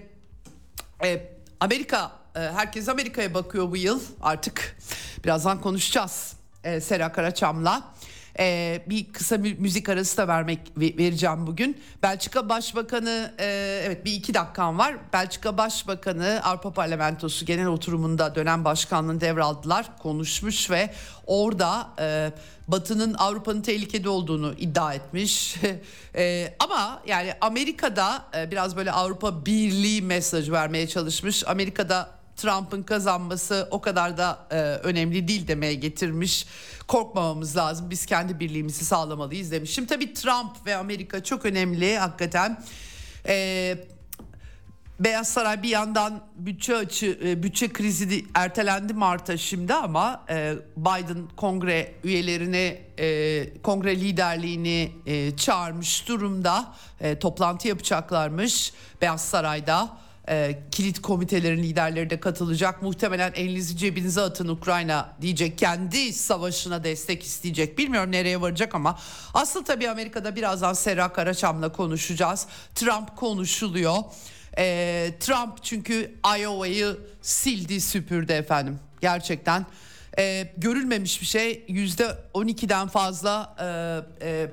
e, 1.05 1.37
Amerika 1.61 2.13
e, 2.37 2.41
herkes 2.41 2.89
Amerika'ya 2.89 3.35
bakıyor 3.35 3.71
bu 3.71 3.77
yıl 3.77 4.01
artık 4.23 4.77
birazdan 5.25 5.61
konuşacağız 5.61 6.37
e, 6.65 6.81
Sera 6.81 7.13
Karaçam'la. 7.13 7.95
E, 8.39 8.83
bir 8.87 9.13
kısa 9.13 9.39
müzik 9.39 9.89
arası 9.89 10.17
da 10.17 10.29
vermek 10.29 10.61
vereceğim 10.77 11.47
bugün. 11.47 11.81
Belçika 12.03 12.49
Başbakanı 12.49 13.33
e, 13.39 13.47
evet 13.85 14.05
bir 14.05 14.13
iki 14.13 14.35
dakikam 14.35 14.79
var. 14.79 14.97
Belçika 15.13 15.59
Başbakanı 15.59 16.41
Avrupa 16.45 16.73
Parlamentosu 16.73 17.47
genel 17.47 17.67
oturumunda 17.67 18.35
dönem 18.35 18.65
başkanlığını 18.65 19.21
devraldılar. 19.21 19.99
Konuşmuş 19.99 20.71
ve 20.71 20.91
orada 21.27 21.89
e, 22.01 22.33
Batı'nın 22.69 23.15
Avrupa'nın 23.15 23.61
tehlikede 23.61 24.09
olduğunu 24.09 24.55
iddia 24.59 24.95
etmiş. 24.95 25.57
e, 26.17 26.55
ama 26.59 27.03
yani 27.07 27.35
Amerika'da 27.41 28.25
e, 28.37 28.51
biraz 28.51 28.77
böyle 28.77 28.93
Avrupa 28.93 29.47
Birliği 29.47 30.03
mesajı 30.03 30.53
vermeye 30.53 30.89
çalışmış. 30.89 31.45
Amerika'da 31.47 32.16
Trump'ın 32.37 32.83
kazanması 32.83 33.69
o 33.71 33.81
kadar 33.81 34.17
da 34.19 34.47
e, 34.51 34.57
önemli 34.61 35.29
değil 35.29 35.49
demeye 35.49 35.75
getirmiş. 35.75 36.47
Korkmamamız 36.89 37.57
lazım. 37.57 37.91
Biz 37.91 38.07
kendi 38.07 38.41
birliğimizi 38.41 38.85
sağlamalıyız 38.85 39.53
demiş. 39.53 39.71
Şimdi 39.71 39.89
tabii 39.89 40.13
Trump 40.13 40.67
ve 40.67 40.77
Amerika 40.77 41.25
çok 41.25 41.45
önemli 41.45 41.99
hakikaten. 41.99 42.63
E, 43.29 43.79
Beyaz 45.01 45.29
Saray 45.29 45.63
bir 45.63 45.69
yandan 45.69 46.21
bütçe 46.37 46.77
açı 46.77 47.19
e, 47.25 47.43
bütçe 47.43 47.73
krizi 47.73 48.25
ertelendi 48.35 48.95
Mart'a 48.95 49.37
şimdi 49.37 49.75
ama 49.75 50.25
e, 50.31 50.55
Biden 50.77 51.29
kongre 51.37 51.95
üyelerini 52.05 52.81
e, 52.99 53.61
kongre 53.63 53.97
liderliğini 53.97 54.93
çağırmış 55.37 56.09
durumda 56.09 56.75
toplantı 57.21 57.69
yapacaklarmış 57.69 58.73
Beyaz 59.03 59.25
Saray'da 59.25 59.99
e, 60.29 60.59
kilit 60.71 61.03
komitelerin 61.03 61.63
liderleri 61.63 62.11
de 62.11 62.21
katılacak. 62.21 62.83
Muhtemelen 62.83 63.33
elinizi 63.37 63.77
cebinize 63.77 64.21
atın 64.21 64.49
Ukrayna 64.49 65.13
diyecek. 65.21 65.59
Kendi 65.59 66.13
savaşına 66.13 66.85
destek 66.85 67.23
isteyecek. 67.23 67.79
Bilmiyorum 67.79 68.13
nereye 68.13 68.41
varacak 68.41 68.75
ama 68.75 68.99
asıl 69.35 69.65
tabii 69.65 69.91
Amerika'da 69.91 70.37
birazdan 70.37 70.73
Serra 70.73 71.13
Karaçam'la 71.13 71.73
konuşacağız. 71.73 72.47
Trump 72.75 73.17
konuşuluyor. 73.17 73.97
E, 74.59 75.15
Trump 75.21 75.63
çünkü 75.63 76.15
Iowa'yı 76.39 76.97
sildi 77.23 77.81
süpürdü 77.81 78.33
efendim. 78.33 78.79
Gerçekten 79.01 79.67
e, 80.19 80.53
görülmemiş 80.57 81.21
bir 81.21 81.27
şey. 81.27 81.65
Yüzde 81.69 82.19
12'den 82.35 82.89
fazla 82.89 83.57
e, 84.21 84.27
e, 84.29 84.51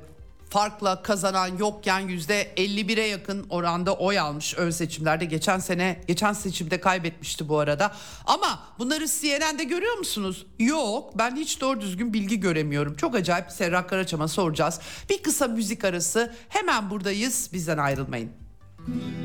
farkla 0.54 1.02
kazanan 1.02 1.58
yokken 1.58 2.02
%51'e 2.02 3.08
yakın 3.08 3.46
oranda 3.50 3.96
oy 3.96 4.20
almış 4.20 4.58
ön 4.58 4.70
seçimlerde. 4.70 5.26
Geçen 5.26 5.60
sene 5.60 6.02
geçen 6.08 6.34
seçimde 6.34 6.80
kaybetmişti 6.80 7.50
bu 7.50 7.60
arada. 7.60 7.92
Ama 8.26 8.60
bunları 8.80 9.08
CNN'de 9.08 9.64
görüyor 9.64 9.98
musunuz? 9.98 10.46
Yok 10.60 11.18
ben 11.18 11.36
hiç 11.36 11.62
doğru 11.62 11.82
düzgün 11.82 12.14
bilgi 12.14 12.40
göremiyorum. 12.40 12.96
Çok 12.96 13.16
acayip 13.16 13.52
Serra 13.52 13.88
Karaçam'a 13.88 14.28
soracağız. 14.28 14.80
Bir 15.10 15.24
kısa 15.24 15.48
müzik 15.48 15.86
arası 15.86 16.34
hemen 16.50 16.90
buradayız 16.90 17.50
bizden 17.54 17.78
ayrılmayın. 17.78 18.32
Müzik 18.88 19.24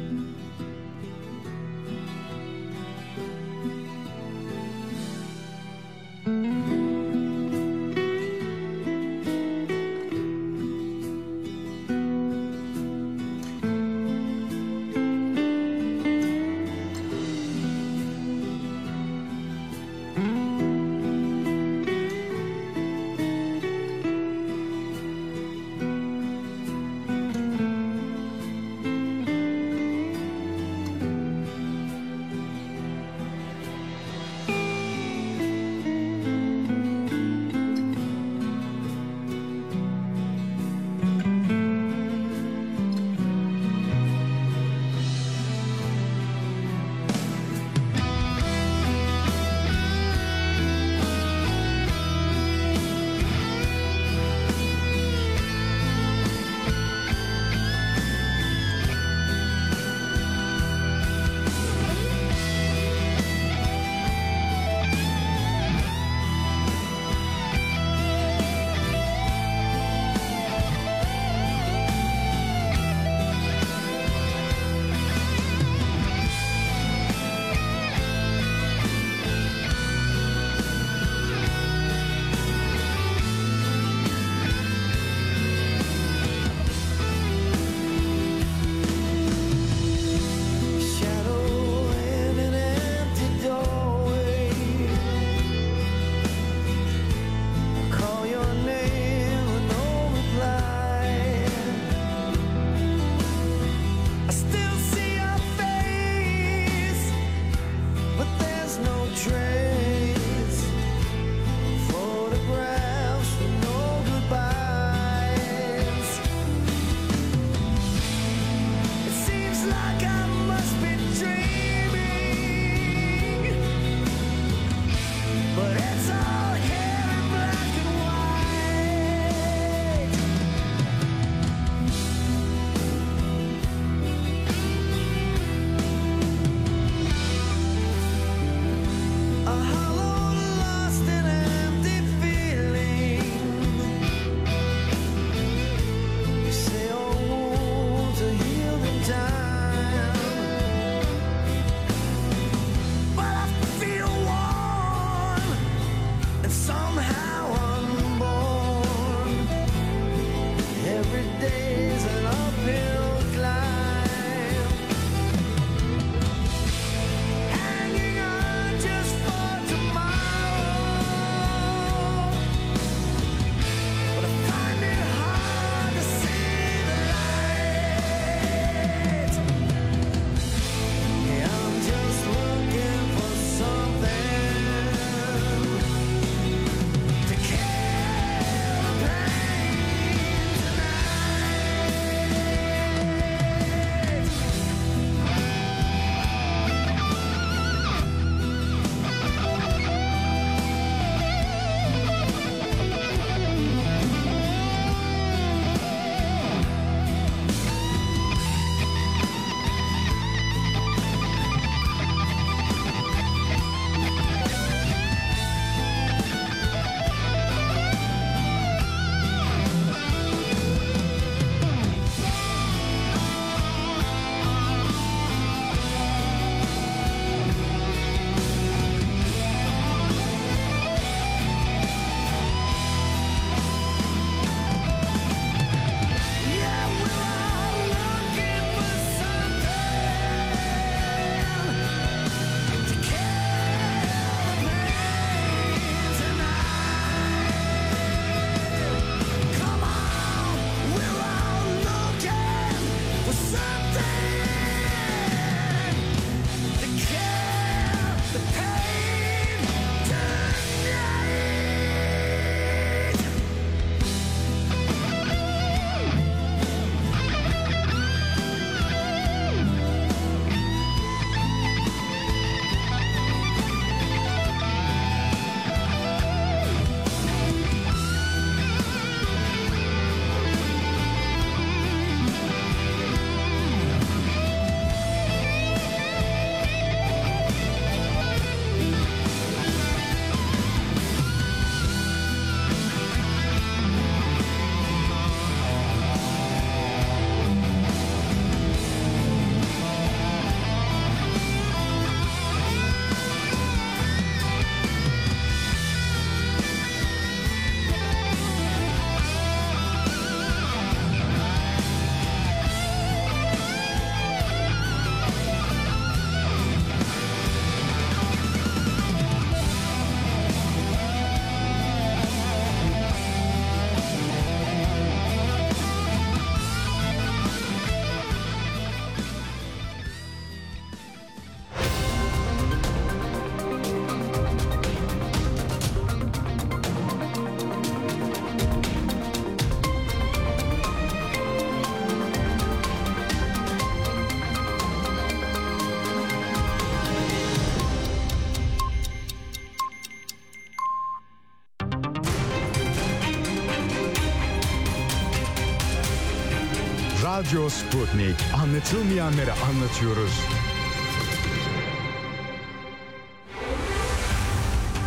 Radyo 357.48 357.68
Sputnik. 357.68 358.36
Anlatılmayanları 358.62 359.52
anlatıyoruz. 359.52 360.40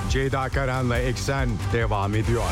Ceyda 0.09 0.49
Karan'la 0.49 0.97
Eksen 0.97 1.49
devam 1.73 2.15
ediyor. 2.15 2.51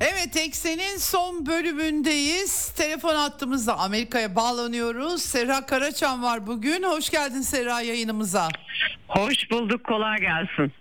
Evet 0.00 0.36
Eksen'in 0.36 0.96
son 0.96 1.46
bölümündeyiz. 1.46 2.68
Telefon 2.68 3.14
hattımızda 3.14 3.78
Amerika'ya 3.78 4.36
bağlanıyoruz. 4.36 5.22
Serra 5.22 5.66
Karaçam 5.66 6.22
var 6.22 6.46
bugün. 6.46 6.82
Hoş 6.82 7.10
geldin 7.10 7.40
Serra 7.40 7.80
yayınımıza. 7.80 8.48
Hoş 9.08 9.50
bulduk 9.50 9.84
kolay 9.84 10.18
gelsin. 10.20 10.72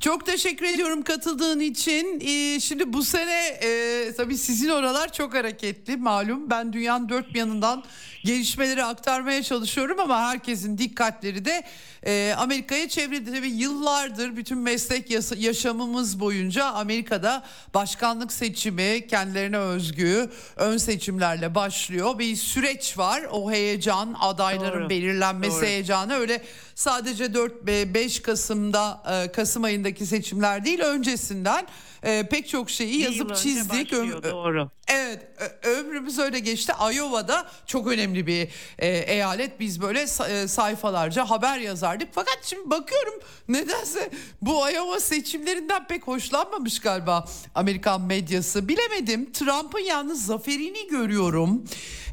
Çok 0.00 0.26
teşekkür 0.26 0.66
ediyorum 0.66 1.02
katıldığın 1.02 1.60
için. 1.60 2.20
Ee, 2.20 2.60
şimdi 2.60 2.92
bu 2.92 3.02
sene 3.04 3.46
e, 3.62 4.12
tabii 4.16 4.36
sizin 4.38 4.68
oralar 4.68 5.12
çok 5.12 5.34
hareketli 5.34 5.96
malum. 5.96 6.50
Ben 6.50 6.72
dünyanın 6.72 7.08
dört 7.08 7.34
bir 7.34 7.38
yanından 7.38 7.84
gelişmeleri 8.24 8.84
aktarmaya 8.84 9.42
çalışıyorum 9.42 10.00
ama 10.00 10.20
herkesin 10.20 10.78
dikkatleri 10.78 11.44
de 11.44 11.62
e, 12.06 12.34
Amerika'ya 12.38 12.88
çevrede 12.88 13.34
tabii 13.34 13.50
yıllardır 13.50 14.36
bütün 14.36 14.58
meslek 14.58 15.10
yaşamımız 15.36 16.20
boyunca 16.20 16.64
Amerika'da 16.66 17.44
başkanlık 17.74 18.32
seçimi 18.32 19.06
kendilerine 19.06 19.58
özgü 19.58 20.30
ön 20.56 20.76
seçimlerle 20.76 21.54
başlıyor. 21.54 22.18
Bir 22.18 22.36
süreç 22.36 22.98
var. 22.98 23.22
O 23.32 23.50
heyecan, 23.50 24.16
adayların 24.20 24.80
Doğru. 24.80 24.90
belirlenmesi 24.90 25.56
Doğru. 25.56 25.66
heyecanı 25.66 26.14
öyle 26.14 26.42
sadece 26.74 27.34
4 27.34 27.66
5 27.66 28.22
Kasım'da 28.22 29.02
e, 29.12 29.32
Kasım 29.32 29.64
ayındaki 29.90 30.06
seçimler 30.06 30.64
değil 30.64 30.80
öncesinden 30.80 31.66
e, 32.02 32.28
pek 32.30 32.48
çok 32.48 32.70
şeyi 32.70 32.98
Bir 32.98 33.04
yazıp 33.04 33.36
çizdik. 33.36 33.92
başlıyor, 33.92 34.24
Ö- 34.24 34.30
doğru. 34.30 34.70
Evet 34.88 35.26
ömrümüz 35.62 36.18
öyle 36.18 36.38
geçti. 36.38 36.72
Iowa'da 36.94 37.46
çok 37.66 37.86
önemli 37.86 38.26
bir 38.26 38.48
e, 38.78 38.88
eyalet. 38.88 39.60
Biz 39.60 39.80
böyle 39.80 40.00
e, 40.02 40.48
sayfalarca 40.48 41.30
haber 41.30 41.58
yazardık. 41.58 42.08
Fakat 42.12 42.38
şimdi 42.44 42.70
bakıyorum 42.70 43.14
nedense 43.48 44.10
bu 44.42 44.70
Iowa 44.70 45.00
seçimlerinden 45.00 45.86
pek 45.86 46.06
hoşlanmamış 46.06 46.80
galiba 46.80 47.24
Amerikan 47.54 48.00
medyası. 48.02 48.68
Bilemedim. 48.68 49.32
Trump'ın 49.32 49.78
yalnız 49.78 50.26
zaferini 50.26 50.88
görüyorum 50.88 51.64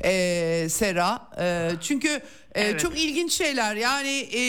e, 0.03 0.67
Sera. 0.69 1.29
E, 1.39 1.71
çünkü 1.81 2.21
Ee, 2.55 2.61
Evet. 2.61 2.79
Çok 2.79 2.99
ilginç 2.99 3.33
şeyler. 3.33 3.75
Yani 3.75 4.09
e, 4.09 4.39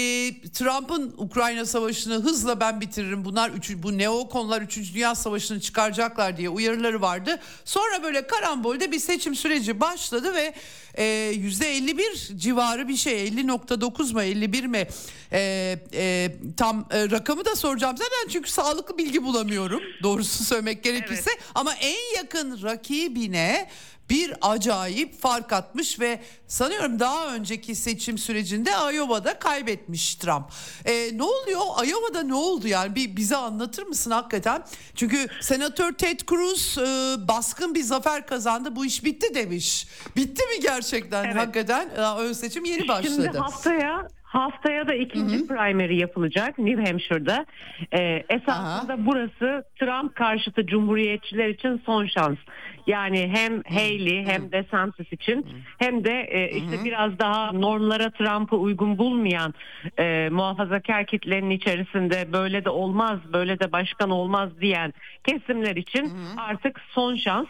Trump'ın 0.50 1.14
Ukrayna 1.18 1.66
Savaşı'nı 1.66 2.14
hızla 2.14 2.60
ben 2.60 2.80
bitiririm. 2.80 3.24
Bunlar 3.24 3.50
üçü, 3.50 3.82
bu 3.82 3.98
neokonlar 3.98 4.62
3. 4.62 4.94
Dünya 4.94 5.14
Savaşı'nı 5.28 5.60
çıkaracaklar 5.60 6.36
diye 6.36 6.48
uyarıları 6.48 7.00
vardı. 7.00 7.40
Sonra 7.64 8.02
böyle 8.02 8.26
karambolde 8.26 8.92
bir 8.92 8.98
seçim 8.98 9.34
süreci 9.34 9.80
başladı 9.80 10.34
ve 10.34 10.54
e, 10.94 11.04
%51 11.34 12.36
civarı 12.38 12.88
bir 12.88 12.96
şey 12.96 13.28
50.9 13.28 14.12
mu 14.12 14.22
51 14.22 14.64
mi 14.64 14.88
E, 15.32 15.78
e, 15.94 16.32
tam 16.56 16.88
e, 16.90 17.10
rakamı 17.10 17.44
da 17.44 17.56
soracağım. 17.56 17.96
Zaten 17.96 18.28
çünkü 18.32 18.50
sağlıklı 18.50 18.98
bilgi 18.98 19.24
bulamıyorum 19.24 19.82
doğrusu 20.02 20.44
söylemek 20.44 20.84
gerekirse. 20.84 21.30
Ama 21.54 21.74
en 21.74 22.16
yakın 22.16 22.62
rakibine 22.62 23.68
bir 24.10 24.34
acayip 24.40 25.20
fark 25.22 25.52
atmış 25.52 26.00
ve 26.00 26.20
sanıyorum 26.46 27.00
daha 27.00 27.34
önceki 27.34 27.74
seçim 27.74 28.18
sürecinde 28.18 28.70
Iowa'da 28.94 29.38
kaybetmiş 29.38 30.14
Trump. 30.14 30.44
Ee, 30.84 31.10
ne 31.14 31.22
oluyor? 31.22 31.60
Iowa'da 31.86 32.22
ne 32.22 32.34
oldu 32.34 32.68
yani? 32.68 32.94
Bir 32.94 33.16
bize 33.16 33.36
anlatır 33.36 33.86
mısın 33.86 34.10
hakikaten? 34.10 34.64
Çünkü 34.94 35.26
Senatör 35.40 35.92
Ted 35.92 36.20
Cruz 36.28 36.78
e, 36.78 37.16
baskın 37.28 37.74
bir 37.74 37.82
zafer 37.82 38.26
kazandı. 38.26 38.76
Bu 38.76 38.84
iş 38.86 39.04
bitti 39.04 39.34
demiş. 39.34 39.86
Bitti 40.16 40.42
mi 40.46 40.60
gerçekten 40.62 41.24
Evet. 41.24 41.36
hakikaten? 41.36 41.90
Ön 41.96 42.32
seçim 42.32 42.64
yeni 42.64 42.88
başladı. 42.88 43.14
Şimdi 43.24 43.38
haftaya 43.38 44.08
haftaya 44.28 44.88
da 44.88 44.94
ikinci 44.94 45.46
primary 45.46 45.96
yapılacak 45.96 46.58
New 46.58 46.84
Hampshire'da. 46.84 47.46
Ee, 47.92 48.24
esasında 48.28 49.06
burası 49.06 49.64
Trump 49.80 50.14
karşıtı 50.14 50.66
cumhuriyetçiler 50.66 51.48
için 51.48 51.82
son 51.86 52.06
şans. 52.06 52.38
Yani 52.86 53.30
hem 53.34 53.62
Haley 53.62 54.26
hem 54.26 54.52
DeSantis 54.52 55.12
için 55.12 55.46
hem 55.78 56.04
de 56.04 56.20
e, 56.20 56.50
işte 56.50 56.84
biraz 56.84 57.18
daha 57.18 57.52
normlara 57.52 58.10
Trump'ı 58.10 58.56
uygun 58.56 58.98
bulmayan 58.98 59.54
e, 59.98 60.28
muhafazakar 60.32 61.06
kitlenin 61.06 61.50
içerisinde 61.50 62.32
böyle 62.32 62.64
de 62.64 62.70
olmaz, 62.70 63.18
böyle 63.32 63.60
de 63.60 63.72
başkan 63.72 64.10
olmaz 64.10 64.50
diyen 64.60 64.94
kesimler 65.26 65.76
için 65.76 66.12
artık 66.36 66.80
son 66.94 67.16
şans. 67.16 67.46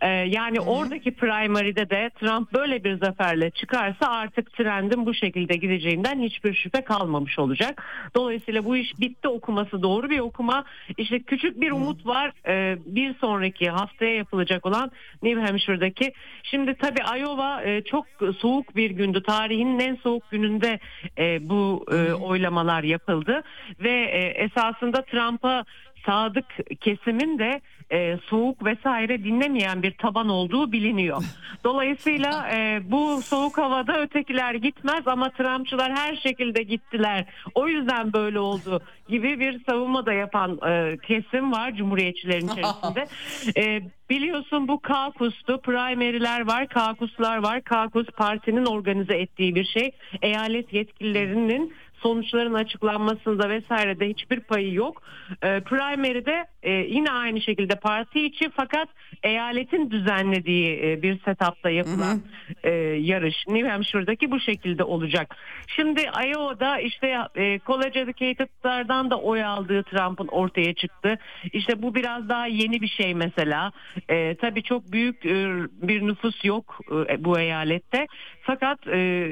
E, 0.00 0.08
yani 0.08 0.60
oradaki 0.60 1.14
primary'de 1.14 1.90
de 1.90 2.10
Trump 2.20 2.52
böyle 2.52 2.84
bir 2.84 2.98
zaferle 2.98 3.50
çıkarsa 3.50 4.06
artık 4.06 4.52
trendin 4.52 5.06
bu 5.06 5.14
şekilde 5.14 5.56
gideceğinden 5.56 6.15
hiçbir 6.22 6.54
şüphe 6.54 6.80
kalmamış 6.80 7.38
olacak. 7.38 7.82
Dolayısıyla 8.14 8.64
bu 8.64 8.76
iş 8.76 9.00
bitti 9.00 9.28
okuması 9.28 9.82
doğru 9.82 10.10
bir 10.10 10.18
okuma. 10.18 10.64
İşte 10.98 11.18
küçük 11.18 11.60
bir 11.60 11.70
umut 11.70 12.06
var. 12.06 12.32
E, 12.46 12.78
bir 12.86 13.14
sonraki 13.14 13.70
haftaya 13.70 14.14
yapılacak 14.14 14.66
olan 14.66 14.90
New 15.22 15.40
Hampshire'daki. 15.40 16.12
Şimdi 16.42 16.74
tabii 16.74 17.20
Iowa 17.20 17.62
e, 17.62 17.82
çok 17.82 18.06
soğuk 18.38 18.76
bir 18.76 18.90
gündü. 18.90 19.22
Tarihinin 19.22 19.78
en 19.78 19.94
soğuk 19.96 20.30
gününde 20.30 20.78
e, 21.18 21.48
bu 21.48 21.86
e, 21.92 22.12
oylamalar 22.12 22.82
yapıldı 22.82 23.42
ve 23.80 23.90
e, 23.90 24.44
esasında 24.44 25.02
Trump'a 25.02 25.64
sadık 26.06 26.44
kesimin 26.80 27.38
de 27.38 27.60
e, 27.92 28.18
soğuk 28.26 28.64
vesaire 28.64 29.24
dinlemeyen 29.24 29.82
bir 29.82 29.90
taban 29.90 30.28
olduğu 30.28 30.72
biliniyor. 30.72 31.22
Dolayısıyla 31.64 32.48
e, 32.54 32.80
bu 32.84 33.22
soğuk 33.22 33.58
havada 33.58 34.00
ötekiler 34.00 34.54
gitmez 34.54 35.08
ama 35.08 35.30
Trumpçılar 35.30 35.92
her 35.92 36.16
şekilde 36.16 36.62
gittiler. 36.62 37.24
O 37.54 37.68
yüzden 37.68 38.12
böyle 38.12 38.38
oldu 38.38 38.80
gibi 39.08 39.40
bir 39.40 39.60
savunma 39.68 40.06
da 40.06 40.12
yapan 40.12 40.58
e, 40.68 40.96
kesim 41.02 41.52
var 41.52 41.74
Cumhuriyetçilerin 41.74 42.48
içerisinde. 42.48 43.06
E, 43.56 43.82
biliyorsun 44.10 44.68
bu 44.68 44.80
kaukustu, 44.80 45.60
primary'ler 45.60 46.46
var, 46.46 46.68
kaukuslar 46.68 47.36
var. 47.36 47.62
Kaukus 47.62 48.06
partinin 48.06 48.66
organize 48.66 49.14
ettiği 49.14 49.54
bir 49.54 49.64
şey. 49.64 49.90
Eyalet 50.22 50.72
yetkililerinin 50.72 51.74
sonuçların 52.06 52.54
açıklanmasında 52.54 53.48
vesairede 53.48 54.08
hiçbir 54.08 54.40
payı 54.40 54.72
yok. 54.74 55.02
E, 55.42 55.60
primary'de 55.60 56.46
e, 56.62 56.72
yine 56.72 57.10
aynı 57.10 57.40
şekilde 57.40 57.74
parti 57.74 58.26
içi 58.26 58.50
fakat 58.56 58.88
eyaletin 59.22 59.90
düzenlediği 59.90 60.80
e, 60.84 61.02
bir 61.02 61.20
setupta 61.24 61.70
yapılan 61.70 62.20
e, 62.64 62.70
yarış 63.10 63.36
New 63.48 63.68
Hampshire'daki 63.68 64.30
bu 64.30 64.40
şekilde 64.40 64.84
olacak. 64.84 65.36
Şimdi 65.66 66.00
Iowa'da 66.00 66.80
işte 66.80 67.16
e, 67.36 67.60
college 67.66 68.00
educated'lardan 68.00 69.10
da 69.10 69.20
oy 69.20 69.44
aldığı 69.44 69.82
Trump'ın 69.82 70.28
ortaya 70.28 70.74
çıktı. 70.74 71.18
İşte 71.52 71.82
bu 71.82 71.94
biraz 71.94 72.28
daha 72.28 72.46
yeni 72.46 72.80
bir 72.80 72.88
şey 72.88 73.14
mesela. 73.14 73.72
E, 74.08 74.34
tabii 74.34 74.62
çok 74.62 74.92
büyük 74.92 75.26
e, 75.26 75.46
bir 75.82 76.06
nüfus 76.06 76.44
yok 76.44 76.80
e, 77.08 77.24
bu 77.24 77.38
eyalette. 77.38 78.06
Fakat 78.42 78.86
e, 78.86 79.28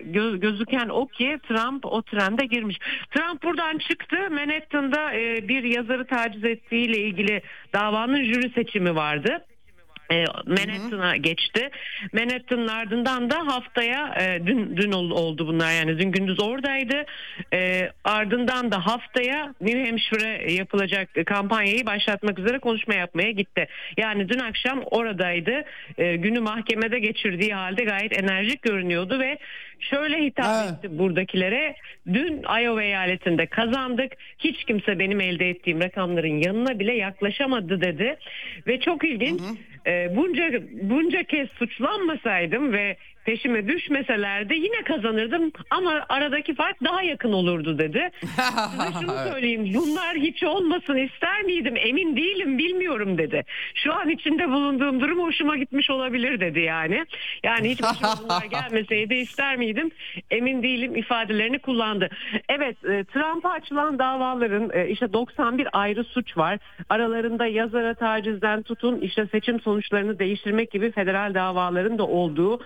gö- 0.00 0.40
gözüken 0.40 0.88
o 0.88 1.06
ki 1.06 1.38
Trump 1.48 1.86
o 1.86 2.02
trende 2.02 2.46
girmiş. 2.46 2.78
Trump 3.10 3.42
buradan 3.42 3.78
çıktı. 3.78 4.16
Manhattan'da 4.30 5.14
e, 5.14 5.48
bir 5.48 5.62
yazarı 5.62 6.06
taciz 6.06 6.44
ettiğiyle 6.44 6.98
ilgili 6.98 7.42
davanın 7.72 8.24
jüri 8.24 8.50
seçimi 8.50 8.94
vardı. 8.94 9.44
E, 10.10 10.24
Manhattan'a 10.46 11.16
geçti. 11.16 11.70
Manhattan'ın 12.12 12.68
ardından 12.68 13.30
da 13.30 13.36
haftaya 13.46 14.14
e, 14.20 14.46
dün 14.46 14.76
dün 14.76 14.92
ol- 14.92 15.10
oldu 15.10 15.46
bunlar 15.48 15.72
yani 15.72 15.98
dün 15.98 16.12
gündüz 16.12 16.40
oradaydı. 16.42 17.04
E, 17.54 17.90
ardından 18.04 18.72
da 18.72 18.86
haftaya 18.86 19.54
New 19.60 19.86
Hampshire'e 19.86 20.52
yapılacak 20.52 21.08
kampanyayı 21.26 21.86
başlatmak 21.86 22.38
üzere 22.38 22.58
konuşma 22.58 22.94
yapmaya 22.94 23.30
gitti. 23.30 23.68
Yani 23.96 24.28
dün 24.28 24.38
akşam 24.38 24.82
oradaydı. 24.90 25.64
E, 25.98 26.16
günü 26.16 26.40
mahkemede 26.40 26.98
geçirdiği 26.98 27.54
halde 27.54 27.84
gayet 27.84 28.18
enerjik 28.22 28.62
görünüyordu 28.62 29.20
ve 29.20 29.38
şöyle 29.80 30.18
hitap 30.24 30.46
Evet. 30.68 30.72
etti 30.84 30.98
buradakilere. 30.98 31.74
Dün 32.12 32.42
Iowa 32.62 32.82
eyaletinde 32.82 33.46
kazandık. 33.46 34.12
Hiç 34.38 34.64
kimse 34.64 34.98
benim 34.98 35.20
elde 35.20 35.48
ettiğim 35.50 35.80
rakamların 35.82 36.38
yanına 36.42 36.78
bile 36.78 36.94
yaklaşamadı 36.94 37.80
dedi. 37.80 38.16
Ve 38.66 38.80
çok 38.80 39.04
ilginç. 39.04 39.40
e, 39.40 39.77
bunca 39.86 40.50
bunca 40.82 41.22
kez 41.22 41.48
suçlanmasaydım 41.50 42.72
ve 42.72 42.96
peşime 43.28 43.68
düşmeselerdi 43.68 44.54
yine 44.54 44.82
kazanırdım 44.82 45.52
ama 45.70 46.06
aradaki 46.08 46.54
fark 46.54 46.84
daha 46.84 47.02
yakın 47.02 47.32
olurdu 47.32 47.78
dedi. 47.78 48.10
Size 48.20 49.00
şunu 49.00 49.32
söyleyeyim 49.32 49.70
bunlar 49.74 50.16
hiç 50.16 50.42
olmasın 50.44 50.96
ister 50.96 51.42
miydim 51.42 51.74
emin 51.76 52.16
değilim 52.16 52.58
bilmiyorum 52.58 53.18
dedi. 53.18 53.44
Şu 53.74 53.94
an 53.94 54.08
içinde 54.08 54.48
bulunduğum 54.48 55.00
durum 55.00 55.22
hoşuma 55.22 55.56
gitmiş 55.56 55.90
olabilir 55.90 56.40
dedi 56.40 56.60
yani. 56.60 57.06
Yani 57.42 57.70
hiç 57.70 57.82
başıma 57.82 58.14
bunlar 58.24 58.44
gelmeseydi 58.50 59.14
ister 59.14 59.56
miydim 59.56 59.90
emin 60.30 60.62
değilim 60.62 60.96
ifadelerini 60.96 61.58
kullandı. 61.58 62.08
Evet 62.48 62.84
e, 62.84 63.04
Trump'a 63.04 63.50
açılan 63.50 63.98
davaların 63.98 64.70
e, 64.72 64.88
işte 64.88 65.12
91 65.12 65.68
ayrı 65.72 66.04
suç 66.04 66.36
var. 66.36 66.58
Aralarında 66.88 67.46
yazara 67.46 67.94
tacizden 67.94 68.62
tutun 68.62 69.00
işte 69.00 69.26
seçim 69.26 69.60
sonuçlarını 69.60 70.18
değiştirmek 70.18 70.70
gibi 70.70 70.90
federal 70.92 71.34
davaların 71.34 71.98
da 71.98 72.06
olduğu 72.06 72.60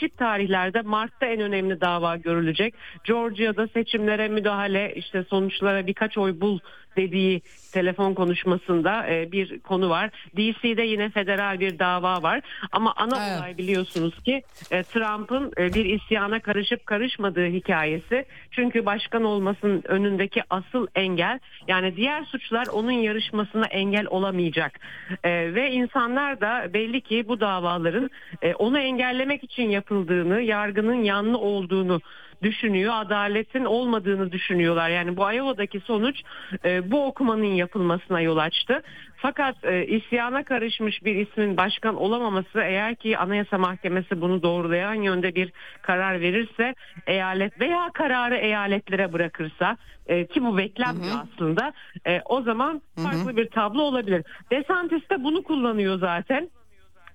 değişik 0.00 0.18
tarihlerde 0.18 0.82
Mart'ta 0.82 1.26
en 1.26 1.40
önemli 1.40 1.80
dava 1.80 2.16
görülecek. 2.16 2.74
Georgia'da 3.04 3.68
seçimlere 3.68 4.28
müdahale 4.28 4.92
işte 4.94 5.24
sonuçlara 5.30 5.86
birkaç 5.86 6.18
oy 6.18 6.40
bul 6.40 6.58
dediği 6.98 7.42
telefon 7.72 8.14
konuşmasında 8.14 9.06
e, 9.10 9.32
bir 9.32 9.60
konu 9.60 9.90
var. 9.90 10.10
DC'de 10.36 10.82
yine 10.82 11.10
federal 11.10 11.60
bir 11.60 11.78
dava 11.78 12.22
var. 12.22 12.40
Ama 12.72 12.92
ana 12.96 13.28
Evet. 13.28 13.38
olay 13.38 13.58
biliyorsunuz 13.58 14.22
ki 14.22 14.42
e, 14.70 14.82
Trump'ın 14.82 15.52
e, 15.58 15.74
bir 15.74 15.84
isyana 15.84 16.40
karışıp 16.40 16.86
karışmadığı 16.86 17.46
hikayesi. 17.46 18.24
Çünkü 18.50 18.86
başkan 18.86 19.24
olmasının 19.24 19.82
önündeki 19.84 20.42
asıl 20.50 20.86
engel 20.94 21.38
yani 21.68 21.96
diğer 21.96 22.24
suçlar 22.24 22.66
onun 22.66 22.90
yarışmasına 22.90 23.66
engel 23.66 24.06
olamayacak. 24.06 24.80
E, 25.24 25.54
ve 25.54 25.70
insanlar 25.70 26.40
da 26.40 26.74
belli 26.74 27.00
ki 27.00 27.24
bu 27.28 27.40
davaların 27.40 28.10
e, 28.42 28.54
onu 28.54 28.78
engellemek 28.78 29.44
için 29.44 29.70
yapıldığını, 29.70 30.40
yargının 30.40 31.02
yanlı 31.02 31.38
olduğunu 31.38 32.00
düşünüyor. 32.42 32.94
Adaletin 32.96 33.64
olmadığını 33.64 34.32
düşünüyorlar. 34.32 34.90
Yani 34.90 35.16
bu 35.16 35.32
Iowa'daki 35.32 35.80
sonuç 35.80 36.22
e, 36.64 36.90
bu 36.90 37.06
okumanın 37.06 37.44
yapılmasına 37.44 38.20
yol 38.20 38.36
açtı. 38.36 38.82
Fakat 39.16 39.64
e, 39.64 39.86
isyana 39.86 40.44
karışmış 40.44 41.04
bir 41.04 41.14
ismin 41.14 41.56
başkan 41.56 41.96
olamaması 41.96 42.60
eğer 42.60 42.94
ki 42.94 43.18
Anayasa 43.18 43.58
Mahkemesi 43.58 44.20
bunu 44.20 44.42
doğrulayan 44.42 44.94
yönde 44.94 45.34
bir 45.34 45.52
karar 45.82 46.20
verirse 46.20 46.74
eyalet 47.06 47.60
veya 47.60 47.90
kararı 47.94 48.36
eyaletlere 48.36 49.12
bırakırsa 49.12 49.76
e, 50.06 50.26
ki 50.26 50.44
bu 50.44 50.58
beklenmiyor 50.58 51.16
aslında 51.32 51.72
e, 52.06 52.20
o 52.24 52.42
zaman 52.42 52.82
farklı 52.96 53.36
bir 53.36 53.50
tablo 53.50 53.82
olabilir. 53.82 54.24
DeSantis 54.50 55.10
de 55.10 55.24
bunu 55.24 55.42
kullanıyor 55.42 55.98
zaten. 55.98 56.50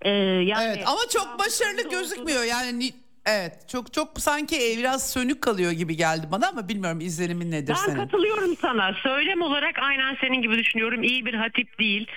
E, 0.01 0.09
yani 0.09 0.74
Evet 0.76 0.88
ama 0.88 0.99
çok 1.09 1.39
başarılı 1.39 1.89
gözükmüyor 1.89 2.43
yani 2.43 2.80
Ni- 2.80 3.02
Evet 3.26 3.69
çok 3.69 3.93
çok 3.93 4.19
sanki 4.19 4.55
biraz 4.78 5.13
sönük 5.13 5.41
kalıyor 5.41 5.71
gibi 5.71 5.97
geldi 5.97 6.28
bana 6.32 6.47
ama 6.47 6.69
bilmiyorum 6.69 7.01
izlenimin 7.01 7.51
nedir 7.51 7.76
Ben 7.80 7.86
senin? 7.86 7.95
katılıyorum 7.97 8.55
sana. 8.61 8.93
Söylem 9.03 9.41
olarak 9.41 9.80
aynen 9.82 10.17
senin 10.21 10.41
gibi 10.41 10.57
düşünüyorum. 10.57 11.03
İyi 11.03 11.26
bir 11.26 11.34
hatip 11.34 11.80
değil. 11.80 12.07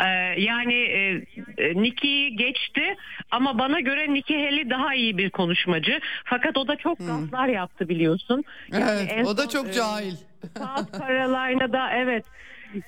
Ee, 0.00 0.06
yani 0.40 0.74
e, 0.74 1.22
e, 1.58 1.72
geçti 2.36 2.96
ama 3.30 3.58
bana 3.58 3.80
göre 3.80 4.14
Nikki 4.14 4.34
Haley 4.34 4.70
daha 4.70 4.94
iyi 4.94 5.18
bir 5.18 5.30
konuşmacı. 5.30 6.00
Fakat 6.24 6.56
o 6.56 6.68
da 6.68 6.76
çok 6.76 6.98
gaflar 6.98 7.48
yaptı 7.48 7.88
biliyorsun. 7.88 8.44
Yani 8.72 8.84
Hmm. 8.84 9.08
Evet 9.10 9.26
o 9.26 9.36
da 9.36 9.48
çok 9.48 9.68
e, 9.68 9.72
cahil. 9.72 10.14
South 10.58 10.98
Carolina'da 10.98 11.90
evet. 11.92 12.24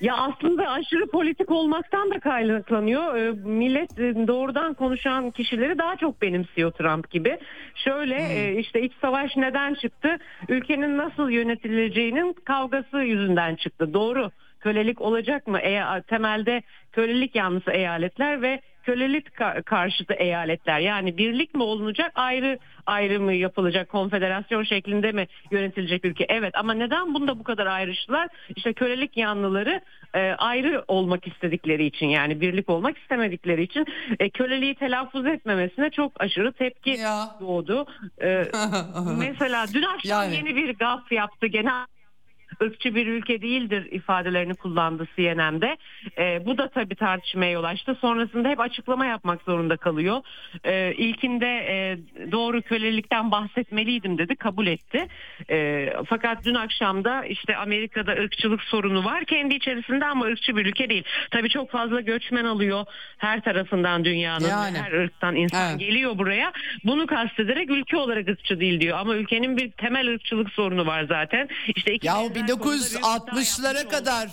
Ya 0.01 0.17
aslında 0.17 0.69
aşırı 0.69 1.07
politik 1.07 1.51
olmaktan 1.51 2.11
da 2.11 2.19
kaynaklanıyor. 2.19 3.15
Ee, 3.15 3.31
millet 3.31 3.99
e, 3.99 4.27
doğrudan 4.27 4.73
konuşan 4.73 5.31
kişileri 5.31 5.77
daha 5.77 5.95
çok 5.95 6.21
benimsiyor 6.21 6.71
Trump 6.71 7.11
gibi. 7.11 7.37
Şöyle 7.75 8.15
e, 8.15 8.59
işte 8.59 8.81
iç 8.81 8.93
savaş 9.01 9.37
neden 9.37 9.73
çıktı? 9.73 10.17
Ülkenin 10.49 10.97
nasıl 10.97 11.29
yönetileceğinin 11.29 12.33
kavgası 12.33 12.97
yüzünden 12.97 13.55
çıktı. 13.55 13.93
Doğru. 13.93 14.31
Kölelik 14.59 15.01
olacak 15.01 15.47
mı? 15.47 15.59
E, 15.59 16.01
temelde 16.07 16.61
kölelik 16.91 17.35
yanlısı 17.35 17.71
eyaletler 17.71 18.41
ve 18.41 18.61
kölelik 18.83 19.27
ka- 19.27 19.63
karşıtı 19.63 20.13
eyaletler. 20.13 20.79
Yani 20.79 21.17
birlik 21.17 21.55
mi 21.55 21.63
olunacak 21.63 22.11
ayrı 22.15 22.59
ayrı 22.85 23.19
mı 23.19 23.33
yapılacak 23.33 23.89
konfederasyon 23.89 24.63
şeklinde 24.63 25.11
mi 25.11 25.27
yönetilecek 25.51 26.05
ülke? 26.05 26.25
Evet 26.29 26.51
ama 26.55 26.73
neden 26.73 27.13
bunda 27.13 27.39
bu 27.39 27.43
kadar 27.43 27.65
ayrıştılar? 27.65 28.27
İşte 28.55 28.73
kölelik 28.73 29.17
yanlıları 29.17 29.81
e, 30.13 30.19
ayrı 30.37 30.83
olmak 30.87 31.27
istedikleri 31.27 31.85
için 31.85 32.07
yani 32.07 32.41
birlik 32.41 32.69
olmak 32.69 32.97
istemedikleri 32.97 33.63
için 33.63 33.85
e, 34.19 34.29
köleliği 34.29 34.75
telaffuz 34.75 35.25
etmemesine 35.25 35.89
çok 35.89 36.21
aşırı 36.21 36.51
tepki 36.53 36.89
Ya. 36.89 37.35
doğdu. 37.41 37.85
E, 38.21 38.45
mesela 39.17 39.65
dün 39.73 39.81
akşam 39.83 40.23
Yani. 40.23 40.35
yeni 40.35 40.55
bir 40.55 40.73
gaf 40.73 41.11
yaptı 41.11 41.47
genel 41.47 41.85
ırkçı 42.63 42.95
bir 42.95 43.07
ülke 43.07 43.41
değildir 43.41 43.87
ifadelerini 43.91 44.55
kullandı 44.55 45.07
CNN'de. 45.15 45.77
E, 46.17 46.45
bu 46.45 46.57
da 46.57 46.67
tabii 46.69 46.95
tartışmaya 46.95 47.51
yol 47.51 47.63
açtı. 47.63 47.97
Sonrasında 48.01 48.49
hep 48.49 48.59
açıklama 48.59 49.05
yapmak 49.05 49.41
zorunda 49.41 49.77
kalıyor. 49.77 50.21
E, 50.63 50.93
ilkinde 50.93 51.47
e, 51.47 51.97
doğru 52.31 52.61
kölelikten 52.61 53.31
bahsetmeliydim 53.31 54.17
dedi, 54.17 54.35
kabul 54.35 54.67
etti. 54.67 55.07
E, 55.49 55.89
fakat 56.07 56.45
dün 56.45 56.55
akşam 56.55 57.03
da 57.03 57.25
işte 57.25 57.57
Amerika'da 57.57 58.11
ırkçılık 58.11 58.61
sorunu 58.61 59.05
var 59.05 59.25
kendi 59.25 59.55
içerisinde 59.55 60.05
ama 60.05 60.25
ırkçı 60.25 60.55
bir 60.57 60.65
ülke 60.65 60.89
değil. 60.89 61.03
Tabii 61.31 61.49
çok 61.49 61.71
fazla 61.71 62.01
göçmen 62.01 62.45
alıyor 62.45 62.85
her 63.17 63.41
tarafından 63.41 64.05
dünyanın, 64.05 64.47
Yani. 64.49 64.77
her 64.77 64.91
ırktan 64.91 65.35
insan 65.35 65.69
Evet. 65.69 65.79
geliyor 65.79 66.17
buraya. 66.17 66.51
Bunu 66.83 67.07
kastederek 67.07 67.69
ülke 67.69 67.97
olarak 67.97 68.27
ırkçı 68.29 68.59
değil 68.59 68.79
diyor 68.81 68.97
ama 68.99 69.15
ülkenin 69.15 69.57
bir 69.57 69.71
temel 69.71 70.07
ırkçılık 70.07 70.49
sorunu 70.49 70.85
var 70.85 71.03
zaten. 71.03 71.49
İşte 71.75 71.93
iki 71.93 72.07
Ya 72.07 72.13
hata 72.13 72.50
1960'lara 72.53 73.11
yapmış 73.11 73.59
oldu. 73.85 73.89
kadar 73.89 74.29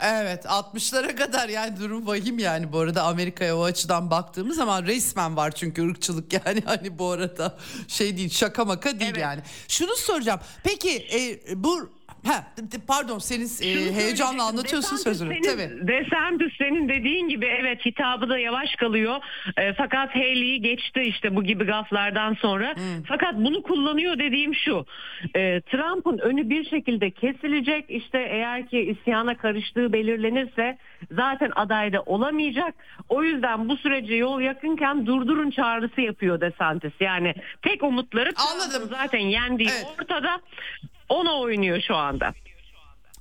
Evet 0.00 0.44
60'lara 0.44 1.16
kadar 1.16 1.48
yani 1.48 1.80
durum 1.80 2.06
vahim 2.06 2.38
yani 2.38 2.72
bu 2.72 2.78
arada 2.78 3.02
Amerika'ya 3.02 3.56
o 3.56 3.64
açıdan 3.64 4.10
baktığımız 4.10 4.56
zaman 4.56 4.86
resmen 4.86 5.36
var 5.36 5.50
çünkü 5.50 5.90
ırkçılık 5.90 6.32
yani 6.32 6.62
hani 6.66 6.98
bu 6.98 7.10
arada 7.10 7.58
şey 7.88 8.16
değil 8.16 8.30
şaka 8.30 8.64
maka 8.64 9.00
değil 9.00 9.10
Evet. 9.10 9.22
yani. 9.22 9.42
Şunu 9.68 9.96
soracağım 9.96 10.40
peki 10.64 11.06
e, 11.12 11.40
bu 11.64 11.90
ha, 12.26 12.44
pardon 12.88 13.18
senin 13.18 13.46
e, 13.62 13.94
heyecanla 13.94 14.42
anlatıyorsun 14.44 14.96
sözünü 14.96 15.34
senin- 15.34 15.42
tabii. 15.42 15.88
DeSantis 15.88 16.52
senin 16.58 16.88
dediğin 16.88 17.28
gibi 17.28 17.46
evet 17.46 17.86
hitabı 17.86 18.28
da 18.28 18.38
yavaş 18.38 18.74
kalıyor. 18.76 19.16
E, 19.56 19.72
fakat 19.72 20.14
Haley'i 20.14 20.60
geçti 20.62 21.00
işte 21.00 21.36
bu 21.36 21.44
gibi 21.44 21.64
gaflardan 21.64 22.34
sonra. 22.34 22.74
Hmm. 22.74 23.02
Fakat 23.08 23.34
bunu 23.34 23.62
kullanıyor 23.62 24.18
dediğim 24.18 24.54
şu. 24.54 24.86
E, 25.36 25.60
Trump'ın 25.60 26.18
önü 26.18 26.50
bir 26.50 26.64
şekilde 26.70 27.10
kesilecek. 27.10 27.84
İşte 27.88 28.18
eğer 28.30 28.68
ki 28.68 28.78
isyana 28.80 29.36
karıştığı 29.36 29.92
belirlenirse 29.92 30.78
zaten 31.10 31.50
adayda 31.56 32.02
olamayacak. 32.02 32.74
O 33.08 33.22
yüzden 33.24 33.68
bu 33.68 33.76
sürece 33.76 34.14
yol 34.14 34.40
yakınken 34.40 35.06
durdurun 35.06 35.50
çağrısı 35.50 36.00
yapıyor 36.00 36.40
DeSantis. 36.40 36.92
Yani 37.00 37.34
tek 37.62 37.82
umutları 37.82 38.30
Anladım. 38.52 38.88
zaten 38.90 39.18
yendiği 39.18 39.68
Evet. 39.72 39.86
ortada. 40.00 40.40
Ona 41.08 41.40
oynuyor 41.40 41.80
şu 41.80 41.96
anda. 41.96 42.34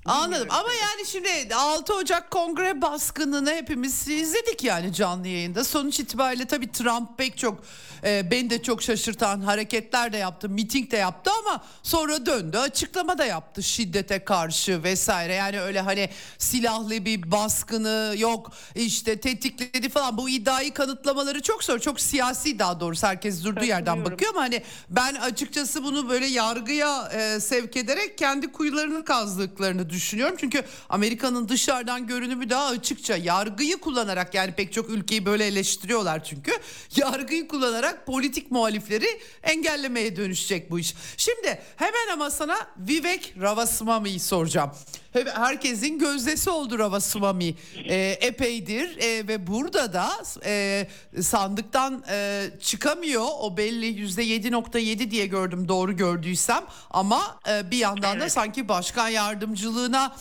Anladım 0.05 0.47
ama 0.49 0.69
yani 0.73 1.07
şimdi 1.07 1.55
6 1.55 1.93
Ocak 1.93 2.31
kongre 2.31 2.81
baskınını 2.81 3.51
hepimiz 3.51 4.07
izledik 4.07 4.63
yani 4.63 4.93
canlı 4.93 5.27
yayında. 5.27 5.63
Sonuç 5.63 5.99
itibariyle 5.99 6.45
tabii 6.45 6.71
Trump 6.71 7.17
pek 7.17 7.37
çok 7.37 7.63
e, 8.03 8.31
beni 8.31 8.49
de 8.49 8.63
çok 8.63 8.83
şaşırtan 8.83 9.41
hareketler 9.41 10.13
de 10.13 10.17
yaptı, 10.17 10.49
miting 10.49 10.91
de 10.91 10.97
yaptı 10.97 11.31
ama 11.43 11.63
sonra 11.83 12.25
döndü 12.25 12.57
açıklama 12.57 13.17
da 13.17 13.25
yaptı 13.25 13.63
şiddete 13.63 14.23
karşı 14.23 14.83
vesaire. 14.83 15.33
Yani 15.33 15.61
öyle 15.61 15.81
hani 15.81 16.09
silahlı 16.37 17.05
bir 17.05 17.31
baskını 17.31 18.13
yok 18.17 18.51
işte 18.75 19.19
tetikledi 19.19 19.89
falan 19.89 20.17
bu 20.17 20.29
iddiayı 20.29 20.73
kanıtlamaları 20.73 21.41
çok 21.41 21.63
zor. 21.63 21.79
Çok 21.79 21.99
siyasi 21.99 22.59
daha 22.59 22.79
doğrusu 22.79 23.07
herkes 23.07 23.43
durduğu 23.43 23.63
yerden 23.63 24.05
bakıyor 24.05 24.31
ama 24.31 24.41
hani 24.41 24.63
ben 24.89 25.15
açıkçası 25.15 25.83
bunu 25.83 26.09
böyle 26.09 26.25
yargıya 26.25 27.09
e, 27.13 27.39
sevk 27.39 27.77
ederek 27.77 28.17
kendi 28.17 28.51
kuyularını 28.51 29.05
kazdıklarını 29.05 29.89
düşünüyorum. 29.89 29.94
Çünkü 30.37 30.63
Amerika'nın 30.89 31.49
dışarıdan 31.49 32.07
görünümü 32.07 32.49
daha 32.49 32.65
açıkça 32.65 33.15
yargıyı 33.17 33.77
kullanarak 33.77 34.33
yani 34.33 34.51
pek 34.51 34.73
çok 34.73 34.89
ülkeyi 34.89 35.25
böyle 35.25 35.45
eleştiriyorlar 35.45 36.23
çünkü 36.23 36.51
yargıyı 36.95 37.47
kullanarak 37.47 38.05
politik 38.05 38.51
muhalifleri 38.51 39.07
engellemeye 39.43 40.15
dönüşecek 40.15 40.71
bu 40.71 40.79
iş. 40.79 40.95
Şimdi 41.17 41.61
hemen 41.75 42.13
ama 42.13 42.31
sana 42.31 42.67
Vivek 42.77 43.33
Ramaswamy'yi 43.41 44.19
soracağım. 44.19 44.71
He- 45.15 45.25
Herkesin 45.33 45.99
gözdesi 45.99 46.49
oldu 46.49 46.79
Ramaswamy 46.79 47.53
e, 47.75 47.95
epeydir 48.21 48.97
e, 48.97 49.27
ve 49.27 49.47
burada 49.47 49.93
da 49.93 50.09
e, 50.45 50.87
sandıktan 51.21 52.03
e, 52.09 52.45
çıkamıyor. 52.61 53.25
O 53.39 53.57
belli 53.57 53.85
yüzde 53.85 54.23
7.7 54.25 55.11
diye 55.11 55.25
gördüm 55.25 55.67
doğru 55.67 55.97
gördüysem. 55.97 56.63
Ama 56.91 57.39
e, 57.49 57.71
bir 57.71 57.77
yandan 57.77 58.19
da 58.19 58.29
sanki 58.29 58.67
başkan 58.67 59.09
yardımcılığına 59.09 60.15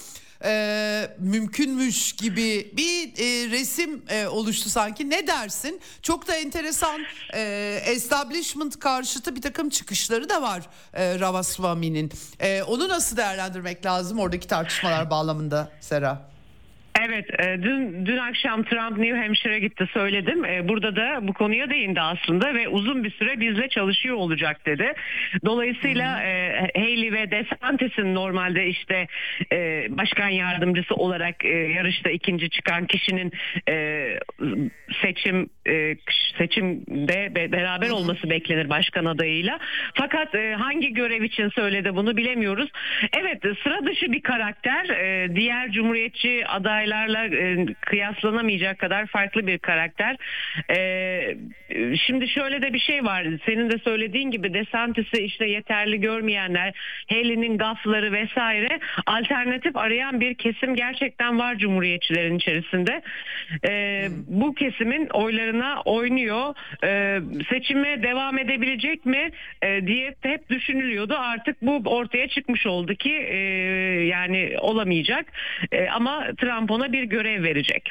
e, 0.45 1.11
mümkünmüş 1.19 2.13
gibi 2.13 2.73
bir 2.77 3.09
e, 3.09 3.51
resim 3.51 4.03
e, 4.09 4.27
oluştu 4.27 4.71
sanki. 4.71 5.11
Ne 5.11 5.27
dersin? 5.27 5.81
Çok 6.03 6.29
da 6.29 6.37
enteresan 6.37 7.01
e, 7.35 7.81
establishment 7.87 8.79
karşıtı 8.79 9.37
bir 9.37 9.43
takım 9.43 9.69
çıkışları 9.69 10.29
da 10.29 10.43
var 10.43 10.63
e, 10.95 11.21
Ramaswamy'nin 11.21 12.13
E, 12.41 12.63
onu 12.63 12.89
nasıl 12.89 13.17
değerlendirmek 13.17 13.87
lazım 13.87 14.19
oradaki 14.19 14.49
tartışmalar 14.49 15.11
bağlamında 15.11 15.73
Sera? 15.81 16.34
Evet, 17.01 17.41
e, 17.41 17.63
dün 17.63 18.07
dün 18.07 18.17
akşam 18.17 18.63
Trump 18.63 18.99
New 18.99 19.19
Hampshire'e 19.19 19.59
gitti 19.59 19.87
söyledim. 19.93 20.45
E, 20.45 20.69
Burada 20.69 20.97
da 20.97 21.19
bu 21.29 21.33
konuya 21.33 21.71
değindi 21.71 22.01
aslında 22.01 22.55
ve 22.55 22.69
uzun 22.69 23.05
bir 23.05 23.11
süre 23.11 23.41
bizle 23.41 23.69
çalışıyor 23.69 24.17
olacak 24.17 24.67
dedi. 24.67 24.93
Dolayısıyla 25.45 26.23
e, 26.23 26.51
Haley 26.75 27.13
ve 27.13 27.31
DeSantis'in 27.31 28.15
normalde 28.15 28.67
işte 28.67 29.07
başkan 29.89 30.29
yardımcısı 30.29 30.95
olarak 30.95 31.45
yarışta 31.45 32.11
ikinci 32.11 32.51
çıkan 32.51 32.87
kişinin 32.87 33.33
seçim 35.03 35.49
seçimde 36.39 37.35
be- 37.35 37.53
beraber 37.53 37.91
olması 37.91 38.31
beklenir 38.31 38.69
başkan 38.69 39.05
adayıyla. 39.05 39.59
Fakat 39.95 40.35
hangi 40.57 40.95
görev 40.95 41.23
için 41.23 41.49
söyledi 41.49 41.97
bunu 41.97 42.17
bilemiyoruz. 42.17 42.71
Evet 43.19 43.43
sıra 43.63 43.87
dışı 43.87 44.13
bir 44.13 44.21
karakter. 44.23 44.87
Diğer 45.37 45.71
cumhuriyetçi 45.71 46.47
adaylarla 46.85 47.27
e, 47.27 47.67
kıyaslanamayacak 47.81 48.79
kadar 48.79 49.07
farklı 49.07 49.47
bir 49.47 49.59
karakter. 49.59 50.17
E, 50.71 51.37
şimdi 52.07 52.29
şöyle 52.29 52.63
de 52.63 52.73
bir 52.73 52.79
şey 52.79 53.05
var. 53.05 53.27
Senin 53.47 53.71
de 53.71 53.79
söylediğin 53.79 54.31
gibi 54.31 54.55
DeSantis'i 54.55 55.25
işte 55.25 55.47
yeterli 55.47 56.01
görmeyenler, 56.01 56.75
Haley'nin 57.09 57.59
gafları 57.59 58.13
vesaire 58.13 58.81
alternatif 59.07 59.77
arayan 59.77 60.21
bir 60.21 60.35
kesim 60.35 60.75
gerçekten 60.75 61.39
var 61.39 61.59
cumhuriyetçilerin 61.59 62.37
içerisinde. 62.37 63.03
E, 63.69 64.07
bu 64.27 64.55
kesimin 64.55 65.09
oylarına 65.09 65.83
oynuyor. 65.85 66.55
E, 66.85 67.21
seçime 67.51 68.03
devam 68.03 68.39
edebilecek 68.39 69.07
mi 69.07 69.31
e, 69.63 69.87
diye 69.87 70.15
hep 70.21 70.51
düşünülüyordu. 70.51 71.15
Artık 71.19 71.63
bu 71.63 71.83
ortaya 71.87 72.29
çıkmış 72.29 72.67
oldu 72.67 72.95
ki 72.95 73.13
e, 73.13 73.37
yani 74.07 74.57
olamayacak. 74.61 75.27
E, 75.73 75.89
ama 75.89 76.25
Trump 76.41 76.71
ona 76.75 76.93
bir 76.93 77.05
görev 77.05 77.43
verecek. 77.43 77.91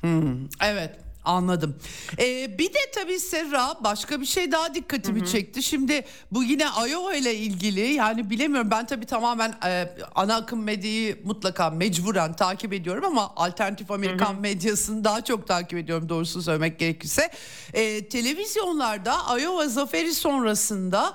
Hmm, 0.00 0.48
evet 0.62 1.04
Anladım. 1.24 1.76
Ee, 2.18 2.58
bir 2.58 2.68
de 2.68 2.78
tabii 2.94 3.18
Serra 3.18 3.74
başka 3.84 4.20
bir 4.20 4.26
şey 4.26 4.52
daha 4.52 4.74
dikkatimi 4.74 5.20
hı 5.20 5.24
hı. 5.24 5.28
çekti. 5.28 5.62
Şimdi 5.62 6.04
bu 6.30 6.44
yine 6.44 6.64
Iowa 6.88 7.14
ile 7.14 7.34
ilgili 7.34 7.80
yani 7.80 8.30
bilemiyorum 8.30 8.70
ben 8.70 8.86
tabii 8.86 9.06
tamamen 9.06 9.54
e, 9.66 9.88
ana 10.14 10.36
akım 10.36 10.62
medyayı 10.62 11.18
mutlaka 11.24 11.70
mecburen 11.70 12.32
takip 12.32 12.72
ediyorum 12.72 13.04
ama 13.04 13.32
alternatif 13.36 13.90
Amerikan 13.90 14.32
hı 14.32 14.36
hı. 14.36 14.40
medyasını 14.40 15.04
daha 15.04 15.24
çok 15.24 15.46
takip 15.46 15.78
ediyorum 15.78 16.08
doğrusu 16.08 16.42
söylemek 16.42 16.78
gerekirse. 16.78 17.30
E, 17.72 18.08
televizyonlarda 18.08 19.16
Iowa 19.40 19.68
zaferi 19.68 20.14
sonrasında 20.14 21.14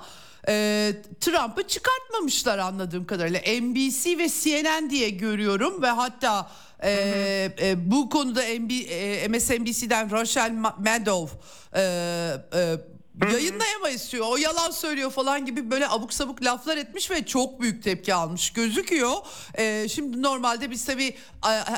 e, 0.50 0.92
Trump'ı 1.20 1.68
çıkartmamışlar 1.68 2.58
anladığım 2.58 3.06
kadarıyla. 3.06 3.40
NBC 3.40 4.18
ve 4.18 4.28
CNN 4.28 4.90
diye 4.90 5.10
görüyorum 5.10 5.82
ve 5.82 5.86
hatta 5.86 6.50
e, 6.82 6.90
e, 7.62 7.90
bu 7.90 8.10
konuda 8.10 8.40
MB, 8.40 8.70
e, 8.70 9.28
MSNBC'den 9.28 10.10
Rachel 10.10 10.52
Maddow 10.78 11.38
e, 11.74 11.82
e, 12.54 12.76
yayınlayamayız 13.26 14.12
diyor. 14.12 14.26
O 14.28 14.36
yalan 14.36 14.70
söylüyor 14.70 15.10
falan 15.10 15.46
gibi 15.46 15.70
böyle 15.70 15.88
abuk 15.88 16.12
sabuk 16.12 16.44
laflar 16.44 16.76
etmiş 16.76 17.10
ve 17.10 17.26
çok 17.26 17.60
büyük 17.60 17.82
tepki 17.82 18.14
almış 18.14 18.50
gözüküyor. 18.50 19.12
Ee, 19.58 19.86
şimdi 19.88 20.22
normalde 20.22 20.70
biz 20.70 20.84
tabii 20.84 21.14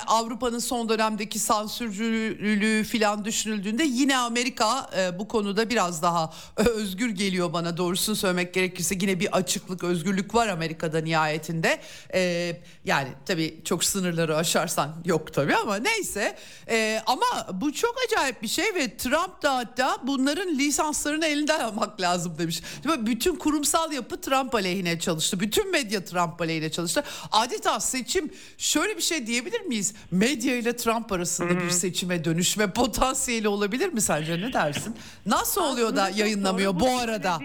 Avrupa'nın 0.07 0.59
son 0.59 0.89
dönemdeki 0.89 1.39
sansürcülüğü 1.39 2.85
falan 2.85 3.25
düşünüldüğünde 3.25 3.85
yine 3.85 4.17
Amerika 4.17 4.91
e, 4.97 5.19
bu 5.19 5.29
konuda 5.29 5.71
biraz 5.71 6.03
daha 6.03 6.33
özgür 6.57 7.11
geliyor 7.11 7.53
bana 7.53 7.77
doğrusunu 7.77 8.17
söylemek 8.17 8.55
gerekirse. 8.55 8.95
Yine 9.01 9.21
bir 9.21 9.37
açıklık, 9.37 9.85
özgürlük 9.85 10.35
var 10.35 10.49
Amerika'da 10.49 11.01
nihayetinde. 11.01 11.81
Ee, 12.15 12.61
yani 12.85 13.09
tabii 13.27 13.61
çok 13.65 13.85
sınırları 13.85 14.37
aşarsan 14.37 14.97
yok 15.05 15.33
tabii 15.33 15.57
ama 15.57 15.77
neyse. 15.77 16.37
Ee, 16.69 17.03
ama 17.07 17.27
bu 17.53 17.73
çok 17.73 17.95
acayip 18.07 18.43
bir 18.43 18.49
şey 18.49 18.75
ve 18.75 18.97
Trump 18.97 19.43
da 19.43 19.57
hatta 19.57 19.99
bunların 20.03 20.49
lisanslarını 20.49 21.32
elinden 21.33 21.61
almak 21.61 22.01
lazım 22.01 22.35
demiş. 22.39 22.63
Bütün 22.99 23.37
kurumsal 23.37 23.93
yapı 23.93 24.21
Trump 24.21 24.55
aleyhine 24.55 24.99
çalıştı. 24.99 25.41
Bütün 25.41 25.71
medya 25.71 26.05
Trump 26.05 26.41
aleyhine 26.41 26.71
çalıştı. 26.71 27.05
Adeta 27.33 27.81
seçim 27.81 28.31
şöyle 28.59 28.97
bir 28.97 29.03
şey 29.03 29.27
diyebilir 29.27 29.61
miyiz? 29.61 29.95
Medya 30.11 30.57
ile 30.57 30.77
Trump 30.77 31.13
arasında 31.13 31.61
bir 31.61 31.71
seçime 31.71 32.25
dönüşme 32.25 32.73
potansiyeli 32.73 33.49
olabilir 33.49 33.93
mi 33.93 34.01
sence 34.01 34.41
ne 34.41 34.53
dersin? 34.53 34.97
Nasıl 35.27 35.63
oluyor 35.65 35.97
da 35.97 36.09
yayınlamıyor 36.09 36.81
bu 36.81 36.89
arada? 36.89 37.39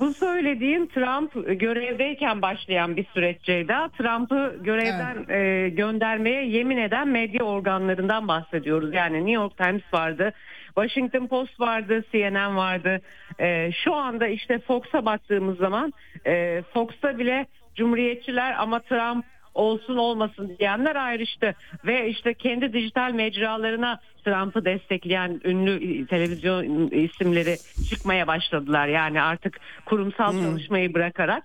Bu 0.00 0.14
söylediğim 0.14 0.86
Trump 0.86 1.60
görevdeyken 1.60 2.42
başlayan 2.42 2.96
bir 2.96 3.06
süreç 3.14 3.42
Ceyda. 3.42 3.90
Trump'ı 3.98 4.56
görevden 4.64 5.16
evet. 5.28 5.30
e, 5.30 5.68
göndermeye 5.68 6.46
yemin 6.46 6.76
eden 6.76 7.08
medya 7.08 7.44
organlarından 7.44 8.28
bahsediyoruz. 8.28 8.94
Yani 8.94 9.16
New 9.16 9.32
York 9.32 9.56
Times 9.56 9.82
vardı, 9.92 10.32
Washington 10.74 11.26
Post 11.26 11.60
vardı, 11.60 12.04
CNN 12.12 12.56
vardı. 12.56 13.00
E, 13.38 13.72
şu 13.72 13.94
anda 13.94 14.26
işte 14.26 14.58
Fox'a 14.58 15.04
baktığımız 15.04 15.58
zaman 15.58 15.92
e, 16.26 16.62
Fox'ta 16.74 17.18
bile 17.18 17.46
Cumhuriyetçiler 17.74 18.54
ama 18.58 18.80
Trump 18.80 19.24
olsun 19.54 19.96
olmasın 19.96 20.56
diyenler 20.58 20.96
ayrıştı 20.96 21.54
ve 21.84 22.08
işte 22.08 22.34
kendi 22.34 22.72
dijital 22.72 23.12
mecralarına 23.12 24.00
Trump'ı 24.24 24.64
destekleyen 24.64 25.40
ünlü 25.44 26.06
televizyon 26.06 26.90
isimleri 26.90 27.56
çıkmaya 27.90 28.26
başladılar. 28.26 28.88
Yani 28.88 29.22
artık 29.22 29.60
kurumsal 29.84 30.32
hmm. 30.32 30.42
çalışmayı 30.42 30.94
bırakarak 30.94 31.44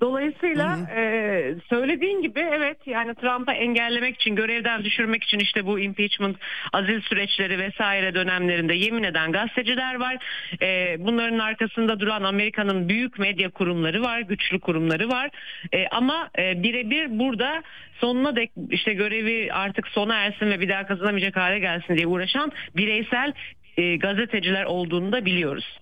Dolayısıyla 0.00 0.78
e, 0.96 1.54
söylediğin 1.68 2.22
gibi 2.22 2.40
evet 2.40 2.76
yani 2.86 3.14
Trump'a 3.14 3.52
engellemek 3.52 4.16
için 4.16 4.36
görevden 4.36 4.84
düşürmek 4.84 5.24
için 5.24 5.38
işte 5.38 5.66
bu 5.66 5.80
impeachment 5.80 6.36
azil 6.72 7.00
süreçleri 7.00 7.58
vesaire 7.58 8.14
dönemlerinde 8.14 8.74
yemin 8.74 9.02
eden 9.02 9.32
gazeteciler 9.32 9.94
var. 9.94 10.16
E, 10.62 10.96
bunların 10.98 11.38
arkasında 11.38 12.00
duran 12.00 12.22
Amerika'nın 12.22 12.88
büyük 12.88 13.18
medya 13.18 13.50
kurumları 13.50 14.02
var, 14.02 14.20
güçlü 14.20 14.60
kurumları 14.60 15.08
var. 15.08 15.30
E, 15.72 15.86
ama 15.88 16.30
e, 16.38 16.62
birebir 16.62 17.18
burada 17.18 17.62
sonuna 18.00 18.36
dek 18.36 18.50
işte 18.70 18.94
görevi 18.94 19.52
artık 19.52 19.88
sona 19.88 20.14
ersin 20.16 20.50
ve 20.50 20.60
bir 20.60 20.68
daha 20.68 20.86
kazanamayacak 20.86 21.36
hale 21.36 21.58
gelsin 21.58 21.96
diye 21.96 22.06
uğraşan 22.06 22.52
bireysel 22.76 23.32
e, 23.76 23.96
gazeteciler 23.96 24.64
olduğunu 24.64 25.12
da 25.12 25.24
biliyoruz. 25.24 25.79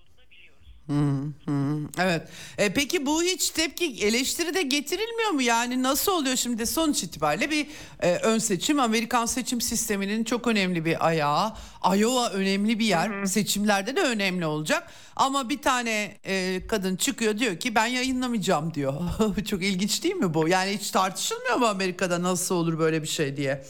Evet. 1.99 2.21
E, 2.57 2.73
peki 2.73 3.05
bu 3.05 3.23
hiç 3.23 3.49
tepki 3.49 3.85
eleştiri 3.85 4.53
de 4.53 4.61
getirilmiyor 4.61 5.29
mu? 5.29 5.41
Yani 5.41 5.83
nasıl 5.83 6.11
oluyor 6.11 6.35
şimdi 6.35 6.65
sonuç 6.65 7.03
itibariyle 7.03 7.51
bir 7.51 7.67
e, 7.99 8.15
ön 8.15 8.37
seçim 8.37 8.79
Amerikan 8.79 9.25
seçim 9.25 9.61
sisteminin 9.61 10.23
çok 10.23 10.47
önemli 10.47 10.85
bir 10.85 11.07
ayağı. 11.07 11.53
Iowa 11.95 12.29
önemli 12.29 12.79
bir 12.79 12.85
yer. 12.85 13.09
Hı 13.09 13.21
hı. 13.21 13.27
Seçimlerde 13.27 13.95
de 13.95 14.01
önemli 14.01 14.45
olacak. 14.45 14.91
Ama 15.15 15.49
bir 15.49 15.61
tane 15.61 16.17
e, 16.25 16.67
kadın 16.67 16.95
çıkıyor 16.95 17.39
diyor 17.39 17.59
ki 17.59 17.75
ben 17.75 17.85
yayınlamayacağım 17.85 18.73
diyor. 18.73 18.93
çok 19.49 19.63
ilginç 19.63 20.03
değil 20.03 20.15
mi 20.15 20.33
bu? 20.33 20.47
Yani 20.47 20.71
hiç 20.71 20.91
tartışılmıyor 20.91 21.55
mu 21.55 21.65
Amerika'da 21.65 22.23
nasıl 22.23 22.55
olur 22.55 22.79
böyle 22.79 23.03
bir 23.03 23.07
şey 23.07 23.37
diye? 23.37 23.63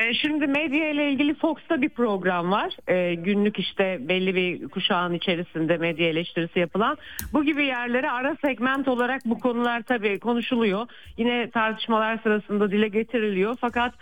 Ee, 0.00 0.14
şimdi 0.14 0.46
medya 0.46 0.90
ile 0.90 1.10
ilgili 1.10 1.34
Fox'ta 1.34 1.82
bir 1.82 1.88
program 1.88 2.50
var. 2.50 2.76
Ee, 2.88 3.14
günlük 3.14 3.58
işte 3.58 3.98
belli 4.00 4.34
bir 4.34 4.68
kuşağın 4.68 5.14
içerisinde 5.14 5.76
medya 5.76 6.08
eleştirisi 6.08 6.58
yapılan. 6.58 6.96
Bu 7.32 7.44
gibi 7.44 7.64
yerlere 7.64 8.10
ara 8.10 8.36
segment 8.44 8.88
olarak 8.88 9.22
bu 9.24 9.38
konular 9.38 9.82
tabii 9.82 10.18
konuşuluyor. 10.18 10.86
Yine 11.16 11.50
tartışmalar 11.50 12.18
sırasında 12.22 12.70
dile 12.70 12.88
getiriliyor. 12.88 13.56
Fakat 13.60 13.94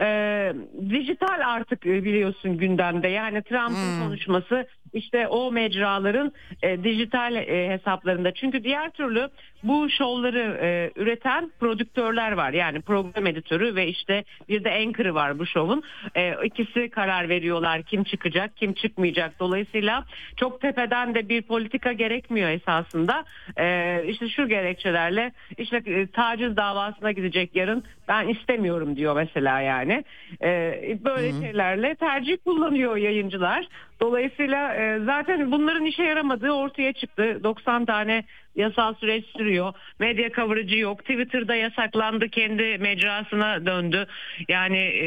e, 0.00 0.52
dijital 0.90 1.40
artık 1.44 1.84
biliyorsun 1.84 2.58
gündemde. 2.58 3.08
Yani 3.08 3.42
Trump'ın 3.42 3.98
hmm. 3.98 4.04
konuşması 4.04 4.66
işte 4.92 5.28
o 5.28 5.52
mecraların 5.52 6.32
e, 6.62 6.84
dijital 6.84 7.36
e, 7.36 7.68
hesaplarında. 7.68 8.34
Çünkü 8.34 8.64
diğer 8.64 8.90
türlü 8.90 9.28
bu 9.62 9.90
şovları 9.90 10.58
e, 10.62 10.90
üreten 10.96 11.52
prodüktörler 11.60 12.32
var. 12.32 12.52
Yani 12.52 12.80
program 12.80 13.26
editörü 13.26 13.74
ve 13.74 13.86
işte 13.86 14.24
bir 14.48 14.64
de 14.64 14.70
anchor'ı 14.70 15.14
var 15.14 15.38
bu 15.38 15.46
şovun. 15.46 15.82
E, 16.14 16.34
ikisi 16.44 16.90
karar 16.90 17.28
veriyorlar 17.28 17.82
kim 17.82 18.04
çıkacak 18.04 18.56
kim 18.56 18.72
çıkmayacak. 18.72 19.40
Dolayısıyla 19.40 20.04
çok 20.36 20.60
tepeden 20.60 21.14
de 21.14 21.28
bir 21.28 21.42
politika 21.42 21.92
gerekmiyor 21.92 22.50
esasında. 22.50 23.24
E, 23.58 23.98
işte 24.08 24.28
şu 24.28 24.48
gerekçelerle 24.48 25.32
işte 25.58 25.82
e, 25.86 26.06
taciz 26.06 26.56
davasına 26.56 27.12
gidecek 27.12 27.56
yarın 27.56 27.84
ben 28.08 28.28
istemiyorum 28.28 28.96
diyor 28.96 29.16
mesela 29.16 29.60
yani. 29.60 30.04
E, 30.42 30.98
böyle 31.04 31.32
Hı-hı. 31.32 31.42
şeylerle 31.42 31.94
tercih 31.94 32.36
kullanıyor 32.44 32.96
yayıncılar. 32.96 33.68
Dolayısıyla 34.02 34.74
e, 34.74 34.98
zaten 35.04 35.52
bunların 35.52 35.84
işe 35.84 36.02
yaramadığı 36.02 36.50
ortaya 36.50 36.92
çıktı. 36.92 37.40
90 37.44 37.84
tane 37.84 38.24
yasal 38.56 38.94
süreç 38.94 39.24
sürüyor. 39.36 39.72
Medya 39.98 40.30
coverage 40.30 40.76
yok. 40.76 41.00
Twitter'da 41.00 41.54
yasaklandı. 41.54 42.28
Kendi 42.28 42.78
mecrasına 42.78 43.66
döndü. 43.66 44.06
Yani 44.48 44.78
e, 44.78 45.06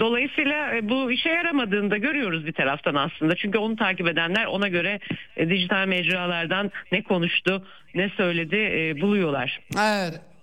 dolayısıyla 0.00 0.76
e, 0.76 0.88
bu 0.88 1.12
işe 1.12 1.28
yaramadığını 1.28 1.90
da 1.90 1.96
görüyoruz 1.96 2.46
bir 2.46 2.52
taraftan 2.52 2.94
aslında. 2.94 3.34
Çünkü 3.34 3.58
onu 3.58 3.76
takip 3.76 4.08
edenler 4.08 4.46
ona 4.46 4.68
göre 4.68 5.00
e, 5.36 5.50
dijital 5.50 5.86
mecralardan 5.86 6.70
ne 6.92 7.02
konuştu, 7.02 7.66
ne 7.94 8.08
söyledi 8.08 8.56
e, 8.56 9.00
buluyorlar. 9.00 9.60
Evet. 9.78 10.35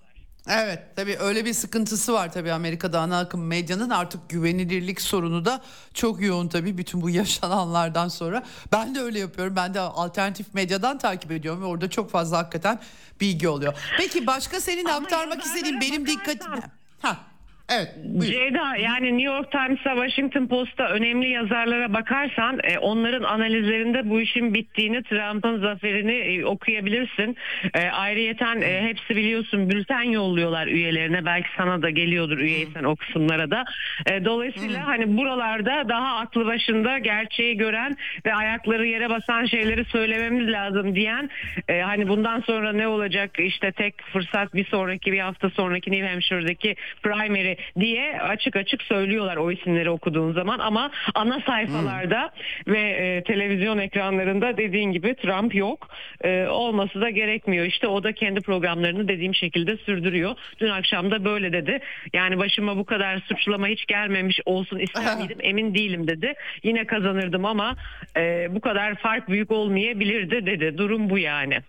Evet 0.49 0.79
tabii 0.95 1.17
öyle 1.19 1.45
bir 1.45 1.53
sıkıntısı 1.53 2.13
var 2.13 2.31
tabii 2.31 2.51
Amerika'da 2.51 2.99
ana 2.99 3.19
akım 3.19 3.47
medyanın 3.47 3.89
artık 3.89 4.29
güvenilirlik 4.29 5.01
sorunu 5.01 5.45
da 5.45 5.61
çok 5.93 6.21
yoğun 6.21 6.47
tabii 6.47 6.77
bütün 6.77 7.01
bu 7.01 7.09
yaşananlardan 7.19 8.07
sonra. 8.07 8.43
Ben 8.71 8.95
de 8.95 8.99
öyle 8.99 9.19
yapıyorum 9.19 9.55
ben 9.55 9.73
de 9.73 9.79
alternatif 9.79 10.53
medyadan 10.53 10.97
takip 10.97 11.31
ediyorum 11.31 11.61
ve 11.61 11.65
orada 11.65 11.89
çok 11.89 12.11
fazla 12.11 12.37
hakikaten 12.37 12.79
bilgi 13.21 13.49
oluyor. 13.49 13.73
Peki 13.97 14.27
başka 14.27 14.61
senin 14.61 14.85
Ama 14.85 14.95
aktarmak 14.95 15.43
istediğin 15.43 15.81
benim 15.81 16.07
dikkatimi... 16.07 16.61
Ha. 17.01 17.32
Evet. 17.75 17.93
Buyur. 18.03 18.31
Ceyda 18.31 18.75
yani 18.75 19.07
New 19.17 19.33
York 19.33 19.51
Times'a 19.51 19.93
Washington 19.95 20.47
Post'a 20.47 20.89
önemli 20.89 21.29
yazarlara 21.29 21.93
bakarsan 21.93 22.59
e, 22.63 22.77
onların 22.77 23.23
analizlerinde 23.23 24.09
bu 24.09 24.21
işin 24.21 24.53
bittiğini 24.53 25.03
Trump'ın 25.03 25.61
zaferini 25.61 26.13
e, 26.13 26.45
okuyabilirsin. 26.45 27.37
E, 27.73 27.89
ayrıyeten 27.89 28.61
e, 28.61 28.81
hepsi 28.81 29.15
biliyorsun 29.15 29.69
bülten 29.69 30.01
yolluyorlar 30.01 30.67
üyelerine. 30.67 31.25
Belki 31.25 31.49
sana 31.57 31.81
da 31.81 31.89
geliyordur 31.89 32.37
üyeysen 32.37 32.83
o 32.83 32.95
kısımlara 32.95 33.51
da. 33.51 33.65
E, 34.05 34.25
dolayısıyla 34.25 34.87
hani 34.87 35.17
buralarda 35.17 35.89
daha 35.89 36.17
aklı 36.17 36.45
başında 36.45 36.97
gerçeği 36.97 37.57
gören 37.57 37.97
ve 38.25 38.33
ayakları 38.33 38.87
yere 38.87 39.09
basan 39.09 39.45
şeyleri 39.45 39.85
söylememiz 39.85 40.47
lazım 40.47 40.95
diyen 40.95 41.29
e, 41.67 41.81
hani 41.81 42.07
bundan 42.07 42.39
sonra 42.41 42.73
ne 42.73 42.87
olacak 42.87 43.39
işte 43.39 43.71
tek 43.71 44.01
fırsat 44.13 44.53
bir 44.53 44.65
sonraki 44.65 45.11
bir 45.11 45.19
hafta 45.19 45.49
sonraki 45.49 45.91
New 45.91 46.07
Hampshire'daki 46.07 46.75
primary 47.03 47.55
diye 47.79 48.21
açık 48.21 48.55
açık 48.55 48.81
söylüyorlar 48.81 49.37
o 49.37 49.51
isimleri 49.51 49.89
okuduğun 49.89 50.33
zaman 50.33 50.59
ama 50.59 50.91
ana 51.15 51.39
sayfalarda 51.45 52.29
ve 52.67 52.79
e, 52.79 53.23
televizyon 53.23 53.77
ekranlarında 53.77 54.57
dediğin 54.57 54.91
gibi 54.91 55.15
Trump 55.15 55.55
yok. 55.55 55.87
E, 56.21 56.47
olması 56.47 57.01
da 57.01 57.09
gerekmiyor. 57.09 57.65
İşte 57.65 57.87
o 57.87 58.03
da 58.03 58.11
kendi 58.11 58.41
programlarını 58.41 59.07
dediğim 59.07 59.35
şekilde 59.35 59.77
sürdürüyor. 59.77 60.35
Dün 60.59 60.69
akşam 60.69 61.11
da 61.11 61.25
böyle 61.25 61.53
dedi. 61.53 61.79
Yani 62.13 62.37
başıma 62.37 62.77
bu 62.77 62.85
kadar 62.85 63.19
suçlama 63.19 63.67
hiç 63.67 63.85
gelmemiş 63.85 64.39
olsun 64.45 64.79
ister 64.79 65.17
miydim 65.17 65.37
emin 65.39 65.75
değilim 65.75 66.07
dedi. 66.07 66.33
Yine 66.63 66.85
kazanırdım 66.85 67.45
ama 67.45 67.75
e, 68.17 68.47
bu 68.55 68.61
kadar 68.61 68.95
fark 68.95 69.29
büyük 69.29 69.51
olmayabilirdi 69.51 70.45
dedi. 70.45 70.77
Durum 70.77 71.09
bu 71.09 71.17
yani. 71.17 71.59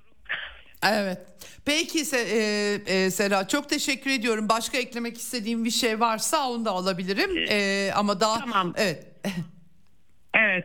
Evet. 0.93 1.19
Peki 1.65 2.17
e, 2.17 2.81
e, 2.87 3.11
Serra 3.11 3.49
çok 3.49 3.69
teşekkür 3.69 4.11
ediyorum. 4.11 4.49
Başka 4.49 4.79
eklemek 4.79 5.19
istediğim 5.19 5.65
bir 5.65 5.71
şey 5.71 6.01
varsa 6.01 6.51
onu 6.51 6.65
da 6.65 6.71
alabilirim. 6.71 7.31
E, 7.49 7.91
ama 7.95 8.21
daha 8.21 8.39
Tamam. 8.41 8.75
evet. 8.77 9.07
Evet. 10.35 10.65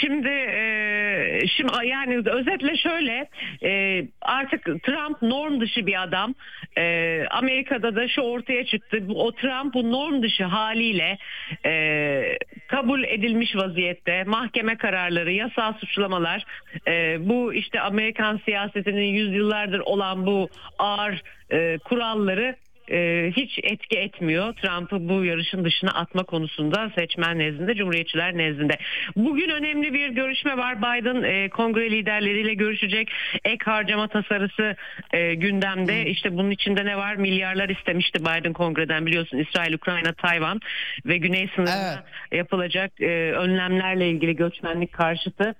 Şimdi 0.00 0.28
e, 0.28 1.40
şimdi 1.56 1.72
yani 1.86 2.16
özetle 2.26 2.76
şöyle 2.76 3.28
e, 3.64 4.02
artık 4.22 4.64
Trump 4.82 5.22
norm 5.22 5.60
dışı 5.60 5.86
bir 5.86 6.02
adam. 6.02 6.34
E, 6.78 7.24
Amerika'da 7.30 7.96
da 7.96 8.08
şu 8.08 8.20
ortaya 8.20 8.64
çıktı. 8.66 9.08
Bu- 9.08 9.26
O 9.26 9.32
Trump 9.32 9.74
bu 9.74 9.92
norm 9.92 10.22
dışı 10.22 10.44
haliyle 10.44 11.18
e, 11.66 12.22
kabul 12.68 13.04
edilmiş 13.04 13.56
vaziyette 13.56 14.24
mahkeme 14.24 14.76
kararları, 14.76 15.32
yasal 15.32 15.72
suçlamalar, 15.72 16.44
e, 16.88 17.16
bu 17.28 17.54
işte 17.54 17.80
Amerikan 17.80 18.40
siyasetinin 18.44 19.06
yüzyıllardır 19.14 19.80
olan 19.80 20.26
bu 20.26 20.48
ağır 20.78 21.22
e, 21.52 21.78
kuralları 21.78 22.56
e, 22.90 23.30
hiç 23.36 23.58
etki 23.62 23.98
etmiyor. 23.98 24.54
Trump'ı 24.54 25.08
bu 25.08 25.24
yarışın 25.24 25.64
dışına 25.64 25.90
atma 25.90 26.24
konusunda 26.24 26.90
seçmen 26.98 27.38
nezdinde, 27.38 27.74
Cumhuriyetçiler 27.74 28.38
nezdinde. 28.38 28.78
Bugün 29.16 29.50
önemli 29.50 29.94
bir 29.94 30.08
görüşme 30.08 30.56
var. 30.56 30.78
Biden 30.78 31.22
e, 31.22 31.48
kongre 31.48 31.90
liderleriyle 31.90 32.54
görüşecek. 32.54 33.10
Ek 33.44 33.64
harcama 33.64 34.08
tasarısı 34.08 34.76
e, 35.12 35.34
gündemde. 35.34 36.06
İşte 36.06 36.36
bunun 36.36 36.50
içinde 36.50 36.84
ne 36.84 36.96
var? 36.96 37.14
Milyarlar 37.14 37.68
istemişti 37.68 38.20
Biden 38.20 38.52
kongreden 38.52 39.06
biliyorsun. 39.06 39.38
İsrail, 39.38 39.74
Ukrayna, 39.74 40.12
Tayvan 40.12 40.60
ve 41.06 41.16
Güney 41.16 41.48
sınırına 41.56 42.04
yapılacak 42.32 43.00
e, 43.00 43.32
önlemlerle 43.32 44.10
ilgili 44.10 44.36
göçmenlik 44.36 44.92
karşıtı. 44.92 45.54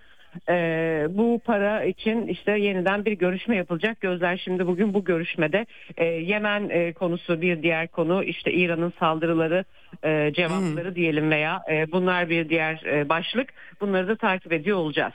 Ee, 0.49 1.07
bu 1.11 1.41
para 1.45 1.85
için 1.85 2.27
işte 2.27 2.53
yeniden 2.53 3.05
bir 3.05 3.13
görüşme 3.13 3.57
yapılacak. 3.57 4.01
Gözler 4.01 4.41
şimdi 4.45 4.67
bugün 4.67 4.95
bu 4.95 5.05
görüşmede 5.05 5.67
Ee, 5.97 6.05
Yemen 6.05 6.69
e, 6.69 6.93
konusu 6.93 7.41
bir 7.41 7.63
diğer 7.63 7.89
konu 7.89 8.25
işte 8.25 8.53
İran'ın 8.53 8.93
saldırıları 9.01 9.65
e, 10.05 10.33
cevapları 10.35 10.95
diyelim 10.95 11.31
veya 11.31 11.63
e, 11.71 11.93
bunlar 11.93 12.31
bir 12.31 12.49
diğer 12.49 12.83
e, 12.87 13.09
başlık. 13.09 13.49
Bunları 13.81 14.09
da 14.09 14.17
takip 14.17 14.53
ediyor 14.53 14.77
olacağız. 14.77 15.15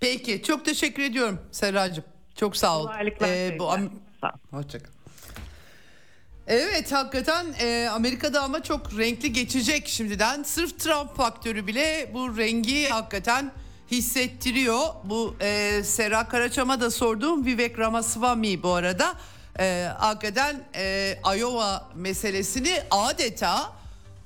Peki 0.00 0.42
çok 0.42 0.64
teşekkür 0.64 1.02
ediyorum 1.02 1.40
Serracığım. 1.52 2.04
Çok 2.36 2.56
sağ 2.56 2.78
ol. 2.78 2.86
Kolaylıklar. 2.86 3.28
E, 3.28 3.58
bu 3.58 3.64
Sağ 4.20 4.28
ol. 4.28 4.58
Hoşçakal. 4.58 4.90
Evet 6.46 6.92
hakikaten 6.92 7.46
e, 7.62 7.88
Amerika'da 7.88 8.42
ama 8.42 8.62
çok 8.62 8.98
renkli 8.98 9.32
geçecek 9.32 9.88
şimdiden. 9.88 10.42
Sırf 10.42 10.78
Trump 10.78 11.16
faktörü 11.16 11.66
bile 11.66 12.10
bu 12.14 12.38
rengi 12.38 12.88
hakikaten 12.88 13.50
hissettiriyor. 13.90 14.84
Bu 15.04 15.34
e, 15.40 15.82
Sera 15.84 16.28
Karaçam'a 16.28 16.80
da 16.80 16.90
sorduğum 16.90 17.46
Vivek 17.46 17.78
Ramaswamy 17.78 18.62
bu 18.62 18.72
arada. 18.72 19.14
E, 19.58 19.88
hakikaten 19.98 20.64
e, 20.74 21.18
Iowa 21.38 21.88
meselesini 21.94 22.82
adeta 22.90 23.77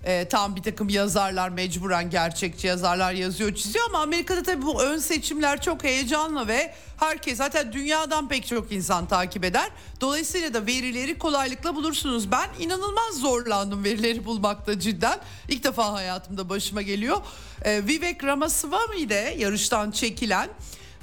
e, 0.05 0.29
tam 0.29 0.57
bir 0.57 0.63
takım 0.63 0.89
yazarlar 0.89 1.49
mecburen 1.49 2.11
gerçekçi 2.11 2.67
yazarlar 2.67 3.13
yazıyor 3.13 3.55
çiziyor 3.55 3.85
ama 3.89 3.99
Amerika'da 3.99 4.43
tabii 4.43 4.63
bu 4.63 4.83
ön 4.83 4.99
seçimler 4.99 5.63
çok 5.63 5.85
heyecanlı 5.85 6.49
ve 6.49 6.75
herkes 6.97 7.39
zaten 7.39 7.73
dünyadan 7.73 8.29
pek 8.29 8.47
çok 8.47 8.73
insan 8.73 9.07
takip 9.07 9.45
eder. 9.45 9.71
Dolayısıyla 10.01 10.55
da 10.55 10.67
verileri 10.67 11.19
kolaylıkla 11.19 11.75
bulursunuz. 11.75 12.33
Ben 12.33 12.49
inanılmaz 12.61 13.15
zorlandım 13.21 13.85
verileri 13.85 14.25
bulmakta 14.25 14.79
cidden. 14.79 15.19
İlk 15.49 15.65
defa 15.65 15.93
hayatımda 15.93 16.49
başıma 16.49 16.83
geliyor. 16.83 17.17
E, 17.65 17.87
Vivek 17.87 18.25
Ramaswamy 18.25 19.09
de 19.09 19.37
yarıştan 19.39 19.91
çekilen 19.91 20.49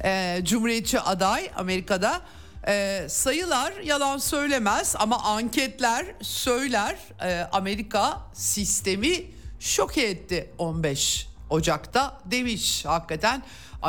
e, 0.04 0.42
Cumhuriyetçi 0.44 1.00
aday 1.00 1.52
Amerika'da. 1.56 2.22
Ee, 2.68 3.06
sayılar 3.10 3.74
yalan 3.84 4.18
söylemez 4.18 4.96
ama 5.00 5.24
anketler 5.24 6.06
söyler. 6.22 6.96
Ee, 7.24 7.48
Amerika 7.52 8.22
sistemi 8.34 9.26
şok 9.60 9.98
etti 9.98 10.50
15 10.58 11.28
Ocak'ta 11.50 12.20
demiş 12.26 12.86
hakikaten. 12.86 13.44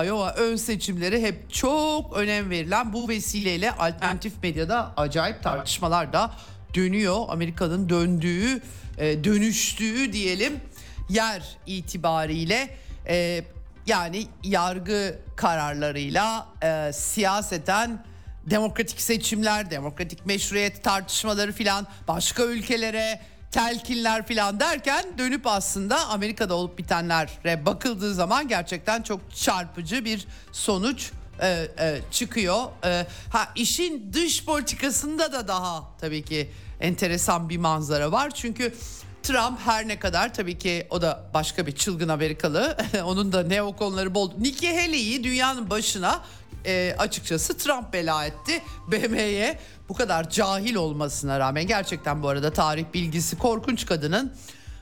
Iowa 0.05 0.34
ön 0.34 0.56
seçimleri 0.56 1.22
hep 1.22 1.52
çok 1.52 2.16
önem 2.16 2.51
verilen 2.51 2.92
bu 2.92 3.09
vesileyle 3.09 3.70
alternatif 3.70 4.32
medyada 4.42 4.92
acayip 4.97 5.42
tartışmalar 5.42 6.12
da 6.12 6.32
dönüyor. 6.74 7.24
Amerika'nın 7.28 7.88
döndüğü, 7.88 8.62
e, 8.98 9.24
dönüştüğü 9.24 10.12
diyelim 10.12 10.60
yer 11.09 11.56
itibariyle 11.66 12.76
e, 13.09 13.44
yani 13.86 14.26
yargı 14.44 15.18
kararlarıyla 15.36 16.47
e, 16.62 16.92
siyaseten 16.92 18.05
demokratik 18.51 19.01
seçimler, 19.01 19.70
demokratik 19.70 20.27
meşruiyet 20.27 20.85
tartışmaları 20.85 21.52
filan 21.52 21.86
başka 22.09 22.44
ülkelere 22.44 23.20
telkinler 23.51 24.27
filan 24.27 24.60
derken 24.60 25.05
dönüp 25.18 25.47
aslında 25.47 26.09
Amerika'da 26.09 26.55
olup 26.55 26.78
bitenlere 26.78 27.66
bakıldığı 27.66 28.14
zaman 28.14 28.48
gerçekten 28.48 29.02
çok 29.02 29.35
çarpıcı 29.35 30.05
bir 30.05 30.27
sonuç 30.52 31.10
e, 31.43 31.68
e, 31.78 32.01
çıkıyor. 32.10 32.64
E, 32.85 33.06
ha 33.32 33.48
işin 33.55 34.12
dış 34.12 34.44
politikasında 34.44 35.32
da 35.32 35.48
daha 35.48 35.85
tabii 36.01 36.24
ki 36.24 36.51
enteresan 36.81 37.48
bir 37.48 37.56
manzara 37.56 38.12
var. 38.12 38.31
Çünkü 38.35 38.74
Trump 39.22 39.59
her 39.64 39.89
ne 39.89 39.98
kadar 39.98 40.35
tabii 40.35 40.59
ki 40.59 40.86
o 40.90 41.02
da 41.02 41.24
başka 41.35 41.66
bir 41.66 41.72
çılgın 41.72 42.09
Amerikalı. 42.09 42.77
Onun 43.05 43.32
da 43.32 43.43
neokonları 43.43 44.14
bol. 44.14 44.32
Nikki 44.39 44.81
Haley'i 44.81 45.24
dünyanın 45.24 45.70
başına 45.70 46.22
e, 46.66 46.95
açıkçası 46.99 47.59
Trump 47.59 47.93
bela 47.93 48.27
etti 48.27 48.62
BM'ye. 48.89 49.59
Bu 49.89 49.95
kadar 49.95 50.31
cahil 50.31 50.74
olmasına 50.74 51.39
rağmen 51.39 51.66
gerçekten 51.66 52.23
bu 52.23 52.28
arada 52.28 52.53
tarih 52.53 52.85
bilgisi 52.95 53.39
korkunç 53.39 53.87
kadının 53.87 54.32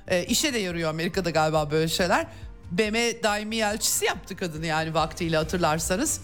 e, 0.08 0.24
işe 0.24 0.54
de 0.54 0.58
yarıyor 0.58 0.90
Amerika'da 0.90 1.30
galiba 1.30 1.70
böyle 1.70 1.88
şeyler. 1.88 2.26
BM 2.70 3.22
daimi 3.22 3.56
elçisi 3.56 4.04
yaptı 4.04 4.36
kadını 4.36 4.66
yani 4.66 4.94
vaktiyle 4.94 5.36
hatırlarsanız 5.36 6.20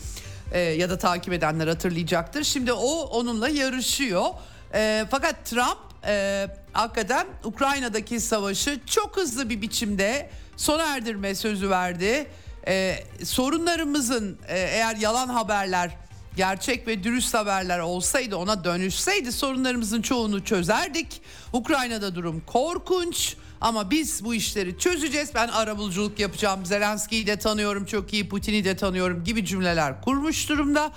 E, 0.52 0.60
ya 0.60 0.90
da 0.90 0.98
takip 0.98 1.32
edenler 1.32 1.68
hatırlayacaktır. 1.68 2.44
Şimdi 2.44 2.72
o 2.72 3.00
onunla 3.02 3.48
yarışıyor. 3.48 4.26
E, 4.74 5.04
fakat 5.10 5.44
Trump 5.44 5.78
e, 6.06 6.46
hakikaten 6.72 7.26
Ukrayna'daki 7.44 8.20
savaşı 8.20 8.80
çok 8.86 9.16
hızlı 9.16 9.50
bir 9.50 9.62
biçimde 9.62 10.30
sona 10.56 10.96
erdirme 10.96 11.34
sözü 11.34 11.70
verdi. 11.70 12.26
E, 12.66 13.04
sorunlarımızın 13.24 14.38
e, 14.48 14.58
eğer 14.58 14.96
yalan 14.96 15.28
haberler 15.28 15.96
gerçek 16.36 16.86
ve 16.86 17.04
dürüst 17.04 17.34
haberler 17.34 17.78
olsaydı 17.78 18.36
ona 18.36 18.64
dönüşseydi 18.64 19.32
sorunlarımızın 19.32 20.02
çoğunu 20.02 20.44
çözerdik. 20.44 21.22
Ukrayna'da 21.52 22.14
durum 22.14 22.42
korkunç 22.46 23.36
ama 23.60 23.90
biz 23.90 24.24
bu 24.24 24.34
işleri 24.34 24.78
çözeceğiz. 24.78 25.30
Ben 25.34 25.48
arabuluculuk 25.48 26.18
yapacağım. 26.18 26.66
Zelenski'yi 26.66 27.26
de 27.26 27.38
tanıyorum 27.38 27.84
çok 27.84 28.12
iyi, 28.12 28.28
Putin'i 28.28 28.64
de 28.64 28.76
tanıyorum 28.76 29.24
gibi 29.24 29.44
cümleler 29.44 30.02
kurmuş 30.02 30.48
durumda. 30.48 30.92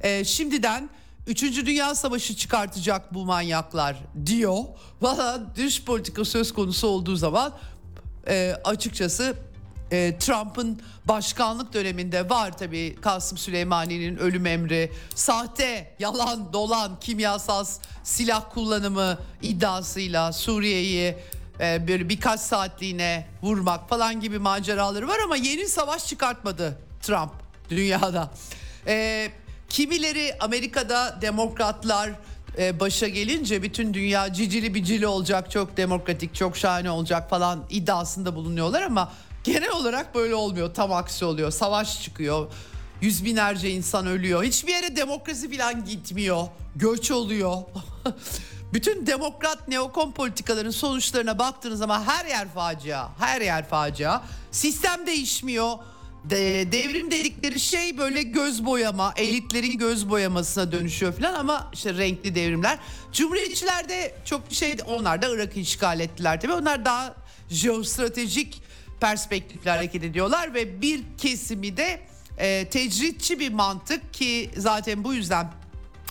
Ee, 0.00 0.24
şimdiden 0.24 0.90
3. 1.26 1.42
Dünya 1.42 1.94
Savaşı 1.94 2.36
çıkartacak 2.36 3.14
bu 3.14 3.24
manyaklar 3.24 3.96
diyor. 4.26 4.58
Valla 5.00 5.42
dış 5.56 5.84
politika 5.84 6.24
söz 6.24 6.54
konusu 6.54 6.86
olduğu 6.86 7.16
zaman 7.16 7.52
e, 8.28 8.56
açıkçası 8.64 9.36
e, 9.94 10.18
Trump'ın 10.18 10.80
başkanlık 11.04 11.72
döneminde 11.72 12.30
var 12.30 12.58
tabii 12.58 12.96
Kasım 13.00 13.38
Süleymani'nin 13.38 14.16
ölüm 14.16 14.46
emri, 14.46 14.92
sahte, 15.14 15.94
yalan, 15.98 16.52
dolan, 16.52 17.00
kimyasal 17.00 17.64
silah 18.02 18.44
kullanımı 18.54 19.18
iddiasıyla 19.42 20.32
Suriye'yi 20.32 21.16
e, 21.60 21.88
böyle 21.88 22.08
birkaç 22.08 22.40
saatliğine 22.40 23.26
vurmak 23.42 23.88
falan 23.88 24.20
gibi 24.20 24.38
maceraları 24.38 25.08
var 25.08 25.18
ama 25.24 25.36
yeni 25.36 25.68
savaş 25.68 26.06
çıkartmadı 26.06 26.78
Trump 27.02 27.32
dünyada. 27.70 28.30
E, 28.86 29.28
kimileri 29.68 30.34
Amerika'da 30.40 31.18
demokratlar 31.20 32.10
e, 32.58 32.80
başa 32.80 33.08
gelince 33.08 33.62
bütün 33.62 33.94
dünya 33.94 34.32
cicili 34.32 34.74
bicili 34.74 35.06
olacak, 35.06 35.50
çok 35.50 35.76
demokratik, 35.76 36.34
çok 36.34 36.56
şahane 36.56 36.90
olacak 36.90 37.30
falan 37.30 37.64
iddiasında 37.70 38.34
bulunuyorlar 38.34 38.82
ama 38.82 39.12
genel 39.44 39.70
olarak 39.70 40.14
böyle 40.14 40.34
olmuyor. 40.34 40.74
Tam 40.74 40.92
aksi 40.92 41.24
oluyor. 41.24 41.50
Savaş 41.50 42.02
çıkıyor. 42.02 42.52
Yüz 43.00 43.24
binlerce 43.24 43.70
insan 43.70 44.06
ölüyor. 44.06 44.44
Hiçbir 44.44 44.72
yere 44.72 44.96
demokrasi 44.96 45.56
falan 45.56 45.84
gitmiyor. 45.84 46.46
Göç 46.76 47.10
oluyor. 47.10 47.56
bütün 48.72 49.06
demokrat 49.06 49.68
neokon 49.68 50.12
politikaların 50.12 50.70
sonuçlarına 50.70 51.38
baktığınız 51.38 51.78
zaman 51.78 52.02
her 52.02 52.26
yer 52.26 52.48
facia. 52.48 53.08
Her 53.18 53.40
yer 53.40 53.68
facia. 53.68 54.22
Sistem 54.50 55.06
değişmiyor. 55.06 55.72
De, 56.24 56.72
devrim 56.72 57.10
dedikleri 57.10 57.60
şey 57.60 57.98
böyle 57.98 58.22
göz 58.22 58.64
boyama, 58.64 59.14
elitlerin 59.16 59.78
göz 59.78 60.10
boyamasına 60.10 60.72
dönüşüyor 60.72 61.12
falan 61.12 61.34
ama 61.34 61.70
işte 61.72 61.94
renkli 61.94 62.34
devrimler. 62.34 62.78
Cumhuriyetçiler 63.12 63.88
de 63.88 64.14
çok 64.24 64.50
bir 64.50 64.54
şey 64.54 64.76
onlar 64.86 65.22
da 65.22 65.28
Irak'ı 65.28 65.60
işgal 65.60 66.00
ettiler 66.00 66.40
tabii. 66.40 66.52
Onlar 66.52 66.84
daha 66.84 67.14
jeostratejik 67.50 68.62
perspektifle 69.04 69.70
hareket 69.70 70.04
ediyorlar 70.04 70.54
ve 70.54 70.82
bir 70.82 71.02
kesimi 71.18 71.76
de 71.76 72.00
e, 72.38 72.68
tecritçi 72.68 73.38
bir 73.38 73.52
mantık 73.52 74.14
ki 74.14 74.50
zaten 74.56 75.04
bu 75.04 75.14
yüzden 75.14 75.46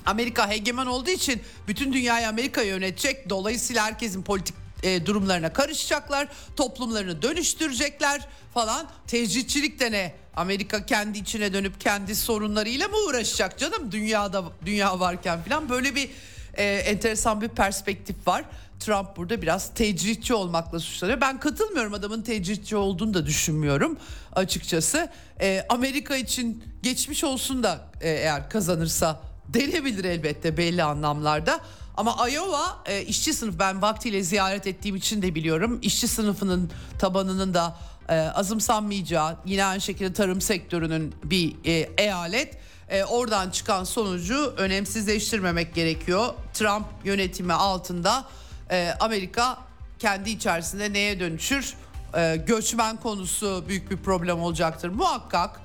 Amerika 0.06 0.50
hegemen 0.50 0.86
olduğu 0.86 1.10
için 1.10 1.42
bütün 1.68 1.94
dünyayı 1.94 2.28
Amerika 2.28 2.62
yönetecek. 2.62 3.30
Dolayısıyla 3.30 3.86
herkesin 3.86 4.24
politik 4.24 4.56
e, 4.84 5.06
durumlarına 5.06 5.54
karışacaklar, 5.54 6.28
toplumlarını 6.56 7.22
dönüştürecekler 7.22 8.28
falan. 8.54 8.88
Tecritçilik 9.08 9.80
de 9.80 9.92
ne? 9.92 10.16
Amerika 10.36 10.86
kendi 10.86 11.18
içine 11.18 11.54
dönüp 11.54 11.82
kendi 11.82 12.16
sorunlarıyla 12.16 12.88
mı 12.88 12.98
uğraşacak 13.08 13.60
canım? 13.60 13.92
Dünyada 13.92 14.44
dünya 14.66 15.00
varken 15.00 15.44
falan 15.44 15.70
böyle 15.70 15.96
bir 15.96 16.10
e, 16.54 16.64
enteresan 16.64 17.42
bir 17.42 17.50
perspektif 17.50 18.28
var. 18.28 18.46
Trump 18.86 19.18
burada 19.18 19.42
biraz 19.42 19.74
tecritçi 19.74 20.34
olmakla 20.34 20.80
suçlanıyor. 20.80 21.22
Ben 21.22 21.40
katılmıyorum 21.40 21.94
adamın 21.94 22.22
tecritçi 22.22 22.76
olduğunu 22.76 23.14
da 23.14 23.26
düşünmüyorum 23.26 23.98
açıkçası. 24.36 25.10
E, 25.42 25.66
Amerika 25.70 26.16
için 26.16 26.64
geçmiş 26.84 27.24
olsun 27.24 27.64
da 27.64 27.92
e, 28.02 28.10
eğer 28.10 28.50
kazanırsa 28.50 29.22
denebilir 29.48 30.04
elbette 30.04 30.58
belli 30.58 30.84
anlamlarda. 30.84 31.60
Ama 31.98 32.30
Iowa 32.30 32.78
e, 32.86 33.02
işçi 33.02 33.34
sınıf 33.34 33.60
ben 33.60 33.82
vaktiyle 33.82 34.24
ziyaret 34.24 34.68
ettiğim 34.68 34.96
için 34.96 35.22
de 35.22 35.36
biliyorum. 35.36 35.80
İşçi 35.82 36.08
sınıfının 36.08 36.72
tabanının 37.00 37.54
da 37.54 37.78
e, 38.10 38.16
azımsanmayacağı 38.16 39.38
yine 39.46 39.66
aynı 39.66 39.82
şekilde 39.82 40.14
tarım 40.14 40.42
sektörünün 40.42 41.16
bir 41.24 41.56
e, 41.66 41.90
eyalet. 41.98 42.58
E, 42.90 43.04
oradan 43.04 43.50
çıkan 43.50 43.84
sonucu 43.84 44.54
önemsizleştirmemek 44.58 45.76
gerekiyor. 45.76 46.34
Trump 46.54 46.86
yönetimi 47.04 47.54
altında 47.54 48.26
e, 48.72 48.94
Amerika 49.00 49.58
kendi 50.00 50.30
içerisinde 50.30 50.94
neye 50.94 51.20
dönüşür? 51.20 51.74
E, 52.18 52.36
göçmen 52.36 52.98
konusu 52.98 53.64
büyük 53.68 53.92
bir 53.92 53.98
problem 53.98 54.42
olacaktır 54.42 54.90
muhakkak. 54.90 55.62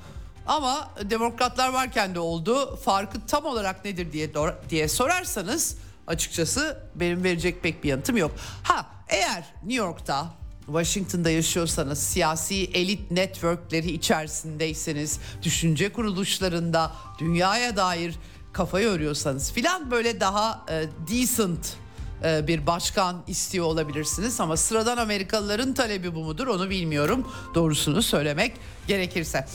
Ama 0.46 0.90
demokratlar 1.04 1.72
varken 1.72 2.14
de 2.14 2.20
oldu. 2.20 2.76
Farkı 2.76 3.26
tam 3.26 3.44
olarak 3.44 3.84
nedir 3.84 4.12
diye 4.12 4.30
diye 4.70 4.88
sorarsanız 4.88 5.76
açıkçası 6.06 6.82
benim 6.94 7.24
verecek 7.24 7.62
pek 7.62 7.84
bir 7.84 7.88
yanıtım 7.88 8.16
yok. 8.16 8.32
Ha 8.62 8.86
eğer 9.08 9.44
New 9.62 9.84
York'ta 9.84 10.38
Washington'da 10.66 11.30
yaşıyorsanız 11.30 11.98
siyasi 11.98 12.64
elit 12.64 13.10
networkleri 13.10 13.90
içerisindeyseniz 13.90 15.20
düşünce 15.42 15.92
kuruluşlarında 15.92 16.92
dünyaya 17.18 17.76
dair 17.76 18.14
kafayı 18.52 18.88
örüyorsanız 18.88 19.52
filan 19.52 19.90
böyle 19.90 20.20
daha 20.20 20.64
e, 20.70 20.84
decent 21.08 21.76
bir 22.22 22.66
başkan 22.66 23.22
istiyor 23.26 23.66
olabilirsiniz 23.66 24.40
ama 24.40 24.56
sıradan 24.56 24.96
Amerikalıların 24.96 25.74
talebi 25.74 26.14
bu 26.14 26.24
mudur 26.24 26.46
onu 26.46 26.70
bilmiyorum 26.70 27.32
doğrusunu 27.54 28.02
söylemek 28.02 28.56
gerekirse. 28.86 29.46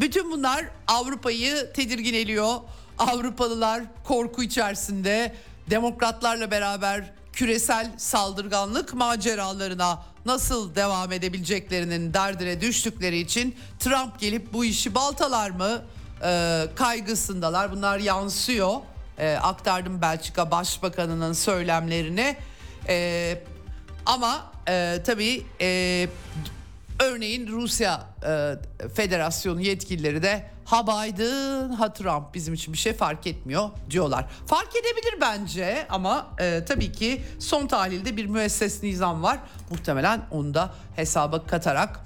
Bütün 0.00 0.30
bunlar 0.30 0.64
Avrupa'yı 0.88 1.72
tedirgin 1.72 2.14
ediyor. 2.14 2.54
Avrupalılar 2.98 3.82
korku 4.04 4.42
içerisinde 4.42 5.34
demokratlarla 5.70 6.50
beraber 6.50 7.12
küresel 7.32 7.92
saldırganlık 7.96 8.94
maceralarına 8.94 10.02
nasıl 10.26 10.74
devam 10.74 11.12
edebileceklerinin 11.12 12.14
derdine 12.14 12.60
düştükleri 12.60 13.18
için 13.18 13.56
Trump 13.78 14.20
gelip 14.20 14.52
bu 14.52 14.64
işi 14.64 14.94
baltalar 14.94 15.50
mı 15.50 15.82
e, 16.24 16.62
kaygısındalar. 16.74 17.72
Bunlar 17.72 17.98
yansıyor. 17.98 18.74
E, 19.18 19.36
aktardım 19.36 20.02
Belçika 20.02 20.50
Başbakanı'nın 20.50 21.32
söylemlerini. 21.32 22.36
E, 22.88 23.38
ama 24.06 24.52
e, 24.68 24.98
tabii 25.04 25.46
e, 25.60 26.08
Örneğin 27.00 27.46
Rusya 27.46 28.06
e, 28.26 28.88
Federasyonu 28.94 29.60
yetkilileri 29.60 30.22
de 30.22 30.50
ha 30.64 30.86
Biden 30.86 31.68
ha 31.72 31.92
Trump 31.92 32.34
bizim 32.34 32.54
için 32.54 32.72
bir 32.72 32.78
şey 32.78 32.92
fark 32.92 33.26
etmiyor 33.26 33.70
diyorlar. 33.90 34.26
Fark 34.46 34.76
edebilir 34.76 35.20
bence 35.20 35.86
ama 35.88 36.26
e, 36.40 36.64
tabii 36.68 36.92
ki 36.92 37.22
son 37.38 37.66
tahlilde 37.66 38.16
bir 38.16 38.26
müesses 38.26 38.82
nizam 38.82 39.22
var. 39.22 39.38
Muhtemelen 39.70 40.20
onu 40.30 40.54
da 40.54 40.70
hesaba 40.96 41.46
katarak 41.46 42.00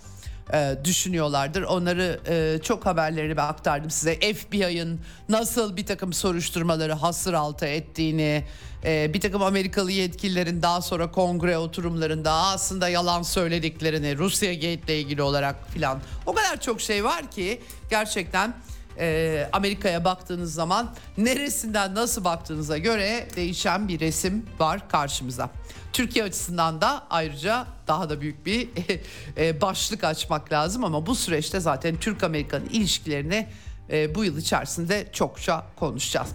e, 0.53 0.77
düşünüyorlardır. 0.85 1.63
Onları 1.63 2.21
e, 2.29 2.63
çok 2.63 2.87
haberlerini 2.87 3.37
ben 3.37 3.47
aktardım 3.47 3.91
size. 3.91 4.35
FBI'ın 4.35 5.01
nasıl 5.29 5.77
bir 5.77 5.87
takım 5.87 6.13
soruşturmaları 6.13 6.93
hasır 6.93 7.35
altı 7.35 7.67
ettiğini, 7.67 8.45
e, 8.85 9.15
bir 9.15 9.21
takım 9.21 9.43
Amerikalı 9.43 9.93
yetkililerin 9.93 10.63
daha 10.63 10.81
sonra 10.81 11.11
kongre 11.11 11.59
oturumlarında 11.59 12.33
aslında 12.33 12.89
yalan 12.89 13.23
söylediklerini, 13.23 14.19
Rusya 14.19 14.55
Gate 14.55 14.69
ile 14.69 15.01
ilgili 15.01 15.23
olarak 15.23 15.71
filan. 15.71 16.01
O 16.27 16.35
kadar 16.35 16.61
çok 16.61 16.81
şey 16.81 17.05
var 17.05 17.31
ki 17.31 17.61
gerçekten 17.91 18.55
e, 18.99 19.49
Amerika'ya 19.53 20.05
baktığınız 20.05 20.55
zaman 20.55 20.95
neresinden 21.19 21.95
nasıl 21.95 22.25
baktığınıza 22.25 22.79
göre 22.79 23.29
değişen 23.37 23.89
bir 23.89 24.01
resim 24.01 24.47
var 24.59 24.89
karşımıza. 24.89 25.51
Türkiye 25.93 26.25
açısından 26.25 26.81
da 26.81 27.07
ayrıca 27.11 27.67
daha 27.87 28.11
da 28.11 28.21
büyük 28.21 28.47
bir 28.47 28.69
e, 29.37 29.61
başlık 29.61 30.05
açmak 30.05 30.53
lazım 30.53 30.85
ama 30.85 31.07
bu 31.07 31.15
süreçte 31.15 31.61
zaten 31.61 31.97
Türk-Amerikan 31.97 32.65
ilişkilerini 32.65 33.47
e, 33.91 34.15
bu 34.15 34.25
yıl 34.25 34.39
içerisinde 34.39 35.09
çokça 35.13 35.67
konuşacağız. 35.77 36.29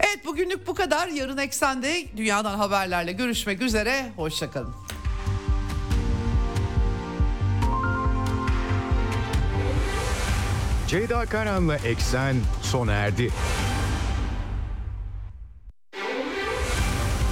Evet 0.00 0.26
bugünlük 0.26 0.66
bu 0.66 0.74
kadar. 0.74 1.08
Yarın 1.08 1.38
Eksen'de 1.38 2.06
dünyadan 2.16 2.58
haberlerle 2.58 3.12
görüşmek 3.12 3.62
üzere. 3.62 4.12
Hoşçakalın. 4.16 4.74
Ceyda 10.88 11.26
Karan'la 11.26 11.76
Eksen 11.76 12.36
sona 12.62 12.92
erdi. 12.92 13.30